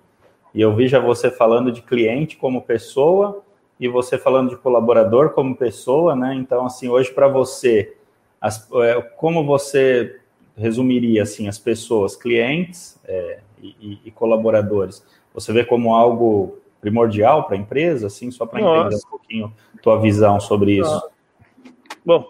e 0.55 0.62
eu 0.62 0.74
vi 0.74 0.88
já 0.88 0.98
você 0.98 1.31
falando 1.31 1.70
de 1.70 1.83
cliente 1.83 2.38
como 2.38 2.62
pessoa 2.62 3.44
e 3.79 3.87
você 3.87 4.16
falando 4.16 4.48
de 4.48 4.57
colaborador 4.57 5.35
como 5.35 5.55
pessoa, 5.55 6.16
né? 6.16 6.35
Então, 6.35 6.64
assim, 6.64 6.88
hoje 6.88 7.12
para 7.12 7.29
você, 7.29 7.94
as, 8.40 8.66
é, 8.76 8.98
como 9.18 9.44
você 9.44 10.18
resumiria 10.57 11.22
assim 11.22 11.48
as 11.48 11.59
pessoas, 11.59 12.16
clientes 12.16 12.98
é, 13.05 13.40
e, 13.62 13.98
e, 14.07 14.11
colaboradores? 14.11 15.05
Você 15.35 15.53
vê 15.53 15.64
como 15.64 15.95
algo 15.95 16.59
primordial 16.81 17.45
para 17.45 17.57
a 17.57 17.59
empresa, 17.59 18.07
assim, 18.07 18.31
só 18.31 18.47
para 18.47 18.61
entender 18.61 18.97
um 18.97 19.11
pouquinho 19.11 19.55
tua 19.83 19.99
visão 20.01 20.40
sobre 20.40 20.79
isso? 20.79 21.11
Bom, 22.05 22.27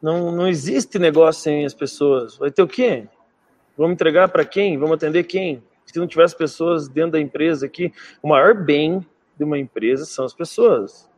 não, 0.00 0.32
não 0.32 0.48
existe 0.48 0.98
negócio 0.98 1.42
sem 1.42 1.64
as 1.64 1.74
pessoas. 1.74 2.36
Vai 2.38 2.50
ter 2.50 2.62
o 2.62 2.68
quê? 2.68 3.06
Vamos 3.76 3.92
entregar 3.92 4.28
para 4.28 4.44
quem? 4.44 4.76
Vamos 4.78 4.96
atender 4.96 5.24
quem? 5.24 5.62
se 5.92 5.98
não 5.98 6.06
tivesse 6.06 6.36
pessoas 6.36 6.88
dentro 6.88 7.12
da 7.12 7.20
empresa 7.20 7.66
aqui, 7.66 7.92
o 8.22 8.28
maior 8.28 8.54
bem 8.54 9.04
de 9.36 9.44
uma 9.44 9.58
empresa 9.58 10.04
são 10.04 10.24
as 10.24 10.34
pessoas. 10.34 11.10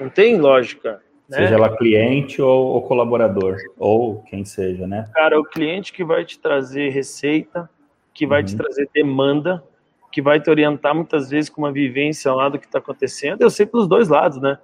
Não 0.00 0.08
tem 0.08 0.38
lógica. 0.38 1.00
Né? 1.28 1.38
Seja 1.38 1.54
ela 1.54 1.76
cliente 1.76 2.40
ou, 2.40 2.68
ou, 2.68 2.82
colaborador, 2.82 3.56
ou 3.78 4.22
quem 4.22 4.44
seja, 4.44 4.86
né? 4.86 5.08
Cara, 5.14 5.38
o 5.38 5.44
cliente 5.44 5.92
que 5.92 6.02
vai 6.02 6.24
te 6.24 6.38
trazer 6.38 6.88
receita, 6.88 7.68
que 8.14 8.26
vai 8.26 8.40
uhum. 8.40 8.46
te 8.46 8.56
trazer 8.56 8.88
demanda, 8.92 9.62
que 10.10 10.22
vai 10.22 10.40
te 10.40 10.48
orientar 10.48 10.94
muitas 10.94 11.28
vezes 11.28 11.50
com 11.50 11.62
uma 11.62 11.72
vivência 11.72 12.32
lá 12.32 12.48
do 12.48 12.58
que 12.58 12.66
está 12.66 12.78
acontecendo. 12.78 13.42
Eu 13.42 13.50
sei 13.50 13.66
pelos 13.66 13.86
dois 13.86 14.08
lados, 14.08 14.40
né? 14.40 14.58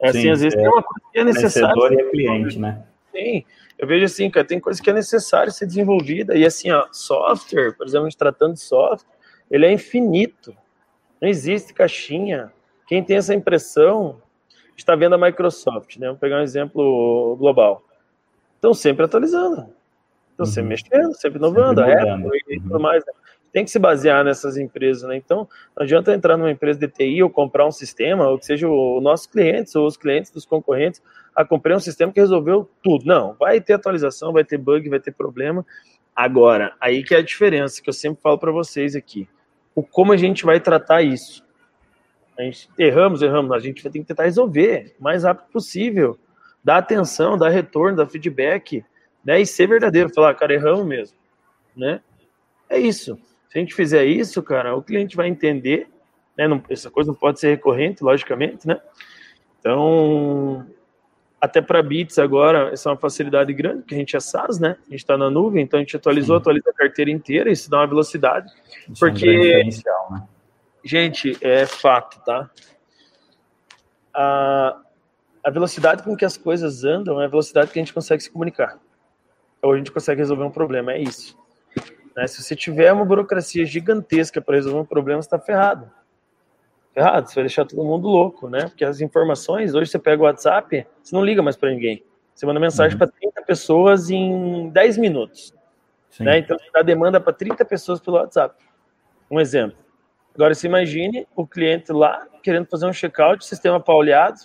É 0.00 0.08
assim, 0.08 0.22
Sim, 0.22 0.30
às 0.30 0.40
vezes 0.40 0.58
é, 0.58 0.62
tem 0.62 0.68
uma 0.68 0.82
coisa 0.82 1.06
que 1.12 1.18
é 1.18 1.24
necessária. 1.24 1.94
e 1.94 2.00
é 2.00 2.10
cliente, 2.10 2.58
né? 2.58 2.82
Sim, 3.12 3.44
eu 3.78 3.86
vejo 3.86 4.04
assim, 4.04 4.30
cara, 4.30 4.46
tem 4.46 4.58
coisa 4.58 4.82
que 4.82 4.88
é 4.88 4.92
necessário 4.92 5.52
ser 5.52 5.66
desenvolvida. 5.66 6.36
E 6.36 6.46
assim, 6.46 6.70
ó, 6.70 6.86
software, 6.92 7.72
por 7.76 7.86
exemplo, 7.86 8.06
a 8.06 8.10
gente 8.10 8.18
tratando 8.18 8.54
de 8.54 8.60
software, 8.60 9.10
ele 9.50 9.66
é 9.66 9.72
infinito. 9.72 10.56
Não 11.20 11.28
existe 11.28 11.74
caixinha. 11.74 12.52
Quem 12.86 13.04
tem 13.04 13.16
essa 13.16 13.34
impressão 13.34 14.20
está 14.76 14.96
vendo 14.96 15.14
a 15.14 15.18
Microsoft, 15.18 15.96
né? 15.98 16.06
Vamos 16.06 16.20
pegar 16.20 16.38
um 16.38 16.42
exemplo 16.42 17.36
global. 17.36 17.84
Estão 18.56 18.72
sempre 18.72 19.04
atualizando. 19.04 19.68
Estão 20.30 20.46
uhum. 20.46 20.46
sempre 20.46 20.68
mexendo, 20.70 21.14
sempre 21.14 21.38
inovando. 21.38 21.80
Sempre 21.80 22.08
a 22.08 22.14
Apple 22.14 22.40
e 22.48 22.60
tudo 22.60 22.74
uhum. 22.74 22.80
mais. 22.80 23.04
Né? 23.04 23.12
Tem 23.52 23.64
que 23.64 23.70
se 23.70 23.78
basear 23.78 24.24
nessas 24.24 24.56
empresas, 24.56 25.08
né? 25.08 25.16
Então, 25.16 25.48
não 25.76 25.82
adianta 25.82 26.14
entrar 26.14 26.36
numa 26.36 26.50
empresa 26.50 26.78
de 26.78 26.88
TI 26.88 27.22
ou 27.22 27.30
comprar 27.30 27.66
um 27.66 27.72
sistema, 27.72 28.28
ou 28.28 28.38
que 28.38 28.46
seja 28.46 28.68
os 28.68 29.02
nossos 29.02 29.26
clientes 29.26 29.74
ou 29.74 29.86
os 29.86 29.96
clientes 29.96 30.30
dos 30.30 30.44
concorrentes, 30.44 31.02
a 31.34 31.44
comprar 31.44 31.76
um 31.76 31.80
sistema 31.80 32.12
que 32.12 32.20
resolveu 32.20 32.68
tudo. 32.82 33.04
Não, 33.04 33.34
vai 33.34 33.60
ter 33.60 33.74
atualização, 33.74 34.32
vai 34.32 34.44
ter 34.44 34.58
bug, 34.58 34.88
vai 34.88 35.00
ter 35.00 35.12
problema. 35.12 35.66
Agora, 36.14 36.74
aí 36.80 37.02
que 37.02 37.14
é 37.14 37.18
a 37.18 37.22
diferença 37.22 37.82
que 37.82 37.88
eu 37.88 37.94
sempre 37.94 38.22
falo 38.22 38.38
para 38.38 38.52
vocês 38.52 38.94
aqui. 38.94 39.28
O 39.74 39.82
como 39.82 40.12
a 40.12 40.16
gente 40.16 40.44
vai 40.44 40.60
tratar 40.60 41.02
isso. 41.02 41.44
A 42.38 42.42
gente 42.42 42.68
erramos, 42.78 43.22
erramos, 43.22 43.52
a 43.52 43.58
gente 43.58 43.82
vai 43.82 43.90
ter 43.90 43.98
que 43.98 44.04
tentar 44.04 44.24
resolver 44.24 44.94
o 44.98 45.02
mais 45.02 45.24
rápido 45.24 45.50
possível. 45.52 46.18
Dar 46.62 46.78
atenção, 46.78 47.38
dar 47.38 47.48
retorno, 47.48 47.96
dar 47.96 48.06
feedback, 48.06 48.84
né? 49.24 49.40
E 49.40 49.46
ser 49.46 49.66
verdadeiro, 49.66 50.12
falar, 50.12 50.34
cara, 50.34 50.54
erramos 50.54 50.86
mesmo, 50.86 51.16
né? 51.76 52.00
É 52.68 52.78
isso. 52.78 53.18
Se 53.50 53.58
a 53.58 53.60
gente 53.60 53.74
fizer 53.74 54.04
isso, 54.04 54.40
cara, 54.42 54.76
o 54.76 54.82
cliente 54.82 55.16
vai 55.16 55.26
entender, 55.26 55.88
né? 56.38 56.46
Não, 56.46 56.62
essa 56.70 56.88
coisa 56.88 57.10
não 57.10 57.18
pode 57.18 57.40
ser 57.40 57.50
recorrente, 57.50 58.02
logicamente, 58.02 58.66
né? 58.66 58.80
Então, 59.58 60.64
até 61.40 61.60
para 61.60 61.82
bits 61.82 62.16
agora, 62.20 62.70
essa 62.72 62.88
é 62.88 62.92
uma 62.92 62.98
facilidade 62.98 63.52
grande, 63.52 63.78
porque 63.78 63.96
a 63.96 63.98
gente 63.98 64.16
é 64.16 64.20
SaaS, 64.20 64.60
né? 64.60 64.76
A 64.80 64.90
gente 64.90 65.00
está 65.00 65.18
na 65.18 65.28
nuvem, 65.28 65.64
então 65.64 65.78
a 65.78 65.82
gente 65.82 65.96
atualizou, 65.96 66.36
Sim. 66.36 66.40
atualiza 66.42 66.70
a 66.70 66.72
carteira 66.74 67.10
inteira, 67.10 67.50
isso 67.50 67.68
dá 67.68 67.78
uma 67.78 67.88
velocidade. 67.88 68.52
Isso 68.88 69.00
porque, 69.00 69.26
é 69.26 69.64
um 70.08 70.14
né? 70.14 70.28
gente, 70.84 71.36
é 71.40 71.66
fato, 71.66 72.22
tá? 72.24 72.48
A, 74.14 74.80
a 75.42 75.50
velocidade 75.50 76.04
com 76.04 76.16
que 76.16 76.24
as 76.24 76.36
coisas 76.36 76.84
andam 76.84 77.20
é 77.20 77.24
a 77.24 77.28
velocidade 77.28 77.72
que 77.72 77.80
a 77.80 77.82
gente 77.82 77.92
consegue 77.92 78.22
se 78.22 78.30
comunicar. 78.30 78.78
Ou 79.60 79.72
a 79.72 79.76
gente 79.76 79.90
consegue 79.90 80.20
resolver 80.20 80.44
um 80.44 80.50
problema, 80.50 80.92
é 80.92 81.00
isso. 81.00 81.39
Né? 82.16 82.26
Se 82.26 82.42
você 82.42 82.56
tiver 82.56 82.92
uma 82.92 83.04
burocracia 83.04 83.64
gigantesca 83.64 84.40
para 84.40 84.56
resolver 84.56 84.80
um 84.80 84.84
problema, 84.84 85.22
você 85.22 85.26
está 85.26 85.38
ferrado 85.38 85.90
errado, 86.94 87.28
você 87.28 87.34
vai 87.36 87.44
deixar 87.44 87.64
todo 87.64 87.84
mundo 87.84 88.08
louco, 88.08 88.48
né? 88.48 88.66
Porque 88.66 88.84
as 88.84 89.00
informações, 89.00 89.74
hoje 89.74 89.90
você 89.90 89.98
pega 89.98 90.22
o 90.22 90.26
WhatsApp, 90.26 90.86
você 91.02 91.14
não 91.14 91.24
liga 91.24 91.42
mais 91.42 91.56
para 91.56 91.70
ninguém. 91.70 92.04
Você 92.34 92.46
manda 92.46 92.58
mensagem 92.58 92.94
uhum. 92.94 92.98
para 92.98 93.08
30 93.08 93.42
pessoas 93.42 94.10
em 94.10 94.68
10 94.70 94.98
minutos. 94.98 95.54
Né? 96.18 96.38
Então, 96.38 96.58
você 96.58 96.70
dá 96.72 96.82
demanda 96.82 97.20
para 97.20 97.32
30 97.32 97.64
pessoas 97.64 98.00
pelo 98.00 98.16
WhatsApp. 98.16 98.54
Um 99.30 99.38
exemplo. 99.38 99.78
Agora, 100.34 100.54
se 100.54 100.66
imagine 100.66 101.26
o 101.36 101.46
cliente 101.46 101.92
lá 101.92 102.26
querendo 102.42 102.66
fazer 102.66 102.86
um 102.86 102.92
checkout, 102.92 103.44
sistema 103.44 103.78
pauleado. 103.78 104.40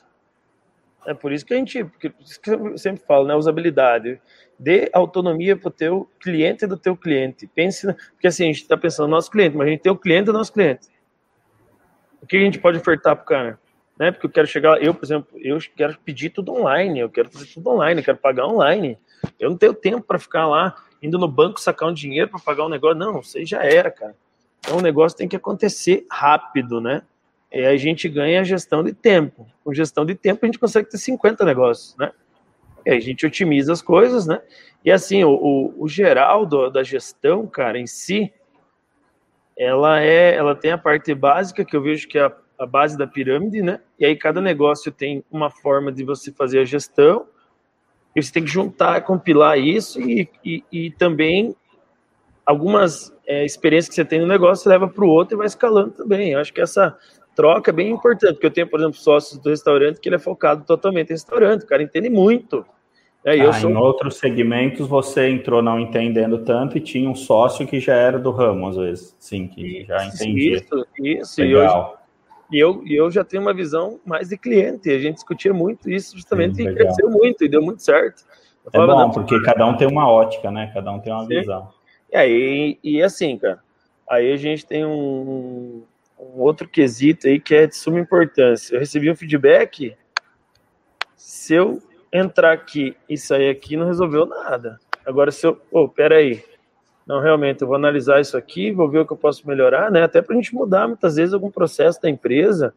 É 1.06 1.13
por 1.13 1.32
isso 1.32 1.46
que 1.46 1.54
a 1.54 1.58
gente, 1.58 1.86
que 2.00 2.12
eu 2.48 2.78
sempre 2.78 3.04
falo, 3.06 3.28
né? 3.28 3.36
Usabilidade. 3.36 4.20
Dê 4.58 4.89
autonomia 4.94 5.56
para 5.56 5.68
o 5.68 5.72
teu 5.72 6.10
cliente 6.20 6.65
do 6.65 6.78
teu 6.78 6.96
cliente. 6.96 7.48
Pense, 7.48 7.86
porque 8.12 8.28
assim, 8.28 8.44
a 8.44 8.48
gente 8.48 8.62
está 8.62 8.78
pensando 8.78 9.08
no 9.08 9.15
nosso 9.15 9.30
cliente, 9.30 9.56
mas 9.56 9.68
a 9.68 9.72
gente 9.72 9.82
tem 9.82 9.91
o 9.91 9.98
cliente 9.98 10.26
do 10.26 10.34
nosso 10.34 10.52
cliente 10.52 10.88
o 12.26 12.28
que 12.28 12.38
a 12.38 12.39
gente 12.39 12.60
pode 12.60 12.80
ofertar 12.80 13.15
para 13.15 13.24
o 13.24 13.28
cara? 13.28 13.60
Né? 13.98 14.12
Porque 14.12 14.26
eu 14.26 14.32
quero 14.32 14.48
chegar, 14.48 14.82
eu, 14.82 14.94
por 14.96 15.06
exemplo, 15.06 15.39
eu 15.39 15.60
quero 15.76 15.98
pedir 16.04 16.32
tudo 16.32 16.52
online, 16.52 17.00
eu 17.00 17.10
quero 17.10 17.30
fazer 17.30 17.46
tudo 17.46 17.70
online, 17.70 18.02
eu 18.02 18.06
quero 18.06 18.18
pagar 18.18 18.48
online. 18.48 18.98
Eu 19.39 19.52
não 19.52 19.58
tenho 19.58 19.74
tempo 19.76 20.02
para 20.02 20.18
ficar 20.18 20.48
lá 20.48 20.76
indo 21.02 21.20
no 21.20 21.28
banco 21.28 21.62
sacar 21.62 21.88
um 21.88 21.94
dinheiro 21.94 22.30
para 22.30 22.39
pagar 22.39 22.65
um 22.65 22.70
negócio. 22.70 22.98
Não, 22.98 23.20
isso 23.20 23.46
já 23.46 23.63
era, 23.63 23.91
cara. 23.91 24.15
Então 24.60 24.80
o 24.80 24.82
negócio 24.82 25.15
tem 25.15 25.28
que 25.28 25.36
acontecer 25.36 26.06
rápido, 26.10 26.82
né? 26.82 27.04
E 27.56 27.65
a 27.65 27.78
gente 27.78 28.10
ganha 28.10 28.41
a 28.41 28.44
gestão 28.44 28.84
de 28.84 28.91
tempo. 28.91 29.48
Com 29.63 29.74
gestão 29.74 30.06
de 30.06 30.13
tempo 30.13 30.41
a 30.44 30.46
gente 30.46 30.60
consegue 30.60 30.89
ter 30.89 30.98
50 30.98 31.46
negócios, 31.46 31.96
né? 31.96 32.12
E 32.86 32.89
a 32.89 33.00
gente 33.00 33.26
otimiza 33.26 33.72
as 33.72 33.82
coisas, 33.82 34.28
né? 34.28 34.41
E 34.84 34.91
assim, 34.91 35.24
o, 35.24 35.30
o, 35.30 35.84
o 35.84 35.88
geral 35.88 36.46
do, 36.46 36.70
da 36.70 36.84
gestão, 36.84 37.48
cara, 37.48 37.80
em 37.80 37.88
si, 37.88 38.32
ela 39.58 40.02
é, 40.02 40.36
ela 40.36 40.54
tem 40.54 40.74
a 40.74 40.78
parte 40.78 41.15
básica 41.15 41.63
que 41.63 41.74
eu 41.74 41.82
vejo 41.82 42.10
que 42.10 42.18
é 42.18 42.26
a, 42.26 42.34
a, 42.60 42.65
base 42.65 42.98
da 42.98 43.08
pirâmide, 43.08 43.62
né? 43.62 43.80
E 43.98 44.06
aí 44.06 44.18
cada 44.18 44.41
negócio 44.41 44.91
tem 44.91 45.24
uma 45.32 45.50
forma 45.50 45.94
de 45.94 46.04
você 46.04 46.34
fazer 46.34 46.60
a 46.60 46.65
gestão. 46.65 47.26
E 48.13 48.22
você 48.22 48.34
tem 48.34 48.44
que 48.44 48.52
juntar, 48.52 49.00
compilar 49.06 49.58
isso 49.58 50.02
e, 50.02 50.28
e, 50.44 50.62
e 50.70 50.91
também 50.91 51.56
algumas 52.46 53.15
é, 53.26 53.46
experiências 53.46 53.88
que 53.88 53.96
você 53.96 54.04
tem 54.04 54.20
no 54.20 54.28
negócio 54.28 54.70
leva 54.70 54.89
para 54.89 55.06
o 55.06 55.10
outro 55.10 55.36
e 55.36 55.38
vai 55.38 55.48
escalando 55.48 55.91
também. 55.91 56.34
Eu 56.34 56.39
acho 56.39 56.54
que 56.54 56.60
essa 56.60 56.98
troca 57.36 57.71
é 57.71 57.74
bem 57.74 57.91
importante, 57.91 58.34
porque 58.34 58.45
eu 58.48 58.52
tenho, 58.52 58.67
por 58.67 58.80
exemplo, 58.80 58.98
sócios 58.98 59.38
do 59.39 59.50
restaurante 59.50 60.00
que 60.00 60.08
ele 60.08 60.15
é 60.15 60.19
focado 60.19 60.63
totalmente 60.65 61.10
em 61.10 61.13
restaurante, 61.13 61.63
o 61.63 61.67
cara 61.67 61.84
entende 61.84 62.10
muito. 62.10 62.65
É, 63.24 63.39
ah, 63.41 63.54
sou... 63.54 63.71
Em 63.71 63.76
outros 63.76 64.17
segmentos 64.17 64.88
você 64.88 65.28
entrou 65.30 65.62
não 65.62 65.80
entendendo 65.80 66.45
tanto 66.45 66.78
e 66.78 66.82
tinha 66.82 67.10
um 67.10 67.15
sócio 67.15 67.65
que 67.67 67.80
já 67.80 67.95
era 67.95 68.19
do 68.19 68.32
ramo, 68.32 68.67
às 68.67 68.78
vezes, 68.78 69.15
sim, 69.19 69.48
que 69.48 69.84
já 69.84 70.06
entendia. 70.06 70.58
Isso, 70.58 70.88
isso. 71.00 71.41
Legal. 71.41 72.02
E 72.52 72.60
eu, 72.60 72.84
e 72.86 72.95
eu 72.95 73.10
já 73.10 73.24
tenho 73.24 73.41
uma 73.41 73.54
visão 73.54 74.00
mais 74.06 74.30
de 74.30 74.38
cliente, 74.38 74.91
a 74.91 75.00
gente 75.00 75.15
discutia 75.15 75.52
muito 75.52 75.89
isso 75.89 76.15
justamente 76.15 76.58
sim, 76.58 76.67
e 76.67 76.76
cresceu 76.76 77.10
muito 77.10 77.43
e 77.43 77.50
deu 77.50 77.62
muito 77.62 77.82
certo. 77.82 78.24
é 78.71 78.86
bom, 78.86 79.10
porque 79.10 79.41
cada 79.41 79.65
um 79.65 79.76
tem 79.76 79.88
uma 79.88 80.08
ótica, 80.08 80.52
né? 80.52 80.69
Cada 80.71 80.91
um 80.91 81.00
tem 81.00 81.12
uma 81.12 81.26
sim. 81.26 81.39
visão. 81.39 81.69
E 82.12 82.15
aí, 82.15 82.80
e 82.84 83.02
assim, 83.02 83.39
cara, 83.39 83.60
aí 84.08 84.32
a 84.32 84.38
gente 84.38 84.63
tem 84.63 84.86
um, 84.86 85.84
um 86.33 86.41
outro 86.41 86.67
quesito 86.67 87.27
aí 87.27 87.39
que 87.39 87.53
é 87.53 87.67
de 87.67 87.75
suma 87.75 87.99
importância. 87.99 88.75
Eu 88.75 88.79
recebi 88.79 89.11
um 89.11 89.15
feedback, 89.15 89.95
se 91.15 91.53
eu 91.53 91.81
entrar 92.11 92.53
aqui 92.53 92.95
e 93.09 93.17
sair 93.17 93.49
aqui, 93.49 93.75
não 93.75 93.85
resolveu 93.85 94.25
nada. 94.25 94.79
Agora, 95.05 95.31
se 95.31 95.45
eu. 95.45 95.55
Pô, 95.55 95.83
oh, 95.83 95.89
peraí. 95.89 96.43
Não, 97.05 97.19
realmente, 97.19 97.61
eu 97.61 97.67
vou 97.67 97.75
analisar 97.75 98.19
isso 98.19 98.35
aqui, 98.35 98.71
vou 98.71 98.89
ver 98.89 98.99
o 98.99 99.05
que 99.05 99.13
eu 99.13 99.17
posso 99.17 99.47
melhorar, 99.47 99.91
né? 99.91 100.01
Até 100.01 100.23
para 100.23 100.33
a 100.33 100.35
gente 100.35 100.55
mudar, 100.55 100.88
muitas 100.88 101.17
vezes, 101.17 101.35
algum 101.35 101.51
processo 101.51 102.01
da 102.01 102.09
empresa, 102.09 102.73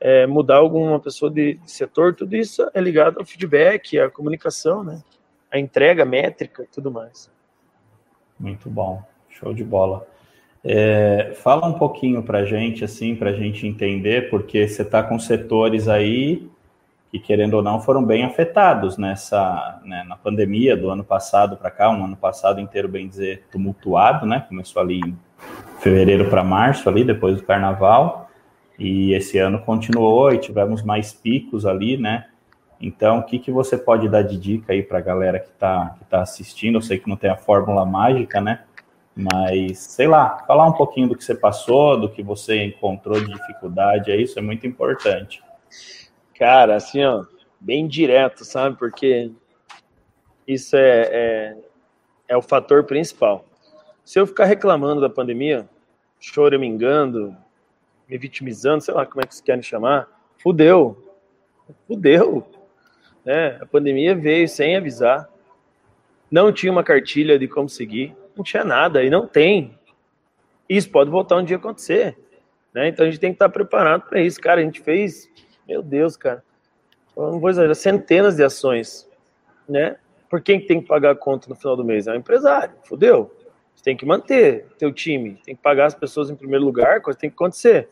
é, 0.00 0.26
mudar 0.26 0.56
alguma 0.56 0.98
pessoa 0.98 1.30
de, 1.30 1.60
setor, 1.66 2.14
tudo 2.14 2.34
isso 2.34 2.70
é 2.72 2.80
ligado 2.80 3.18
ao 3.18 3.24
feedback, 3.26 3.98
à 3.98 4.10
comunicação, 4.10 4.82
né? 4.82 5.02
A 5.50 5.58
entrega, 5.58 6.06
métrica 6.06 6.66
tudo 6.72 6.90
mais. 6.90 7.30
Muito 8.40 8.70
bom, 8.70 9.02
show 9.28 9.52
de 9.52 9.62
bola. 9.62 10.06
É, 10.68 11.32
fala 11.36 11.68
um 11.68 11.74
pouquinho 11.74 12.24
para 12.24 12.44
gente, 12.44 12.84
assim, 12.84 13.14
para 13.14 13.32
gente 13.32 13.64
entender, 13.68 14.28
porque 14.28 14.66
você 14.66 14.82
está 14.82 15.00
com 15.00 15.16
setores 15.16 15.86
aí 15.86 16.50
que, 17.08 17.20
querendo 17.20 17.54
ou 17.54 17.62
não, 17.62 17.80
foram 17.80 18.04
bem 18.04 18.24
afetados 18.24 18.98
nessa, 18.98 19.80
né, 19.84 20.04
na 20.08 20.16
pandemia 20.16 20.76
do 20.76 20.90
ano 20.90 21.04
passado 21.04 21.56
para 21.56 21.70
cá, 21.70 21.88
um 21.88 22.04
ano 22.04 22.16
passado 22.16 22.60
inteiro, 22.60 22.88
bem 22.88 23.06
dizer, 23.06 23.44
tumultuado, 23.48 24.26
né? 24.26 24.44
Começou 24.48 24.82
ali 24.82 24.98
em 24.98 25.16
fevereiro 25.78 26.28
para 26.28 26.42
março, 26.42 26.88
ali, 26.88 27.04
depois 27.04 27.36
do 27.36 27.44
carnaval, 27.44 28.28
e 28.76 29.12
esse 29.12 29.38
ano 29.38 29.60
continuou 29.60 30.32
e 30.32 30.38
tivemos 30.38 30.82
mais 30.82 31.12
picos 31.12 31.64
ali, 31.64 31.96
né? 31.96 32.26
Então, 32.80 33.20
o 33.20 33.22
que, 33.22 33.38
que 33.38 33.52
você 33.52 33.78
pode 33.78 34.08
dar 34.08 34.22
de 34.22 34.36
dica 34.36 34.72
aí 34.72 34.82
para 34.82 34.98
a 34.98 35.02
galera 35.02 35.38
que 35.38 35.48
está 35.48 35.94
que 35.96 36.04
tá 36.06 36.22
assistindo? 36.22 36.74
Eu 36.74 36.82
sei 36.82 36.98
que 36.98 37.08
não 37.08 37.16
tem 37.16 37.30
a 37.30 37.36
fórmula 37.36 37.86
mágica, 37.86 38.40
né? 38.40 38.64
Mas, 39.16 39.78
sei 39.78 40.06
lá, 40.06 40.44
falar 40.46 40.66
um 40.66 40.74
pouquinho 40.74 41.08
do 41.08 41.16
que 41.16 41.24
você 41.24 41.34
passou, 41.34 41.98
do 41.98 42.06
que 42.06 42.22
você 42.22 42.62
encontrou 42.62 43.18
de 43.18 43.32
dificuldade, 43.32 44.12
é 44.12 44.16
isso 44.16 44.38
é 44.38 44.42
muito 44.42 44.66
importante. 44.66 45.42
Cara, 46.38 46.76
assim, 46.76 47.02
ó, 47.02 47.24
bem 47.58 47.86
direto, 47.86 48.44
sabe? 48.44 48.76
Porque 48.76 49.30
isso 50.46 50.76
é, 50.76 51.00
é, 51.10 51.56
é 52.28 52.36
o 52.36 52.42
fator 52.42 52.84
principal. 52.84 53.46
Se 54.04 54.20
eu 54.20 54.26
ficar 54.26 54.44
reclamando 54.44 55.00
da 55.00 55.08
pandemia, 55.08 55.66
choramingando, 56.20 57.34
me 58.06 58.18
vitimizando, 58.18 58.84
sei 58.84 58.92
lá 58.92 59.06
como 59.06 59.22
é 59.22 59.26
que 59.26 59.34
vocês 59.34 59.44
querem 59.44 59.62
chamar, 59.62 60.08
fudeu. 60.36 61.10
Fudeu. 61.88 62.46
É, 63.24 63.56
a 63.62 63.66
pandemia 63.66 64.14
veio 64.14 64.46
sem 64.46 64.76
avisar. 64.76 65.26
Não 66.30 66.52
tinha 66.52 66.70
uma 66.70 66.84
cartilha 66.84 67.38
de 67.38 67.48
como 67.48 67.68
seguir. 67.68 68.14
Não 68.36 68.44
tinha 68.44 68.64
nada. 68.64 69.02
E 69.02 69.10
não 69.10 69.26
tem. 69.26 69.78
Isso 70.68 70.90
pode 70.90 71.10
voltar 71.10 71.36
um 71.36 71.44
dia 71.44 71.56
a 71.56 71.58
acontecer. 71.58 72.18
Né? 72.74 72.88
Então 72.88 73.06
a 73.06 73.10
gente 73.10 73.20
tem 73.20 73.30
que 73.30 73.36
estar 73.36 73.48
preparado 73.48 74.02
para 74.02 74.20
isso. 74.20 74.40
Cara, 74.40 74.60
a 74.60 74.64
gente 74.64 74.80
fez 74.80 75.28
meu 75.66 75.82
Deus, 75.82 76.16
cara. 76.16 76.44
Eu 77.16 77.32
não 77.32 77.40
vou 77.40 77.50
exagerar, 77.50 77.74
centenas 77.74 78.36
de 78.36 78.44
ações, 78.44 79.08
né? 79.68 79.96
Por 80.28 80.40
quem 80.40 80.60
tem 80.60 80.80
que 80.80 80.86
pagar 80.86 81.12
a 81.12 81.16
conta 81.16 81.48
no 81.48 81.56
final 81.56 81.76
do 81.76 81.84
mês? 81.84 82.06
É 82.06 82.12
o 82.12 82.16
empresário, 82.16 82.74
fodeu. 82.84 83.34
Você 83.74 83.82
tem 83.82 83.96
que 83.96 84.06
manter 84.06 84.66
teu 84.78 84.92
time, 84.92 85.40
tem 85.44 85.56
que 85.56 85.62
pagar 85.62 85.86
as 85.86 85.94
pessoas 85.94 86.30
em 86.30 86.36
primeiro 86.36 86.64
lugar, 86.64 87.00
coisa 87.00 87.18
tem 87.18 87.30
que 87.30 87.34
acontecer. 87.34 87.88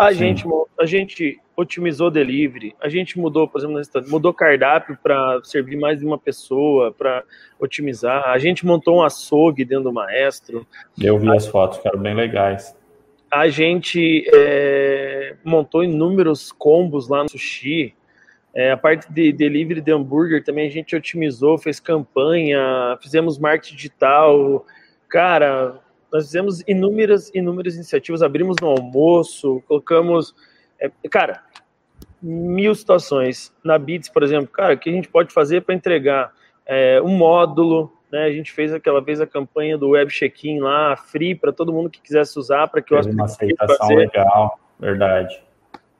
A 0.00 0.12
gente, 0.12 0.44
a 0.80 0.86
gente 0.86 1.40
otimizou 1.56 2.10
delivery, 2.10 2.74
a 2.80 2.88
gente 2.88 3.18
mudou, 3.18 3.46
por 3.46 3.58
exemplo, 3.58 3.80
mudou 4.08 4.32
cardápio 4.32 4.98
para 5.02 5.40
servir 5.44 5.76
mais 5.76 5.98
de 5.98 6.06
uma 6.06 6.18
pessoa, 6.18 6.92
para 6.92 7.22
otimizar. 7.58 8.28
A 8.28 8.38
gente 8.38 8.64
montou 8.64 8.98
um 8.98 9.02
açougue 9.02 9.64
dentro 9.64 9.84
do 9.84 9.92
maestro. 9.92 10.66
Eu 10.98 11.18
vi 11.18 11.28
a, 11.28 11.34
as 11.34 11.46
fotos, 11.46 11.78
ficaram 11.78 12.00
bem 12.00 12.14
legais 12.14 12.74
a 13.30 13.48
gente 13.48 14.28
é, 14.34 15.36
montou 15.44 15.84
inúmeros 15.84 16.50
combos 16.50 17.08
lá 17.08 17.22
no 17.22 17.28
sushi. 17.28 17.94
É, 18.52 18.72
a 18.72 18.76
parte 18.76 19.10
de 19.12 19.32
delivery 19.32 19.80
de 19.80 19.92
hambúrguer 19.92 20.42
também 20.42 20.66
a 20.66 20.70
gente 20.70 20.96
otimizou, 20.96 21.56
fez 21.56 21.78
campanha, 21.78 22.98
fizemos 23.00 23.38
marketing 23.38 23.76
digital. 23.76 24.66
Cara, 25.08 25.78
nós 26.12 26.26
fizemos 26.26 26.62
inúmeras, 26.66 27.30
inúmeras 27.34 27.74
iniciativas, 27.74 28.22
abrimos 28.22 28.56
no 28.60 28.68
almoço, 28.68 29.62
colocamos. 29.66 30.34
É, 30.78 30.90
cara, 31.08 31.42
mil 32.22 32.74
situações. 32.74 33.52
Na 33.62 33.78
Bits, 33.78 34.08
por 34.08 34.22
exemplo, 34.22 34.48
cara, 34.48 34.74
o 34.74 34.78
que 34.78 34.90
a 34.90 34.92
gente 34.92 35.08
pode 35.08 35.32
fazer 35.32 35.62
para 35.62 35.74
entregar 35.74 36.32
é, 36.66 37.00
um 37.00 37.16
módulo, 37.16 37.92
né? 38.10 38.24
A 38.24 38.32
gente 38.32 38.52
fez 38.52 38.72
aquela 38.72 39.00
vez 39.00 39.20
a 39.20 39.26
campanha 39.26 39.78
do 39.78 39.90
web 39.90 40.10
check-in 40.10 40.58
lá, 40.60 40.96
free 40.96 41.34
para 41.34 41.52
todo 41.52 41.72
mundo 41.72 41.88
que 41.88 42.00
quisesse 42.00 42.38
usar, 42.38 42.68
para 42.68 42.82
que 42.82 42.94
o 42.94 43.00
uma 43.00 43.24
aceitação 43.24 43.76
fazer. 43.76 43.94
legal, 43.94 44.58
verdade. 44.78 45.40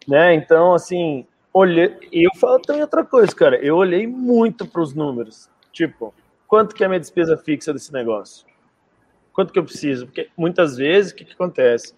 Né? 0.08 0.34
Então, 0.34 0.74
assim, 0.74 1.24
olhei. 1.52 1.96
E 2.12 2.26
eu 2.26 2.30
falo 2.38 2.58
também 2.58 2.82
outra 2.82 3.04
coisa, 3.04 3.34
cara. 3.34 3.56
Eu 3.56 3.76
olhei 3.76 4.06
muito 4.06 4.66
para 4.66 4.80
os 4.80 4.94
números. 4.94 5.48
Tipo, 5.72 6.12
quanto 6.48 6.74
que 6.74 6.82
é 6.82 6.86
a 6.86 6.88
minha 6.88 7.00
despesa 7.00 7.36
fixa 7.36 7.72
desse 7.72 7.92
negócio? 7.92 8.49
Quanto 9.40 9.54
que 9.54 9.58
eu 9.58 9.64
preciso? 9.64 10.04
Porque 10.04 10.28
muitas 10.36 10.76
vezes, 10.76 11.12
o 11.12 11.14
que, 11.14 11.24
que 11.24 11.32
acontece? 11.32 11.94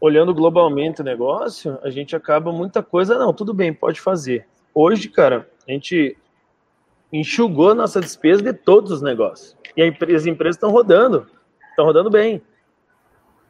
Olhando 0.00 0.32
globalmente 0.32 1.00
o 1.00 1.04
negócio, 1.04 1.76
a 1.82 1.90
gente 1.90 2.14
acaba 2.14 2.52
muita 2.52 2.84
coisa, 2.84 3.18
não, 3.18 3.32
tudo 3.32 3.52
bem, 3.52 3.74
pode 3.74 4.00
fazer. 4.00 4.46
Hoje, 4.72 5.08
cara, 5.08 5.50
a 5.66 5.72
gente 5.72 6.16
enxugou 7.12 7.70
a 7.70 7.74
nossa 7.74 8.00
despesa 8.00 8.44
de 8.44 8.52
todos 8.52 8.92
os 8.92 9.02
negócios. 9.02 9.56
E 9.76 9.82
as 10.14 10.24
empresas 10.24 10.54
estão 10.54 10.70
rodando, 10.70 11.26
estão 11.70 11.84
rodando 11.84 12.10
bem. 12.10 12.40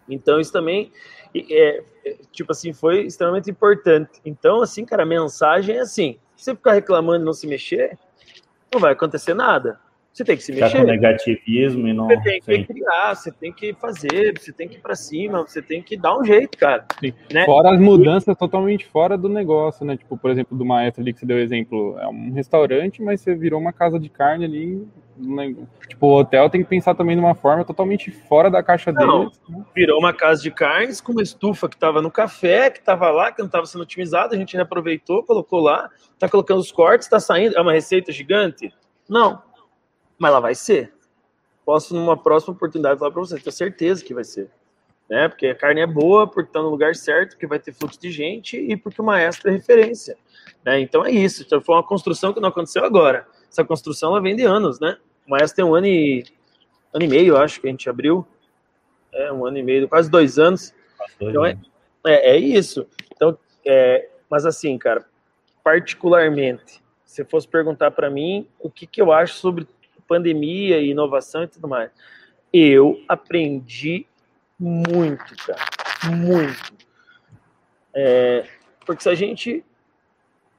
Então, 0.08 0.40
isso 0.40 0.50
também, 0.50 0.90
é, 1.34 1.84
é, 2.02 2.16
tipo 2.32 2.50
assim, 2.52 2.72
foi 2.72 3.02
extremamente 3.02 3.50
importante. 3.50 4.22
Então, 4.24 4.62
assim, 4.62 4.86
cara, 4.86 5.02
a 5.02 5.06
mensagem 5.06 5.76
é 5.76 5.80
assim: 5.80 6.18
se 6.34 6.44
você 6.44 6.54
ficar 6.54 6.72
reclamando 6.72 7.24
e 7.24 7.26
não 7.26 7.34
se 7.34 7.46
mexer, 7.46 7.98
não 8.72 8.80
vai 8.80 8.94
acontecer 8.94 9.34
nada. 9.34 9.83
Você 10.14 10.22
tem 10.22 10.36
que 10.36 10.44
se 10.44 10.52
Ficar 10.52 10.66
mexer. 10.66 10.78
com 10.78 10.84
negativismo 10.84 11.88
e 11.88 11.92
não. 11.92 12.06
Você 12.06 12.20
tem 12.20 12.40
que 12.40 12.64
criar, 12.72 13.16
você 13.16 13.32
tem 13.32 13.52
que 13.52 13.74
fazer, 13.74 14.38
você 14.38 14.52
tem 14.52 14.68
que 14.68 14.76
ir 14.76 14.80
para 14.80 14.94
cima, 14.94 15.42
você 15.42 15.60
tem 15.60 15.82
que 15.82 15.96
dar 15.96 16.16
um 16.16 16.24
jeito, 16.24 16.56
cara. 16.56 16.86
Né? 17.02 17.44
Fora 17.44 17.74
as 17.74 17.80
mudanças 17.80 18.36
totalmente 18.36 18.86
fora 18.86 19.18
do 19.18 19.28
negócio, 19.28 19.84
né? 19.84 19.96
Tipo, 19.96 20.16
por 20.16 20.30
exemplo, 20.30 20.56
do 20.56 20.64
maestro 20.64 21.02
ali 21.02 21.12
que 21.12 21.18
você 21.18 21.26
deu 21.26 21.40
exemplo, 21.40 21.98
é 21.98 22.06
um 22.06 22.32
restaurante, 22.32 23.02
mas 23.02 23.22
você 23.22 23.34
virou 23.34 23.60
uma 23.60 23.72
casa 23.72 23.98
de 23.98 24.08
carne 24.08 24.44
ali. 24.44 24.86
Né? 25.16 25.52
Tipo, 25.88 26.06
o 26.06 26.20
hotel 26.20 26.48
tem 26.48 26.62
que 26.62 26.68
pensar 26.68 26.94
também 26.94 27.16
de 27.16 27.20
uma 27.20 27.34
forma 27.34 27.64
totalmente 27.64 28.12
fora 28.12 28.48
da 28.48 28.62
caixa 28.62 28.92
não, 28.92 29.24
deles. 29.24 29.40
Né? 29.48 29.64
Virou 29.74 29.98
uma 29.98 30.12
casa 30.12 30.40
de 30.40 30.50
carnes 30.52 31.00
com 31.00 31.10
uma 31.10 31.22
estufa 31.22 31.68
que 31.68 31.74
estava 31.74 32.00
no 32.00 32.10
café, 32.10 32.70
que 32.70 32.78
estava 32.78 33.10
lá, 33.10 33.32
que 33.32 33.40
não 33.40 33.46
estava 33.46 33.66
sendo 33.66 33.82
otimizada, 33.82 34.36
a 34.36 34.38
gente 34.38 34.54
reaproveitou, 34.54 35.24
colocou 35.24 35.58
lá, 35.58 35.90
tá 36.20 36.28
colocando 36.28 36.60
os 36.60 36.70
cortes, 36.70 37.08
tá 37.08 37.18
saindo. 37.18 37.58
É 37.58 37.60
uma 37.60 37.72
receita 37.72 38.12
gigante? 38.12 38.72
Não 39.08 39.42
mas 40.24 40.30
ela 40.30 40.40
vai 40.40 40.54
ser. 40.54 40.90
Posso, 41.66 41.94
numa 41.94 42.16
próxima 42.16 42.54
oportunidade, 42.54 42.98
falar 42.98 43.10
para 43.10 43.20
você, 43.20 43.38
tenho 43.38 43.52
certeza 43.52 44.02
que 44.02 44.14
vai 44.14 44.24
ser. 44.24 44.50
Né? 45.06 45.28
Porque 45.28 45.48
a 45.48 45.54
carne 45.54 45.82
é 45.82 45.86
boa, 45.86 46.26
porque 46.26 46.48
está 46.48 46.62
no 46.62 46.70
lugar 46.70 46.94
certo, 46.94 47.32
porque 47.32 47.46
vai 47.46 47.58
ter 47.58 47.74
fluxo 47.74 48.00
de 48.00 48.10
gente 48.10 48.56
e 48.56 48.74
porque 48.74 49.02
o 49.02 49.04
maestro 49.04 49.50
é 49.50 49.52
referência. 49.52 50.16
Né? 50.64 50.80
Então 50.80 51.04
é 51.04 51.10
isso. 51.10 51.42
Então 51.42 51.60
foi 51.60 51.74
uma 51.74 51.82
construção 51.82 52.32
que 52.32 52.40
não 52.40 52.48
aconteceu 52.48 52.82
agora. 52.86 53.26
Essa 53.50 53.62
construção 53.62 54.12
ela 54.12 54.22
vem 54.22 54.34
de 54.34 54.44
anos, 54.44 54.80
né? 54.80 54.96
O 55.26 55.30
maestro 55.32 55.56
tem 55.56 55.64
um 55.66 55.74
ano 55.74 55.86
e, 55.86 56.24
ano 56.90 57.04
e 57.04 57.08
meio, 57.08 57.36
acho, 57.36 57.60
que 57.60 57.66
a 57.66 57.70
gente 57.70 57.90
abriu. 57.90 58.26
É, 59.12 59.30
um 59.30 59.44
ano 59.44 59.58
e 59.58 59.62
meio, 59.62 59.86
quase 59.86 60.10
dois 60.10 60.38
anos. 60.38 60.72
Dois 61.20 61.32
então 61.32 61.44
é, 61.44 61.58
é, 62.06 62.30
é, 62.30 62.38
isso. 62.38 62.86
Então, 63.14 63.36
é, 63.62 64.08
mas 64.30 64.46
assim, 64.46 64.78
cara, 64.78 65.04
particularmente, 65.62 66.82
se 67.04 67.24
fosse 67.24 67.46
perguntar 67.46 67.90
para 67.90 68.08
mim 68.08 68.48
o 68.58 68.70
que, 68.70 68.86
que 68.86 69.02
eu 69.02 69.12
acho 69.12 69.34
sobre 69.34 69.68
pandemia 70.06 70.78
e 70.78 70.90
inovação 70.90 71.42
e 71.42 71.48
tudo 71.48 71.68
mais. 71.68 71.90
Eu 72.52 73.00
aprendi 73.08 74.06
muito, 74.58 75.36
cara, 75.44 75.64
muito. 76.14 76.74
É, 77.94 78.46
porque 78.84 79.02
se 79.02 79.08
a 79.08 79.14
gente, 79.14 79.64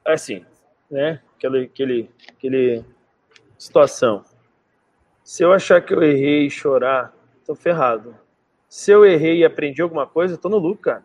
assim, 0.04 0.44
né, 0.90 1.20
aquele, 1.36 1.64
aquele, 1.64 2.10
aquele 2.30 2.84
situação, 3.58 4.24
se 5.22 5.42
eu 5.42 5.52
achar 5.52 5.80
que 5.80 5.92
eu 5.92 6.02
errei 6.02 6.46
e 6.46 6.50
chorar, 6.50 7.14
tô 7.44 7.54
ferrado. 7.54 8.16
Se 8.68 8.90
eu 8.90 9.04
errei 9.04 9.38
e 9.38 9.44
aprendi 9.44 9.80
alguma 9.82 10.06
coisa, 10.06 10.36
tô 10.36 10.48
no 10.48 10.58
lucro, 10.58 10.82
cara. 10.82 11.04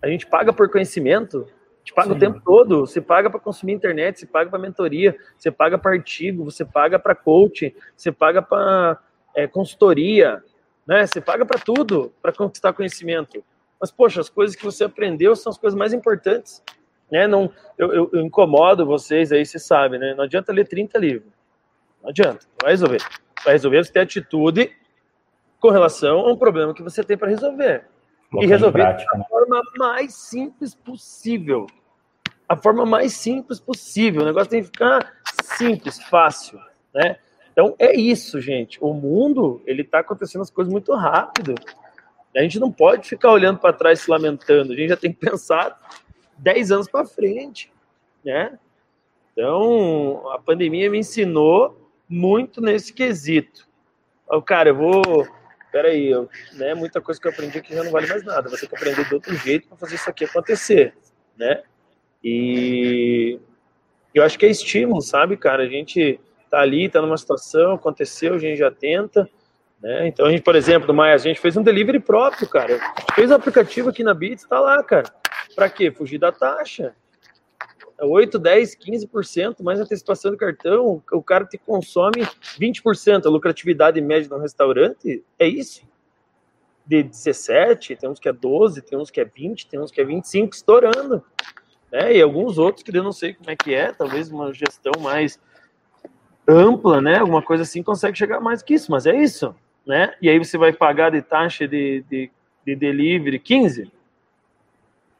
A 0.00 0.08
gente 0.08 0.26
paga 0.26 0.52
por 0.52 0.70
conhecimento, 0.70 1.46
gente 1.88 1.94
paga 1.94 2.10
Sim. 2.10 2.16
o 2.16 2.18
tempo 2.18 2.40
todo. 2.44 2.80
Você 2.80 3.00
paga 3.00 3.30
para 3.30 3.40
consumir 3.40 3.72
internet, 3.72 4.20
você 4.20 4.26
paga 4.26 4.50
para 4.50 4.58
mentoria, 4.58 5.16
você 5.36 5.50
paga 5.50 5.78
para 5.78 5.92
artigo, 5.92 6.44
você 6.44 6.64
paga 6.64 6.98
para 6.98 7.14
coach, 7.14 7.74
você 7.96 8.12
paga 8.12 8.42
para 8.42 8.98
é, 9.34 9.46
consultoria, 9.46 10.42
né? 10.86 11.06
Você 11.06 11.20
paga 11.20 11.44
para 11.46 11.58
tudo 11.58 12.12
para 12.20 12.32
conquistar 12.32 12.72
conhecimento. 12.72 13.42
Mas, 13.80 13.90
poxa, 13.90 14.20
as 14.20 14.28
coisas 14.28 14.56
que 14.56 14.64
você 14.64 14.84
aprendeu 14.84 15.34
são 15.36 15.50
as 15.50 15.58
coisas 15.58 15.78
mais 15.78 15.92
importantes. 15.92 16.62
Né? 17.10 17.26
Não, 17.26 17.50
eu, 17.78 17.92
eu, 17.92 18.10
eu 18.12 18.20
incomodo 18.20 18.84
vocês 18.84 19.32
aí, 19.32 19.46
você 19.46 19.58
sabe, 19.58 19.98
né? 19.98 20.14
Não 20.14 20.24
adianta 20.24 20.52
ler 20.52 20.66
30 20.66 20.98
livros. 20.98 21.32
Não 22.02 22.10
adianta, 22.10 22.46
não 22.46 22.58
vai 22.62 22.72
resolver. 22.72 23.02
Vai 23.44 23.54
resolver 23.54 23.84
você 23.84 23.92
ter 23.92 24.00
atitude 24.00 24.72
com 25.60 25.70
relação 25.70 26.20
a 26.20 26.32
um 26.32 26.36
problema 26.36 26.74
que 26.74 26.82
você 26.82 27.02
tem 27.02 27.16
para 27.16 27.28
resolver. 27.28 27.84
e 28.34 28.46
resolver 28.46 28.78
prática, 28.78 29.10
da 29.12 29.18
né? 29.18 29.24
forma 29.28 29.62
mais 29.78 30.14
simples 30.14 30.74
possível. 30.74 31.66
A 32.48 32.56
forma 32.56 32.86
mais 32.86 33.12
simples 33.12 33.60
possível. 33.60 34.22
O 34.22 34.24
negócio 34.24 34.48
tem 34.48 34.60
que 34.62 34.68
ficar 34.68 35.12
simples, 35.42 36.00
fácil, 36.02 36.58
né? 36.94 37.18
Então 37.52 37.74
é 37.78 37.94
isso, 37.94 38.40
gente. 38.40 38.78
O 38.80 38.92
mundo 38.92 39.60
ele 39.66 39.82
está 39.82 39.98
acontecendo 39.98 40.42
as 40.42 40.50
coisas 40.50 40.72
muito 40.72 40.94
rápido. 40.94 41.54
A 42.36 42.40
gente 42.40 42.60
não 42.60 42.70
pode 42.70 43.08
ficar 43.08 43.32
olhando 43.32 43.58
para 43.58 43.72
trás 43.72 44.00
se 44.00 44.10
lamentando. 44.10 44.72
A 44.72 44.76
gente 44.76 44.90
já 44.90 44.96
tem 44.96 45.12
que 45.12 45.18
pensar 45.18 45.78
10 46.38 46.70
anos 46.70 46.88
para 46.88 47.04
frente, 47.04 47.72
né? 48.24 48.58
Então 49.32 50.30
a 50.30 50.38
pandemia 50.38 50.88
me 50.88 50.98
ensinou 50.98 51.90
muito 52.08 52.60
nesse 52.60 52.92
quesito. 52.92 53.68
O 54.28 54.40
cara, 54.40 54.70
eu 54.70 54.76
vou 54.76 55.02
peraí, 55.70 56.08
eu, 56.08 56.28
né, 56.54 56.74
muita 56.74 57.00
coisa 57.00 57.20
que 57.20 57.26
eu 57.26 57.32
aprendi 57.32 57.60
que 57.60 57.74
já 57.74 57.84
não 57.84 57.90
vale 57.90 58.06
mais 58.06 58.24
nada. 58.24 58.48
Vou 58.48 58.58
ter 58.58 58.66
que 58.66 58.74
aprender 58.74 59.04
de 59.06 59.14
outro 59.14 59.34
jeito 59.36 59.68
para 59.68 59.76
fazer 59.76 59.96
isso 59.96 60.08
aqui 60.08 60.24
acontecer, 60.24 60.94
né? 61.36 61.62
E 62.22 63.38
eu 64.14 64.22
acho 64.24 64.38
que 64.38 64.46
é 64.46 64.50
estímulo, 64.50 65.00
sabe, 65.00 65.36
cara? 65.36 65.62
A 65.62 65.68
gente 65.68 66.18
tá 66.50 66.60
ali, 66.60 66.88
tá 66.88 67.00
numa 67.00 67.16
situação, 67.16 67.72
aconteceu, 67.72 68.34
a 68.34 68.38
gente 68.38 68.58
já 68.58 68.70
tenta, 68.70 69.28
né? 69.80 70.08
Então 70.08 70.26
a 70.26 70.30
gente, 70.30 70.42
por 70.42 70.56
exemplo, 70.56 70.92
Maia, 70.94 71.14
a 71.14 71.18
gente 71.18 71.40
fez 71.40 71.56
um 71.56 71.62
delivery 71.62 72.00
próprio, 72.00 72.48
cara. 72.48 72.78
Fez 73.14 73.30
um 73.30 73.34
aplicativo 73.34 73.90
aqui 73.90 74.02
na 74.02 74.14
Beats, 74.14 74.46
tá 74.46 74.58
lá, 74.58 74.82
cara. 74.82 75.12
Para 75.54 75.68
quê? 75.68 75.90
Fugir 75.90 76.18
da 76.18 76.32
taxa. 76.32 76.94
8, 78.00 78.38
10, 78.38 78.76
15% 78.76 79.62
mais 79.62 79.80
antecipação 79.80 80.30
do 80.30 80.36
cartão, 80.36 81.02
o 81.10 81.22
cara 81.22 81.44
te 81.44 81.58
consome 81.58 82.22
20%, 82.58 83.26
a 83.26 83.28
lucratividade 83.28 84.00
média 84.00 84.28
no 84.30 84.38
restaurante, 84.38 85.24
é 85.36 85.48
isso? 85.48 85.82
De 86.86 87.02
17, 87.02 87.96
tem 87.96 88.08
uns 88.08 88.20
que 88.20 88.28
é 88.28 88.32
12, 88.32 88.82
tem 88.82 88.96
uns 88.96 89.10
que 89.10 89.20
é 89.20 89.24
20, 89.24 89.66
tem 89.66 89.80
uns 89.80 89.90
que 89.90 90.00
é 90.00 90.04
25, 90.04 90.54
estourando. 90.54 91.24
Né? 91.90 92.16
E 92.16 92.22
alguns 92.22 92.58
outros 92.58 92.82
que 92.82 92.96
eu 92.96 93.02
não 93.02 93.12
sei 93.12 93.34
como 93.34 93.50
é 93.50 93.56
que 93.56 93.74
é, 93.74 93.92
talvez 93.92 94.30
uma 94.30 94.52
gestão 94.52 94.92
mais 95.00 95.40
ampla, 96.46 97.00
né? 97.00 97.18
Alguma 97.18 97.42
coisa 97.42 97.62
assim 97.62 97.82
consegue 97.82 98.16
chegar 98.16 98.40
mais 98.40 98.62
que 98.62 98.74
isso, 98.74 98.90
mas 98.90 99.06
é 99.06 99.16
isso, 99.16 99.54
né? 99.86 100.14
E 100.20 100.28
aí 100.28 100.38
você 100.38 100.56
vai 100.56 100.72
pagar 100.72 101.10
de 101.10 101.22
taxa 101.22 101.66
de, 101.68 102.04
de, 102.08 102.30
de 102.64 102.76
delivery 102.76 103.38
15, 103.38 103.90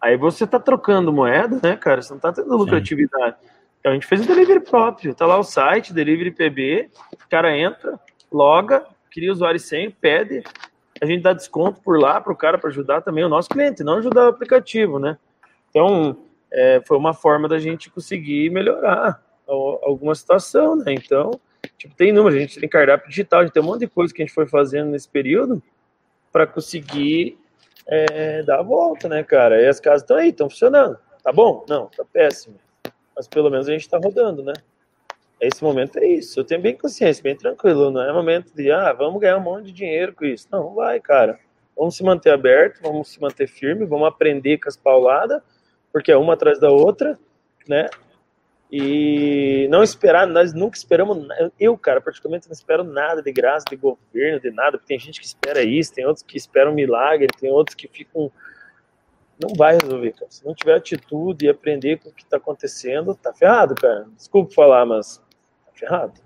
Aí 0.01 0.17
você 0.17 0.47
tá 0.47 0.61
trocando 0.61 1.13
moeda, 1.13 1.59
né, 1.63 1.77
cara? 1.77 2.01
Você 2.01 2.13
não 2.13 2.21
tá 2.21 2.33
tendo 2.33 2.57
lucratividade. 2.57 3.37
Sim. 3.41 3.49
Então 3.81 3.93
a 3.93 3.95
gente 3.95 4.07
fez 4.07 4.21
um 4.21 4.27
delivery 4.27 4.61
próprio. 4.61 5.15
Tá 5.15 5.27
lá 5.27 5.39
o 5.39 5.43
site, 5.43 5.93
delivery 5.93 6.31
PB, 6.31 6.91
o 7.13 7.29
cara 7.29 7.57
entra, 7.57 7.99
loga, 8.31 8.87
cria 9.11 9.33
usuário 9.33 9.59
senha, 9.59 9.93
pede, 10.01 10.43
a 11.01 11.07
gente 11.07 11.23
dá 11.23 11.33
desconto 11.33 11.81
por 11.81 11.99
lá 11.99 12.21
para 12.21 12.33
o 12.33 12.37
cara 12.37 12.59
para 12.59 12.71
ajudar 12.71 13.03
também 13.03 13.25
o 13.25 13.29
nosso 13.29 13.49
cliente, 13.49 13.85
não 13.85 13.95
ajudar 13.95 14.27
o 14.27 14.29
aplicativo, 14.29 14.99
né? 14.99 15.17
Então 15.71 16.17
é, 16.53 16.81
foi 16.87 16.97
uma 16.97 17.15
forma 17.15 17.49
da 17.49 17.59
gente 17.59 17.91
conseguir 17.91 18.51
melhorar 18.51 19.23
alguma 19.47 20.15
situação, 20.15 20.77
né? 20.77 20.93
Então, 20.93 21.31
tipo, 21.77 21.95
tem 21.95 22.13
número, 22.13 22.37
a 22.37 22.39
gente 22.41 22.61
tem 22.61 22.69
cardápio 22.69 23.09
digital, 23.09 23.41
a 23.41 23.45
gente 23.45 23.53
tem 23.53 23.63
um 23.63 23.67
monte 23.67 23.81
de 23.81 23.87
coisa 23.89 24.13
que 24.13 24.23
a 24.23 24.27
gente 24.27 24.35
foi 24.35 24.47
fazendo 24.47 24.91
nesse 24.91 25.09
período 25.09 25.63
para 26.31 26.47
conseguir 26.47 27.39
é, 27.87 28.43
dar 28.43 28.61
a 28.61 28.63
volta, 28.63 29.09
né, 29.09 29.23
cara? 29.23 29.61
E 29.61 29.67
as 29.67 29.81
casas 29.81 30.03
estão 30.03 30.17
aí, 30.17 30.29
estão 30.29 30.51
funcionando. 30.51 30.99
Tá 31.23 31.33
bom? 31.33 31.65
Não, 31.69 31.87
tá 31.87 32.05
péssimo. 32.05 32.57
Mas 33.17 33.27
pelo 33.27 33.51
menos 33.51 33.69
a 33.69 33.73
gente 33.73 33.89
tá 33.89 33.99
rodando, 33.99 34.43
né? 34.43 34.53
Esse 35.41 35.63
momento 35.63 35.99
é 35.99 36.07
isso. 36.07 36.39
Eu 36.39 36.45
tenho 36.45 36.61
bem 36.61 36.77
consciência, 36.77 37.23
bem 37.23 37.37
tranquilo. 37.37 37.91
Não 37.91 38.03
é 38.03 38.13
momento 38.13 38.53
de, 38.55 38.71
ah, 38.71 38.93
vamos 38.93 39.21
ganhar 39.21 39.39
um 39.39 39.43
monte 39.43 39.67
de 39.67 39.73
dinheiro 39.73 40.13
com 40.13 40.25
isso. 40.25 40.49
Não, 40.51 40.75
vai, 40.75 41.01
cara. 41.01 41.39
Vamos 41.77 41.97
se 41.97 42.03
manter 42.03 42.31
aberto, 42.31 42.81
vamos 42.83 43.09
se 43.09 43.21
manter 43.21 43.47
firme, 43.47 43.87
vamos 43.87 44.09
aprender 44.09 44.59
com 44.59 44.69
as 44.69 44.77
pauladas, 44.77 45.41
porque 45.93 46.13
é 46.13 46.17
uma 46.17 46.35
atrás 46.35 46.61
da 46.61 46.71
outra, 46.71 47.19
né? 47.69 47.89
E 48.71 49.67
não 49.71 49.83
esperar, 49.83 50.27
nós 50.27 50.53
nunca 50.53 50.77
esperamos, 50.77 51.27
eu, 51.59 51.77
cara, 51.79 52.03
praticamente 52.03 52.47
não 52.47 52.53
espero 52.53 52.85
nada 52.85 53.23
de 53.23 53.33
graça, 53.33 53.65
de 53.71 53.77
governo, 53.77 54.41
de 54.41 54.51
nada, 54.51 54.73
porque 54.73 54.89
tem 54.89 54.99
gente 54.99 55.19
que 55.19 55.27
espera 55.27 55.63
isso, 55.63 55.95
tem 55.95 56.05
outros 56.05 56.23
que 56.23 56.37
esperam 56.37 56.75
milagre, 56.75 57.29
tem 57.41 57.51
outros 57.51 57.75
que 57.75 57.89
ficam. 57.89 58.31
Não 59.43 59.55
vai 59.55 59.79
resolver, 59.81 60.13
cara. 60.13 60.31
Se 60.31 60.45
não 60.45 60.53
tiver 60.55 60.75
atitude 60.75 61.47
e 61.47 61.49
aprender 61.49 61.99
com 61.99 62.11
o 62.11 62.13
que 62.13 62.25
está 62.25 62.37
acontecendo, 62.37 63.15
tá 63.15 63.33
ferrado, 63.33 63.75
cara. 63.75 64.07
Desculpa 64.17 64.53
falar, 64.53 64.85
mas 64.85 65.17
tá 65.65 65.73
ferrado. 65.73 66.21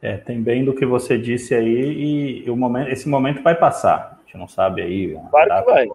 É, 0.00 0.18
tem 0.18 0.40
bem 0.40 0.64
do 0.64 0.74
que 0.74 0.86
você 0.86 1.18
disse 1.18 1.54
aí, 1.54 2.44
e 2.44 2.50
o 2.50 2.54
momento, 2.54 2.90
esse 2.90 3.08
momento 3.08 3.42
vai 3.42 3.56
passar. 3.56 4.20
A 4.20 4.26
gente 4.26 4.36
não 4.36 4.46
sabe 4.46 4.82
aí 4.82 5.16
a 5.16 5.28
claro 5.30 5.48
data 5.48 5.64
vai. 5.64 5.88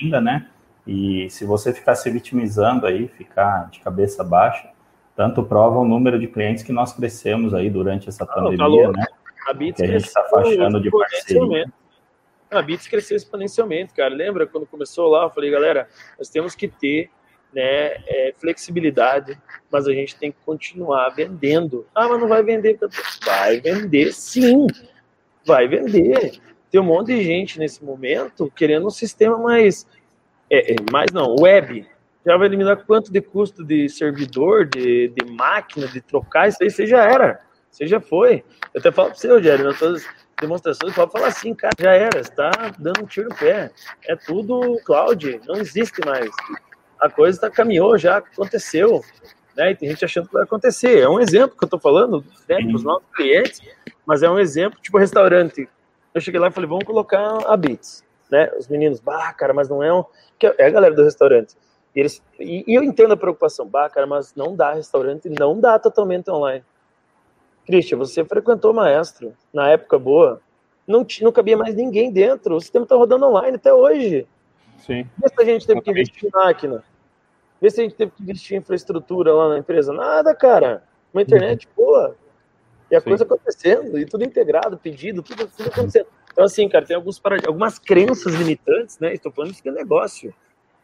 ainda, 0.00 0.20
né? 0.20 0.48
E 0.92 1.30
se 1.30 1.44
você 1.44 1.72
ficar 1.72 1.94
se 1.94 2.10
vitimizando 2.10 2.84
aí, 2.84 3.06
ficar 3.06 3.70
de 3.70 3.78
cabeça 3.78 4.24
baixa, 4.24 4.68
tanto 5.14 5.40
prova 5.40 5.78
o 5.78 5.84
número 5.84 6.18
de 6.18 6.26
clientes 6.26 6.64
que 6.64 6.72
nós 6.72 6.92
crescemos 6.92 7.54
aí 7.54 7.70
durante 7.70 8.08
essa 8.08 8.24
ah, 8.24 8.26
pandemia, 8.26 8.90
né? 8.90 9.06
A 9.46 9.54
Bits 9.54 9.76
que 9.76 9.84
a 9.84 9.86
gente 9.86 10.08
está 10.08 10.24
fachando 10.24 10.80
de 10.80 10.90
parceria. 10.90 11.72
A 12.50 12.60
Bits 12.60 12.88
cresceu 12.88 13.16
exponencialmente, 13.16 13.94
cara. 13.94 14.12
Lembra 14.12 14.48
quando 14.48 14.66
começou 14.66 15.08
lá? 15.08 15.22
Eu 15.22 15.30
falei, 15.30 15.48
galera, 15.52 15.88
nós 16.18 16.28
temos 16.28 16.56
que 16.56 16.66
ter 16.66 17.08
né, 17.54 17.62
é, 18.08 18.34
flexibilidade, 18.36 19.38
mas 19.70 19.86
a 19.86 19.92
gente 19.92 20.16
tem 20.16 20.32
que 20.32 20.38
continuar 20.44 21.10
vendendo. 21.10 21.86
Ah, 21.94 22.08
mas 22.08 22.20
não 22.20 22.26
vai 22.26 22.42
vender. 22.42 22.76
Vai 23.24 23.60
vender 23.60 24.12
sim, 24.12 24.66
vai 25.46 25.68
vender. 25.68 26.40
Tem 26.68 26.80
um 26.80 26.84
monte 26.84 27.14
de 27.14 27.22
gente 27.22 27.60
nesse 27.60 27.84
momento 27.84 28.52
querendo 28.56 28.88
um 28.88 28.90
sistema 28.90 29.38
mais 29.38 29.86
é, 30.50 30.72
é, 30.72 30.76
mais 30.90 31.12
não, 31.12 31.36
web, 31.38 31.86
já 32.26 32.36
vai 32.36 32.48
eliminar 32.48 32.84
quanto 32.84 33.12
de 33.12 33.20
custo 33.20 33.64
de 33.64 33.88
servidor, 33.88 34.66
de, 34.66 35.08
de 35.08 35.32
máquina, 35.32 35.86
de 35.86 36.00
trocar, 36.00 36.48
isso 36.48 36.58
aí 36.60 36.70
você 36.70 36.86
já 36.86 37.04
era, 37.04 37.40
você 37.70 37.86
já 37.86 38.00
foi. 38.00 38.44
Eu 38.74 38.80
até 38.80 38.90
falo 38.90 39.10
para 39.10 39.18
você, 39.18 39.28
Rogério, 39.28 39.64
nas 39.64 39.78
todas 39.78 40.04
as 40.04 40.08
demonstrações, 40.40 40.92
pode 40.92 41.12
falar 41.12 41.28
assim, 41.28 41.54
cara, 41.54 41.72
já 41.78 41.92
era, 41.92 42.20
está 42.20 42.50
dando 42.78 43.04
um 43.04 43.06
tiro 43.06 43.28
no 43.28 43.34
pé. 43.36 43.70
É 44.06 44.16
tudo 44.16 44.78
cloud, 44.84 45.40
não 45.46 45.56
existe 45.56 46.04
mais. 46.04 46.28
A 47.00 47.08
coisa 47.08 47.40
tá, 47.40 47.50
caminhou, 47.50 47.96
já 47.96 48.18
aconteceu. 48.18 49.02
Né? 49.56 49.70
E 49.70 49.76
tem 49.76 49.88
gente 49.88 50.04
achando 50.04 50.26
que 50.26 50.34
vai 50.34 50.42
acontecer. 50.42 50.98
É 50.98 51.08
um 51.08 51.20
exemplo 51.20 51.56
que 51.56 51.64
eu 51.64 51.66
estou 51.66 51.80
falando 51.80 52.24
né, 52.48 52.58
para 52.58 52.74
os 52.74 52.82
nossos 52.82 53.08
clientes, 53.14 53.62
mas 54.04 54.22
é 54.22 54.28
um 54.28 54.38
exemplo, 54.38 54.78
tipo 54.82 54.98
restaurante. 54.98 55.68
Eu 56.12 56.20
cheguei 56.20 56.40
lá 56.40 56.48
e 56.48 56.52
falei, 56.52 56.68
vamos 56.68 56.84
colocar 56.84 57.38
a 57.46 57.56
Bits 57.56 58.04
né? 58.30 58.50
Os 58.58 58.68
meninos, 58.68 59.00
bah, 59.00 59.32
cara, 59.32 59.52
mas 59.52 59.68
não 59.68 59.82
é 59.82 59.92
um. 59.92 60.04
É 60.58 60.66
a 60.66 60.70
galera 60.70 60.94
do 60.94 61.02
restaurante. 61.02 61.56
E, 61.94 62.00
eles, 62.00 62.22
e, 62.38 62.64
e 62.66 62.74
eu 62.74 62.82
entendo 62.82 63.12
a 63.12 63.16
preocupação, 63.16 63.66
bah, 63.66 63.88
cara, 63.90 64.06
mas 64.06 64.34
não 64.34 64.54
dá 64.54 64.72
restaurante, 64.72 65.28
não 65.28 65.58
dá 65.58 65.78
totalmente 65.78 66.30
online. 66.30 66.64
Christian, 67.66 67.98
você 67.98 68.24
frequentou 68.24 68.72
maestro 68.72 69.34
na 69.52 69.68
época 69.68 69.98
boa, 69.98 70.40
não, 70.86 71.06
não 71.20 71.32
cabia 71.32 71.56
mais 71.56 71.74
ninguém 71.74 72.10
dentro, 72.10 72.56
o 72.56 72.60
sistema 72.60 72.84
está 72.84 72.96
rodando 72.96 73.26
online 73.26 73.56
até 73.56 73.72
hoje. 73.72 74.26
Sim. 74.78 75.06
Vê 75.18 75.28
se 75.28 75.40
a 75.40 75.44
gente 75.44 75.66
teve 75.66 75.80
que 75.80 75.90
investir 75.90 76.24
em 76.24 76.30
máquina. 76.32 76.82
Vê 77.60 77.70
se 77.70 77.80
a 77.80 77.84
gente 77.84 77.94
teve 77.94 78.12
que 78.12 78.22
investir 78.22 78.56
em 78.56 78.60
infraestrutura 78.60 79.34
lá 79.34 79.50
na 79.50 79.58
empresa. 79.58 79.92
Nada, 79.92 80.34
cara. 80.34 80.82
Uma 81.12 81.22
internet 81.22 81.68
boa. 81.76 82.16
E 82.90 82.96
a 82.96 83.00
Sim. 83.00 83.08
coisa 83.08 83.24
acontecendo, 83.24 83.98
e 83.98 84.06
tudo 84.06 84.24
integrado, 84.24 84.76
pedido, 84.78 85.22
tudo, 85.22 85.46
tudo 85.46 85.68
acontecendo. 85.68 86.06
Então, 86.40 86.46
assim, 86.46 86.66
cara, 86.70 86.86
tem 86.86 86.96
alguns 86.96 87.20
algumas 87.46 87.78
crenças 87.78 88.32
limitantes, 88.32 88.98
né? 88.98 89.12
Estou 89.12 89.30
falando 89.30 89.52
que 89.52 89.68
é 89.68 89.70
negócio. 89.70 90.32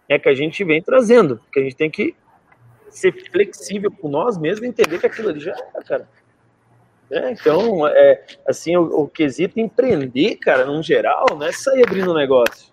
É 0.07 0.19
que 0.19 0.29
a 0.29 0.35
gente 0.35 0.63
vem 0.63 0.83
trazendo, 0.83 1.41
que 1.51 1.59
a 1.59 1.63
gente 1.63 1.75
tem 1.75 1.91
que 1.91 2.15
ser 2.91 3.11
flexível 3.31 3.91
com 3.91 4.07
nós 4.07 4.37
mesmos 4.37 4.67
e 4.67 4.69
entender 4.69 4.99
que 4.99 5.07
aquilo 5.07 5.31
ali 5.31 5.41
já 5.41 5.53
é, 5.53 5.83
cara. 5.83 6.07
É, 7.11 7.31
então, 7.31 7.89
é, 7.89 8.23
assim, 8.47 8.77
o, 8.77 8.83
o, 8.83 9.09
quesito 9.09 9.59
empreender, 9.59 10.37
cara, 10.37 10.67
no 10.67 10.83
geral, 10.83 11.25
não 11.31 11.47
é 11.47 11.53
sair 11.53 11.85
abrindo 11.87 12.11
um 12.11 12.15
negócio. 12.15 12.71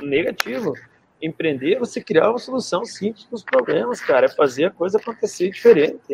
Negativo. 0.00 0.74
Empreender 1.20 1.74
é 1.74 1.78
você 1.80 2.00
criar 2.00 2.30
uma 2.30 2.38
solução 2.38 2.84
simples 2.84 3.24
para 3.24 3.34
os 3.34 3.42
problemas, 3.42 4.00
cara. 4.00 4.26
É 4.26 4.28
fazer 4.28 4.66
a 4.66 4.70
coisa 4.70 4.98
acontecer 4.98 5.50
diferente. 5.50 6.12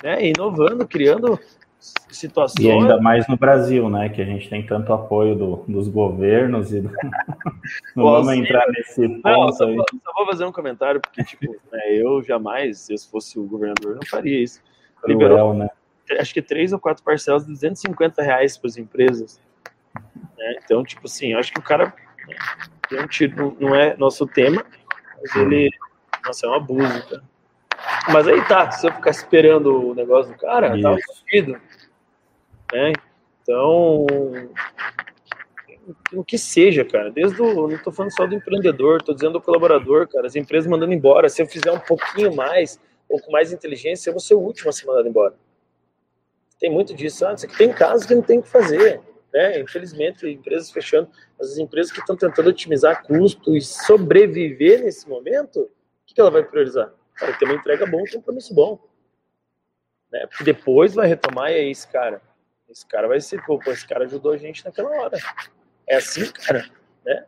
Né? 0.00 0.28
Inovando, 0.28 0.86
criando 0.86 1.40
situações. 1.78 2.64
E 2.64 2.70
ainda 2.70 3.00
mais 3.00 3.26
no 3.28 3.36
Brasil, 3.36 3.88
né? 3.88 4.08
Que 4.08 4.20
a 4.20 4.24
gente 4.24 4.48
tem 4.48 4.64
tanto 4.66 4.92
apoio 4.92 5.34
do, 5.34 5.64
dos 5.68 5.88
governos 5.88 6.72
e 6.72 6.80
do... 6.80 6.90
não 7.94 8.04
vamos 8.04 8.32
entrar 8.32 8.64
nesse 8.68 9.08
ponto. 9.08 9.20
Não, 9.24 9.52
só, 9.52 9.66
vou, 9.66 9.84
só, 10.04 10.12
vou 10.16 10.26
fazer 10.26 10.44
um 10.44 10.52
comentário, 10.52 11.00
porque, 11.00 11.22
tipo, 11.24 11.52
né, 11.72 11.80
eu 11.90 12.22
jamais, 12.22 12.80
se 12.80 12.94
eu 12.94 12.98
fosse 12.98 13.38
o 13.38 13.44
governador, 13.44 13.94
não 13.94 14.06
faria 14.08 14.42
isso. 14.42 14.62
Cruel, 15.00 15.18
Liberou, 15.18 15.54
né? 15.54 15.68
acho 16.18 16.32
que 16.32 16.40
três 16.40 16.72
ou 16.72 16.78
quatro 16.78 17.04
parcelas 17.04 17.44
de 17.44 17.52
250 17.52 18.22
reais 18.22 18.56
para 18.56 18.68
as 18.68 18.76
empresas. 18.78 19.40
Né? 20.36 20.56
Então, 20.64 20.82
tipo 20.82 21.06
assim, 21.06 21.34
acho 21.34 21.52
que 21.52 21.60
o 21.60 21.62
cara 21.62 21.92
tiro, 23.10 23.56
não 23.60 23.74
é 23.74 23.96
nosso 23.96 24.26
tema, 24.26 24.64
mas 25.20 25.36
ele, 25.36 25.68
nossa, 26.24 26.46
é 26.46 26.48
um 26.48 26.54
abuso, 26.54 27.08
cara. 27.08 27.22
Mas 28.12 28.26
aí 28.26 28.44
tá, 28.46 28.70
se 28.70 28.86
eu 28.86 28.92
ficar 28.92 29.10
esperando 29.10 29.90
o 29.90 29.94
negócio 29.94 30.32
do 30.32 30.38
cara, 30.38 30.76
Isso. 30.76 30.82
tá 30.82 30.96
fudido. 31.20 31.60
Né? 32.72 32.92
Então, 33.42 34.06
o 36.12 36.24
que 36.24 36.36
seja, 36.36 36.84
cara. 36.84 37.10
Desde 37.10 37.40
o. 37.40 37.68
Não 37.68 37.78
tô 37.78 37.90
falando 37.90 38.14
só 38.14 38.26
do 38.26 38.34
empreendedor, 38.34 39.02
tô 39.02 39.14
dizendo 39.14 39.34
do 39.34 39.40
colaborador, 39.40 40.08
cara. 40.08 40.26
As 40.26 40.36
empresas 40.36 40.70
mandando 40.70 40.92
embora. 40.92 41.28
Se 41.28 41.42
eu 41.42 41.46
fizer 41.46 41.72
um 41.72 41.78
pouquinho 41.78 42.34
mais, 42.34 42.78
ou 43.08 43.20
com 43.20 43.30
mais 43.30 43.52
inteligência, 43.52 44.10
eu 44.10 44.14
vou 44.14 44.20
ser 44.20 44.34
o 44.34 44.40
último 44.40 44.68
a 44.68 44.72
ser 44.72 44.86
mandado 44.86 45.08
embora. 45.08 45.34
Tem 46.58 46.70
muito 46.70 46.94
disso. 46.94 47.24
Ah, 47.26 47.34
tem 47.56 47.72
casos 47.72 48.06
que 48.06 48.14
não 48.14 48.22
tem 48.22 48.42
que 48.42 48.48
fazer. 48.48 49.00
Né? 49.32 49.60
Infelizmente, 49.60 50.28
empresas 50.28 50.70
fechando. 50.70 51.08
Mas 51.38 51.52
as 51.52 51.58
empresas 51.58 51.92
que 51.92 52.00
estão 52.00 52.16
tentando 52.16 52.50
otimizar 52.50 53.02
custo 53.04 53.56
e 53.56 53.60
sobreviver 53.60 54.82
nesse 54.82 55.08
momento, 55.08 55.60
o 55.60 55.70
que 56.06 56.20
ela 56.20 56.30
vai 56.30 56.42
priorizar? 56.42 56.92
Cara, 57.18 57.32
ter 57.32 57.44
uma 57.44 57.54
entrega 57.54 57.86
boa, 57.86 58.02
um 58.02 58.06
compromisso 58.06 58.54
bom. 58.54 58.78
Né? 60.10 60.26
Porque 60.26 60.44
depois 60.44 60.94
vai 60.94 61.06
retomar 61.06 61.50
e 61.50 61.54
é 61.54 61.70
esse 61.70 61.86
cara. 61.88 62.20
Esse 62.68 62.86
cara 62.86 63.08
vai 63.08 63.20
ser, 63.20 63.44
pô, 63.44 63.60
esse 63.66 63.86
cara 63.86 64.04
ajudou 64.04 64.32
a 64.32 64.36
gente 64.36 64.64
naquela 64.64 64.90
hora. 64.90 65.18
É 65.86 65.96
assim, 65.96 66.30
cara, 66.32 66.64
né? 67.04 67.24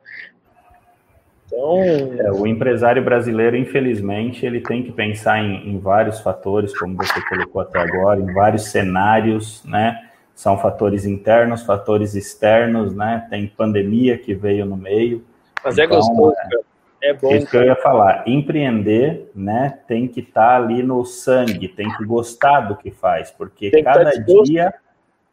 Então... 1.46 1.82
É, 2.18 2.30
o 2.30 2.46
empresário 2.46 3.02
brasileiro, 3.02 3.56
infelizmente, 3.56 4.46
ele 4.46 4.60
tem 4.60 4.84
que 4.84 4.92
pensar 4.92 5.38
em, 5.38 5.68
em, 5.68 5.78
vários 5.78 6.20
fatores, 6.20 6.78
como 6.78 6.96
você 6.96 7.20
colocou 7.26 7.62
até 7.62 7.80
agora, 7.80 8.20
em 8.20 8.32
vários 8.32 8.66
cenários, 8.66 9.64
né? 9.64 10.10
São 10.34 10.58
fatores 10.58 11.04
internos, 11.04 11.62
fatores 11.62 12.14
externos, 12.14 12.94
né? 12.94 13.26
Tem 13.28 13.48
pandemia 13.48 14.16
que 14.16 14.32
veio 14.34 14.64
no 14.64 14.76
meio. 14.76 15.24
Mas 15.64 15.76
é 15.76 15.84
então, 15.84 15.96
é 15.96 16.00
gostoso, 16.00 16.36
é, 16.38 16.69
é 17.02 17.12
bom. 17.12 17.34
Isso 17.34 17.46
que 17.46 17.56
eu 17.56 17.64
ia 17.64 17.76
falar. 17.76 18.24
Empreender, 18.26 19.30
né? 19.34 19.80
Tem 19.86 20.06
que 20.06 20.20
estar 20.20 20.48
tá 20.48 20.56
ali 20.56 20.82
no 20.82 21.04
sangue, 21.04 21.68
tem 21.68 21.88
que 21.96 22.04
gostar 22.04 22.60
do 22.60 22.76
que 22.76 22.90
faz, 22.90 23.30
porque 23.30 23.70
cada 23.82 24.10
dia 24.10 24.74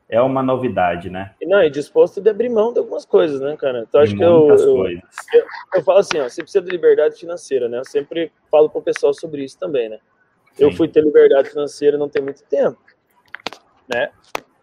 é 0.09 0.21
uma 0.21 0.41
novidade, 0.41 1.09
né? 1.09 1.33
Não, 1.43 1.61
e 1.61 1.69
disposto 1.69 2.21
de 2.21 2.29
abrir 2.29 2.49
mão 2.49 2.71
de 2.71 2.79
algumas 2.79 3.05
coisas, 3.05 3.41
né, 3.41 3.57
cara? 3.57 3.85
Então, 3.87 3.99
acho 3.99 4.15
que 4.15 4.23
eu, 4.23 4.47
eu, 4.49 4.87
eu, 4.87 5.01
eu, 5.75 5.83
falo 5.83 5.99
assim, 5.99 6.19
ó, 6.19 6.29
você 6.29 6.41
precisa 6.41 6.63
de 6.63 6.71
liberdade 6.71 7.19
financeira, 7.19 7.67
né? 7.67 7.79
Eu 7.79 7.85
sempre 7.85 8.31
falo 8.49 8.69
pro 8.69 8.81
pessoal 8.81 9.13
sobre 9.13 9.43
isso 9.43 9.59
também, 9.59 9.89
né? 9.89 9.99
Sim. 10.53 10.63
Eu 10.63 10.71
fui 10.71 10.87
ter 10.87 11.03
liberdade 11.03 11.49
financeira 11.49 11.97
não 11.97 12.07
tem 12.07 12.21
muito 12.21 12.41
tempo, 12.43 12.79
né? 13.87 14.09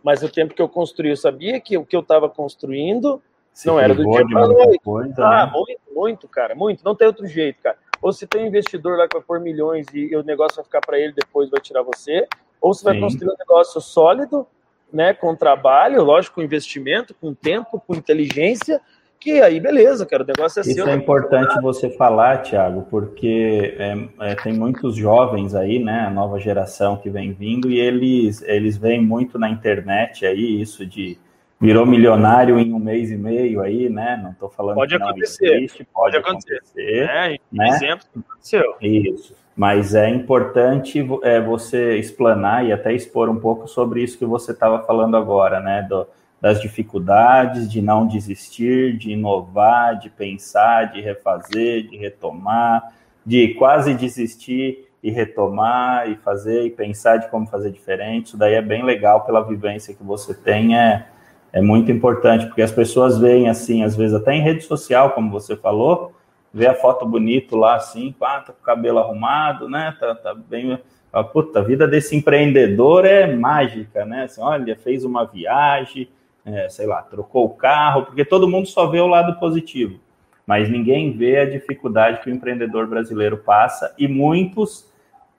Mas 0.03 0.23
o 0.23 0.29
tempo 0.29 0.55
que 0.55 0.63
eu 0.63 0.69
construí, 0.69 1.11
eu 1.11 1.17
sabia 1.17 1.61
que 1.61 1.77
o 1.77 1.85
que 1.85 1.97
eu 1.97 2.01
estava 2.01 2.29
construindo 2.29 3.23
Se 3.55 3.69
não 3.69 3.79
era 3.79 3.95
do 3.95 4.05
dia 4.05 4.27
para 4.27 4.49
noite. 4.49 4.81
Coisa, 4.81 5.25
ah, 5.25 5.47
né? 5.47 5.53
muito, 5.55 5.81
muito, 5.95 6.29
cara, 6.29 6.55
muito. 6.57 6.85
Não 6.85 6.95
tem 6.95 7.07
outro 7.07 7.25
jeito, 7.25 7.63
cara. 7.63 7.77
Ou 8.03 8.13
se 8.13 8.27
tem 8.27 8.43
um 8.43 8.47
investidor 8.49 8.99
lá 8.99 9.09
que 9.09 9.17
vai 9.17 9.25
pôr 9.25 9.41
milhões 9.41 9.87
e 9.95 10.15
o 10.17 10.25
negócio 10.25 10.57
vai 10.57 10.65
ficar 10.65 10.81
para 10.81 10.99
ele, 10.99 11.13
depois 11.13 11.49
vai 11.49 11.61
tirar 11.61 11.83
você, 11.83 12.27
ou 12.61 12.75
você 12.75 12.85
vai 12.85 12.95
Sim. 12.95 13.01
construir 13.01 13.31
um 13.31 13.37
negócio 13.39 13.81
sólido 13.81 14.47
né, 14.93 15.15
com 15.15 15.35
trabalho, 15.37 16.03
lógico, 16.03 16.35
com 16.35 16.43
investimento, 16.43 17.15
com 17.15 17.33
tempo, 17.33 17.81
com 17.81 17.95
inteligência, 17.95 18.81
que 19.19 19.41
aí 19.41 19.59
beleza, 19.59 20.05
cara, 20.05 20.25
o 20.25 20.27
negócio 20.27 20.59
é 20.59 20.63
Isso 20.63 20.75
seu. 20.75 20.85
Isso 20.85 20.93
é 20.93 20.97
importante 20.97 21.61
você 21.63 21.89
falar, 21.91 22.43
Thiago, 22.43 22.87
porque 22.91 23.75
é, 23.79 24.33
é, 24.33 24.35
tem 24.35 24.53
muitos 24.53 24.97
jovens 24.97 25.55
aí, 25.55 25.79
né, 25.79 26.01
a 26.01 26.11
nova 26.11 26.39
geração 26.39 26.97
que 26.97 27.09
vem 27.09 27.33
vindo, 27.33 27.71
e 27.71 27.79
eles, 27.79 28.43
eles 28.43 28.77
veem 28.77 29.01
muito 29.01 29.39
na 29.39 29.49
internet 29.49 30.27
aí, 30.27 30.61
isso 30.61 30.85
de 30.85 31.19
virou 31.65 31.87
milionário 31.87 32.59
em 32.59 32.73
um 32.73 32.79
mês 32.79 33.11
e 33.11 33.17
meio 33.17 33.61
aí, 33.61 33.89
né? 33.89 34.21
Não 34.23 34.33
estou 34.33 34.51
falando 34.51 34.77
pode 34.77 34.93
que 34.93 34.99
não 34.99 35.09
acontecer, 35.09 35.55
existe, 35.55 35.85
pode, 35.85 36.13
pode 36.13 36.17
acontecer. 36.17 36.55
acontecer 36.55 37.11
é, 37.11 37.39
né? 37.53 37.69
exemplo 37.69 38.07
aconteceu. 38.17 38.75
Isso 38.81 39.45
mas 39.57 39.95
é 39.95 40.09
importante 40.09 41.07
é, 41.23 41.41
você 41.41 41.97
explanar 41.97 42.67
e 42.67 42.73
até 42.73 42.93
expor 42.93 43.29
um 43.29 43.39
pouco 43.39 43.69
sobre 43.69 44.03
isso 44.03 44.19
que 44.19 44.27
você 44.27 44.51
estava 44.51 44.83
falando 44.83 45.17
agora, 45.17 45.61
né? 45.61 45.83
Do, 45.83 46.07
das 46.41 46.61
dificuldades 46.61 47.71
de 47.71 47.81
não 47.81 48.07
desistir, 48.07 48.99
de 48.99 49.13
inovar, 49.13 49.99
de 49.99 50.11
pensar, 50.11 50.93
de 50.93 51.01
refazer, 51.01 51.89
de 51.89 51.97
retomar, 51.97 52.93
de 53.25 53.55
quase 53.55 53.95
desistir 53.95 54.89
e 55.03 55.11
retomar 55.11 56.11
e 56.11 56.17
fazer 56.17 56.67
e 56.67 56.71
pensar 56.71 57.17
de 57.17 57.31
como 57.31 57.47
fazer 57.47 57.71
diferente. 57.71 58.27
Isso 58.27 58.37
daí 58.37 58.55
é 58.55 58.61
bem 58.61 58.85
legal 58.85 59.25
pela 59.25 59.43
vivência 59.43 59.95
que 59.95 60.03
você 60.03 60.35
tem, 60.35 60.77
é, 60.77 61.07
é 61.55 61.63
muito 61.63 61.93
importante, 61.93 62.47
porque 62.47 62.63
as 62.63 62.73
pessoas 62.73 63.17
veem 63.17 63.49
assim, 63.49 63.85
às 63.85 63.95
vezes 63.95 64.13
até 64.13 64.35
em 64.35 64.43
rede 64.43 64.65
social, 64.65 65.13
como 65.13 65.31
você 65.31 65.55
falou, 65.57 66.13
vê 66.53 66.67
a 66.67 66.75
foto 66.75 67.07
bonito 67.07 67.55
lá 67.55 67.77
assim, 67.77 68.11
pá, 68.11 68.41
tá 68.41 68.53
com 68.53 68.61
o 68.61 68.65
cabelo 68.65 68.99
arrumado, 68.99 69.69
né? 69.69 69.97
Tá, 70.01 70.17
tá 70.17 70.35
bem. 70.35 70.77
A 71.13 71.23
puta, 71.23 71.61
a 71.61 71.63
vida 71.63 71.87
desse 71.87 72.17
empreendedor 72.17 73.05
é 73.05 73.33
mágica, 73.37 74.05
né? 74.05 74.25
Assim, 74.25 74.41
olha, 74.41 74.75
fez 74.75 75.05
uma 75.05 75.25
viagem, 75.25 76.09
é, 76.45 76.69
sei 76.69 76.87
lá, 76.87 77.01
trocou 77.03 77.45
o 77.45 77.51
carro, 77.51 78.07
porque 78.07 78.25
todo 78.25 78.49
mundo 78.49 78.67
só 78.67 78.89
vê 78.89 78.99
o 78.99 79.07
lado 79.07 79.39
positivo, 79.39 80.01
mas 80.45 80.69
ninguém 80.69 81.17
vê 81.17 81.39
a 81.39 81.49
dificuldade 81.49 82.21
que 82.21 82.29
o 82.29 82.35
empreendedor 82.35 82.89
brasileiro 82.89 83.37
passa 83.37 83.95
e 83.97 84.09
muitos 84.09 84.93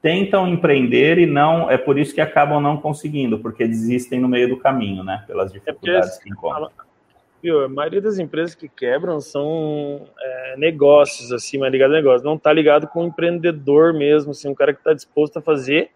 tentam 0.06 0.48
empreender 0.48 1.18
e 1.18 1.26
não 1.26 1.68
é 1.68 1.80
por 1.80 1.98
isso 1.98 2.14
que 2.14 2.22
acabam 2.22 2.62
não 2.62 2.78
conseguindo, 2.78 3.40
porque 3.40 3.68
desistem 3.68 4.20
no 4.20 4.28
meio 4.28 4.48
do 4.48 4.56
caminho, 4.56 5.04
né? 5.04 5.24
Pelas 5.26 5.50
é 5.50 5.54
dificuldades 5.56 6.20
é 6.20 6.22
que 6.22 6.30
encontram 6.30 6.70
viu, 7.42 7.64
a 7.64 7.68
maioria 7.68 8.02
das 8.02 8.20
empresas 8.20 8.54
que 8.54 8.68
quebram 8.68 9.20
são 9.20 10.08
é, 10.20 10.56
negócios, 10.58 11.32
assim, 11.32 11.58
mais 11.58 11.72
ligado 11.72 11.92
a 11.92 11.98
negócio. 11.98 12.26
Não 12.26 12.38
tá 12.38 12.54
ligado 12.54 12.88
com 12.88 13.04
o 13.04 13.08
empreendedor 13.08 13.94
mesmo, 13.94 14.32
assim, 14.32 14.48
um 14.48 14.56
cara 14.56 14.74
que 14.74 14.80
está 14.80 14.94
disposto 14.94 15.38
a 15.38 15.42
fazer 15.42 15.90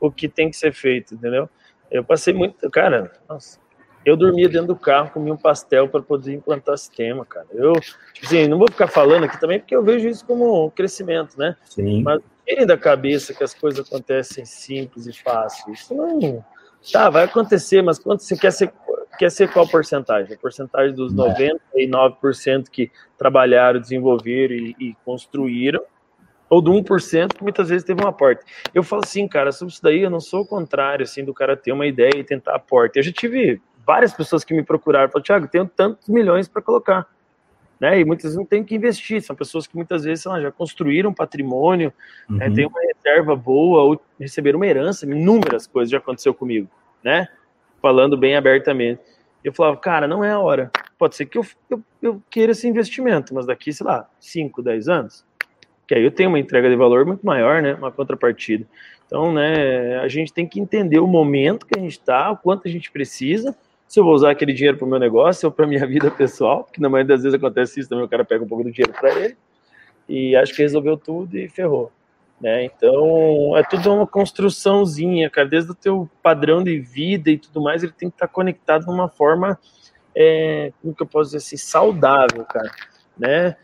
o 0.00 0.10
que 0.10 0.26
tem 0.26 0.50
que 0.50 0.56
ser 0.56 0.72
feito, 0.72 1.14
entendeu? 1.14 1.48
Eu 1.90 2.02
passei 2.02 2.32
muito, 2.32 2.70
cara, 2.70 3.12
nossa, 3.28 3.58
eu 4.04 4.16
dormia 4.16 4.48
dentro 4.48 4.68
do 4.68 4.76
carro, 4.76 5.10
comia 5.10 5.32
um 5.32 5.38
pastel 5.38 5.88
para 5.88 6.02
poder 6.02 6.34
implantar 6.34 6.78
sistema, 6.78 7.24
cara. 7.24 7.46
Eu, 7.52 7.72
tipo 7.74 8.26
assim, 8.26 8.46
não 8.46 8.58
vou 8.58 8.68
ficar 8.70 8.88
falando 8.88 9.24
aqui 9.24 9.38
também 9.40 9.58
porque 9.58 9.76
eu 9.76 9.82
vejo 9.82 10.08
isso 10.08 10.24
como 10.26 10.66
um 10.66 10.70
crescimento, 10.70 11.38
né? 11.38 11.56
Sim. 11.64 12.02
Mas 12.02 12.20
tirem 12.50 12.66
da 12.66 12.76
cabeça 12.76 13.32
que 13.32 13.44
as 13.44 13.54
coisas 13.54 13.86
acontecem 13.86 14.44
simples 14.44 15.06
e 15.06 15.12
fácil. 15.12 15.72
Isso 15.72 15.94
não. 15.94 16.44
Tá, 16.92 17.10
vai 17.10 17.24
acontecer, 17.24 17.82
mas 17.82 17.98
quando 17.98 18.20
você 18.20 18.36
quer 18.36 18.50
ser 18.50 18.72
quer 19.18 19.30
ser 19.30 19.52
qual 19.52 19.68
porcentagem? 19.68 20.34
A 20.34 20.38
porcentagem 20.38 20.94
dos 20.94 21.12
99% 21.14 22.70
que 22.70 22.90
trabalharam, 23.18 23.78
desenvolveram 23.78 24.54
e, 24.54 24.74
e 24.80 24.96
construíram, 25.04 25.82
ou 26.48 26.62
do 26.62 26.72
1% 26.72 27.34
que 27.34 27.42
muitas 27.42 27.68
vezes 27.68 27.84
teve 27.84 28.02
um 28.02 28.08
aporte. 28.08 28.42
Eu 28.72 28.82
falo 28.82 29.02
assim, 29.04 29.28
cara, 29.28 29.52
sobre 29.52 29.74
isso 29.74 29.82
daí 29.82 30.00
eu 30.00 30.08
não 30.08 30.20
sou 30.20 30.40
o 30.40 30.46
contrário, 30.46 31.04
assim, 31.04 31.22
do 31.22 31.34
cara 31.34 31.54
ter 31.54 31.70
uma 31.70 31.86
ideia 31.86 32.16
e 32.16 32.24
tentar 32.24 32.54
aporte. 32.54 32.96
Eu 32.96 33.02
já 33.02 33.12
tive 33.12 33.60
várias 33.86 34.14
pessoas 34.14 34.42
que 34.42 34.54
me 34.54 34.62
procuraram, 34.62 35.10
falaram, 35.10 35.22
Thiago, 35.22 35.48
tenho 35.48 35.66
tantos 35.68 36.08
milhões 36.08 36.48
para 36.48 36.62
colocar. 36.62 37.06
Né? 37.80 38.00
E 38.00 38.04
muitas 38.04 38.24
vezes 38.24 38.36
não 38.36 38.44
tem 38.44 38.62
que 38.62 38.74
investir, 38.74 39.22
são 39.22 39.34
pessoas 39.34 39.66
que 39.66 39.74
muitas 39.74 40.04
vezes 40.04 40.26
lá, 40.26 40.40
já 40.40 40.52
construíram 40.52 41.14
patrimônio, 41.14 41.92
uhum. 42.28 42.36
né? 42.36 42.50
tem 42.50 42.66
uma 42.66 42.80
reserva 42.80 43.34
boa, 43.34 43.82
ou 43.82 44.00
receberam 44.18 44.58
uma 44.58 44.66
herança, 44.66 45.06
inúmeras 45.06 45.66
coisas 45.66 45.90
já 45.90 45.96
aconteceu 45.96 46.34
comigo, 46.34 46.68
né? 47.02 47.26
falando 47.80 48.16
bem 48.16 48.36
abertamente. 48.36 49.00
Eu 49.42 49.52
falava, 49.52 49.78
cara, 49.78 50.06
não 50.06 50.22
é 50.22 50.30
a 50.30 50.38
hora. 50.38 50.70
Pode 50.98 51.16
ser 51.16 51.24
que 51.24 51.38
eu, 51.38 51.46
eu, 51.70 51.82
eu 52.02 52.22
queira 52.28 52.52
esse 52.52 52.68
investimento, 52.68 53.34
mas 53.34 53.46
daqui, 53.46 53.72
sei 53.72 53.86
lá, 53.86 54.06
5, 54.20 54.62
10 54.62 54.88
anos, 54.88 55.24
que 55.88 55.94
aí 55.94 56.04
eu 56.04 56.10
tenho 56.10 56.28
uma 56.28 56.38
entrega 56.38 56.68
de 56.68 56.76
valor 56.76 57.06
muito 57.06 57.24
maior, 57.24 57.62
né? 57.62 57.74
Uma 57.74 57.90
contrapartida. 57.90 58.66
Então, 59.06 59.32
né, 59.32 59.98
a 59.98 60.06
gente 60.08 60.32
tem 60.32 60.46
que 60.46 60.60
entender 60.60 61.00
o 61.00 61.06
momento 61.06 61.66
que 61.66 61.76
a 61.76 61.82
gente 61.82 61.92
está, 61.92 62.30
o 62.30 62.36
quanto 62.36 62.68
a 62.68 62.70
gente 62.70 62.92
precisa, 62.92 63.56
se 63.90 63.98
eu 63.98 64.04
vou 64.04 64.14
usar 64.14 64.30
aquele 64.30 64.52
dinheiro 64.52 64.78
para 64.78 64.86
o 64.86 64.88
meu 64.88 65.00
negócio 65.00 65.48
ou 65.48 65.52
para 65.52 65.66
minha 65.66 65.84
vida 65.84 66.12
pessoal, 66.12 66.62
porque 66.62 66.80
na 66.80 66.88
maioria 66.88 67.16
das 67.16 67.24
vezes 67.24 67.36
acontece 67.36 67.80
isso 67.80 67.88
também, 67.88 68.04
o 68.04 68.08
cara 68.08 68.24
pega 68.24 68.44
um 68.44 68.46
pouco 68.46 68.62
do 68.62 68.70
dinheiro 68.70 68.92
para 68.92 69.10
ele, 69.18 69.36
e 70.08 70.36
acho 70.36 70.54
que 70.54 70.62
resolveu 70.62 70.96
tudo 70.96 71.36
e 71.36 71.48
ferrou. 71.48 71.90
Né? 72.40 72.66
Então, 72.66 73.56
é 73.56 73.64
tudo 73.64 73.92
uma 73.92 74.06
construçãozinha, 74.06 75.28
cara. 75.28 75.46
Desde 75.46 75.72
o 75.72 75.74
teu 75.74 76.08
padrão 76.22 76.62
de 76.62 76.78
vida 76.78 77.30
e 77.30 77.36
tudo 77.36 77.60
mais, 77.60 77.82
ele 77.82 77.92
tem 77.92 78.08
que 78.08 78.14
estar 78.14 78.28
conectado 78.28 78.84
de 78.84 78.90
uma 78.90 79.08
forma, 79.08 79.58
é, 80.14 80.72
como 80.80 80.94
que 80.94 81.02
eu 81.02 81.06
posso 81.06 81.30
dizer 81.30 81.38
assim, 81.38 81.56
saudável, 81.56 82.44
cara. 82.44 82.70
Né? 83.18 83.56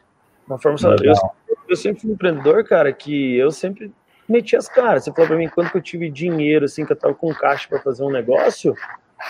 Uma 0.46 0.58
forma 0.58 0.76
saudável. 0.76 1.14
Eu, 1.48 1.56
eu, 1.68 1.76
sempre 1.76 2.02
fui 2.02 2.10
um 2.10 2.14
empreendedor, 2.14 2.64
cara, 2.64 2.92
que 2.92 3.36
eu 3.36 3.52
sempre 3.52 3.92
meti 4.28 4.56
as 4.56 4.68
caras. 4.68 5.04
Você 5.04 5.12
falou 5.12 5.28
para 5.28 5.36
mim, 5.36 5.48
quando 5.48 5.70
que 5.70 5.78
eu 5.78 5.82
tive 5.82 6.10
dinheiro, 6.10 6.64
assim, 6.64 6.84
que 6.84 6.92
eu 6.92 6.96
tava 6.96 7.14
com 7.14 7.32
caixa 7.32 7.68
para 7.68 7.80
fazer 7.80 8.02
um 8.04 8.10
negócio, 8.10 8.74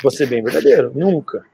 vou 0.03 0.11
ser 0.11 0.27
bem 0.27 0.43
verdadeiro, 0.43 0.93
nunca. 0.95 1.45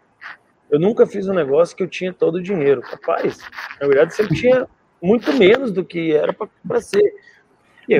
Eu 0.70 0.80
nunca 0.80 1.06
fiz 1.06 1.28
um 1.28 1.34
negócio 1.34 1.76
que 1.76 1.82
eu 1.82 1.88
tinha 1.88 2.12
todo 2.12 2.36
o 2.36 2.42
dinheiro. 2.42 2.80
Rapaz, 2.82 3.38
na 3.80 3.86
verdade, 3.86 4.14
sempre 4.14 4.36
tinha 4.36 4.66
muito 5.02 5.32
menos 5.34 5.70
do 5.70 5.84
que 5.84 6.12
era 6.14 6.32
para 6.32 6.80
ser. 6.80 7.12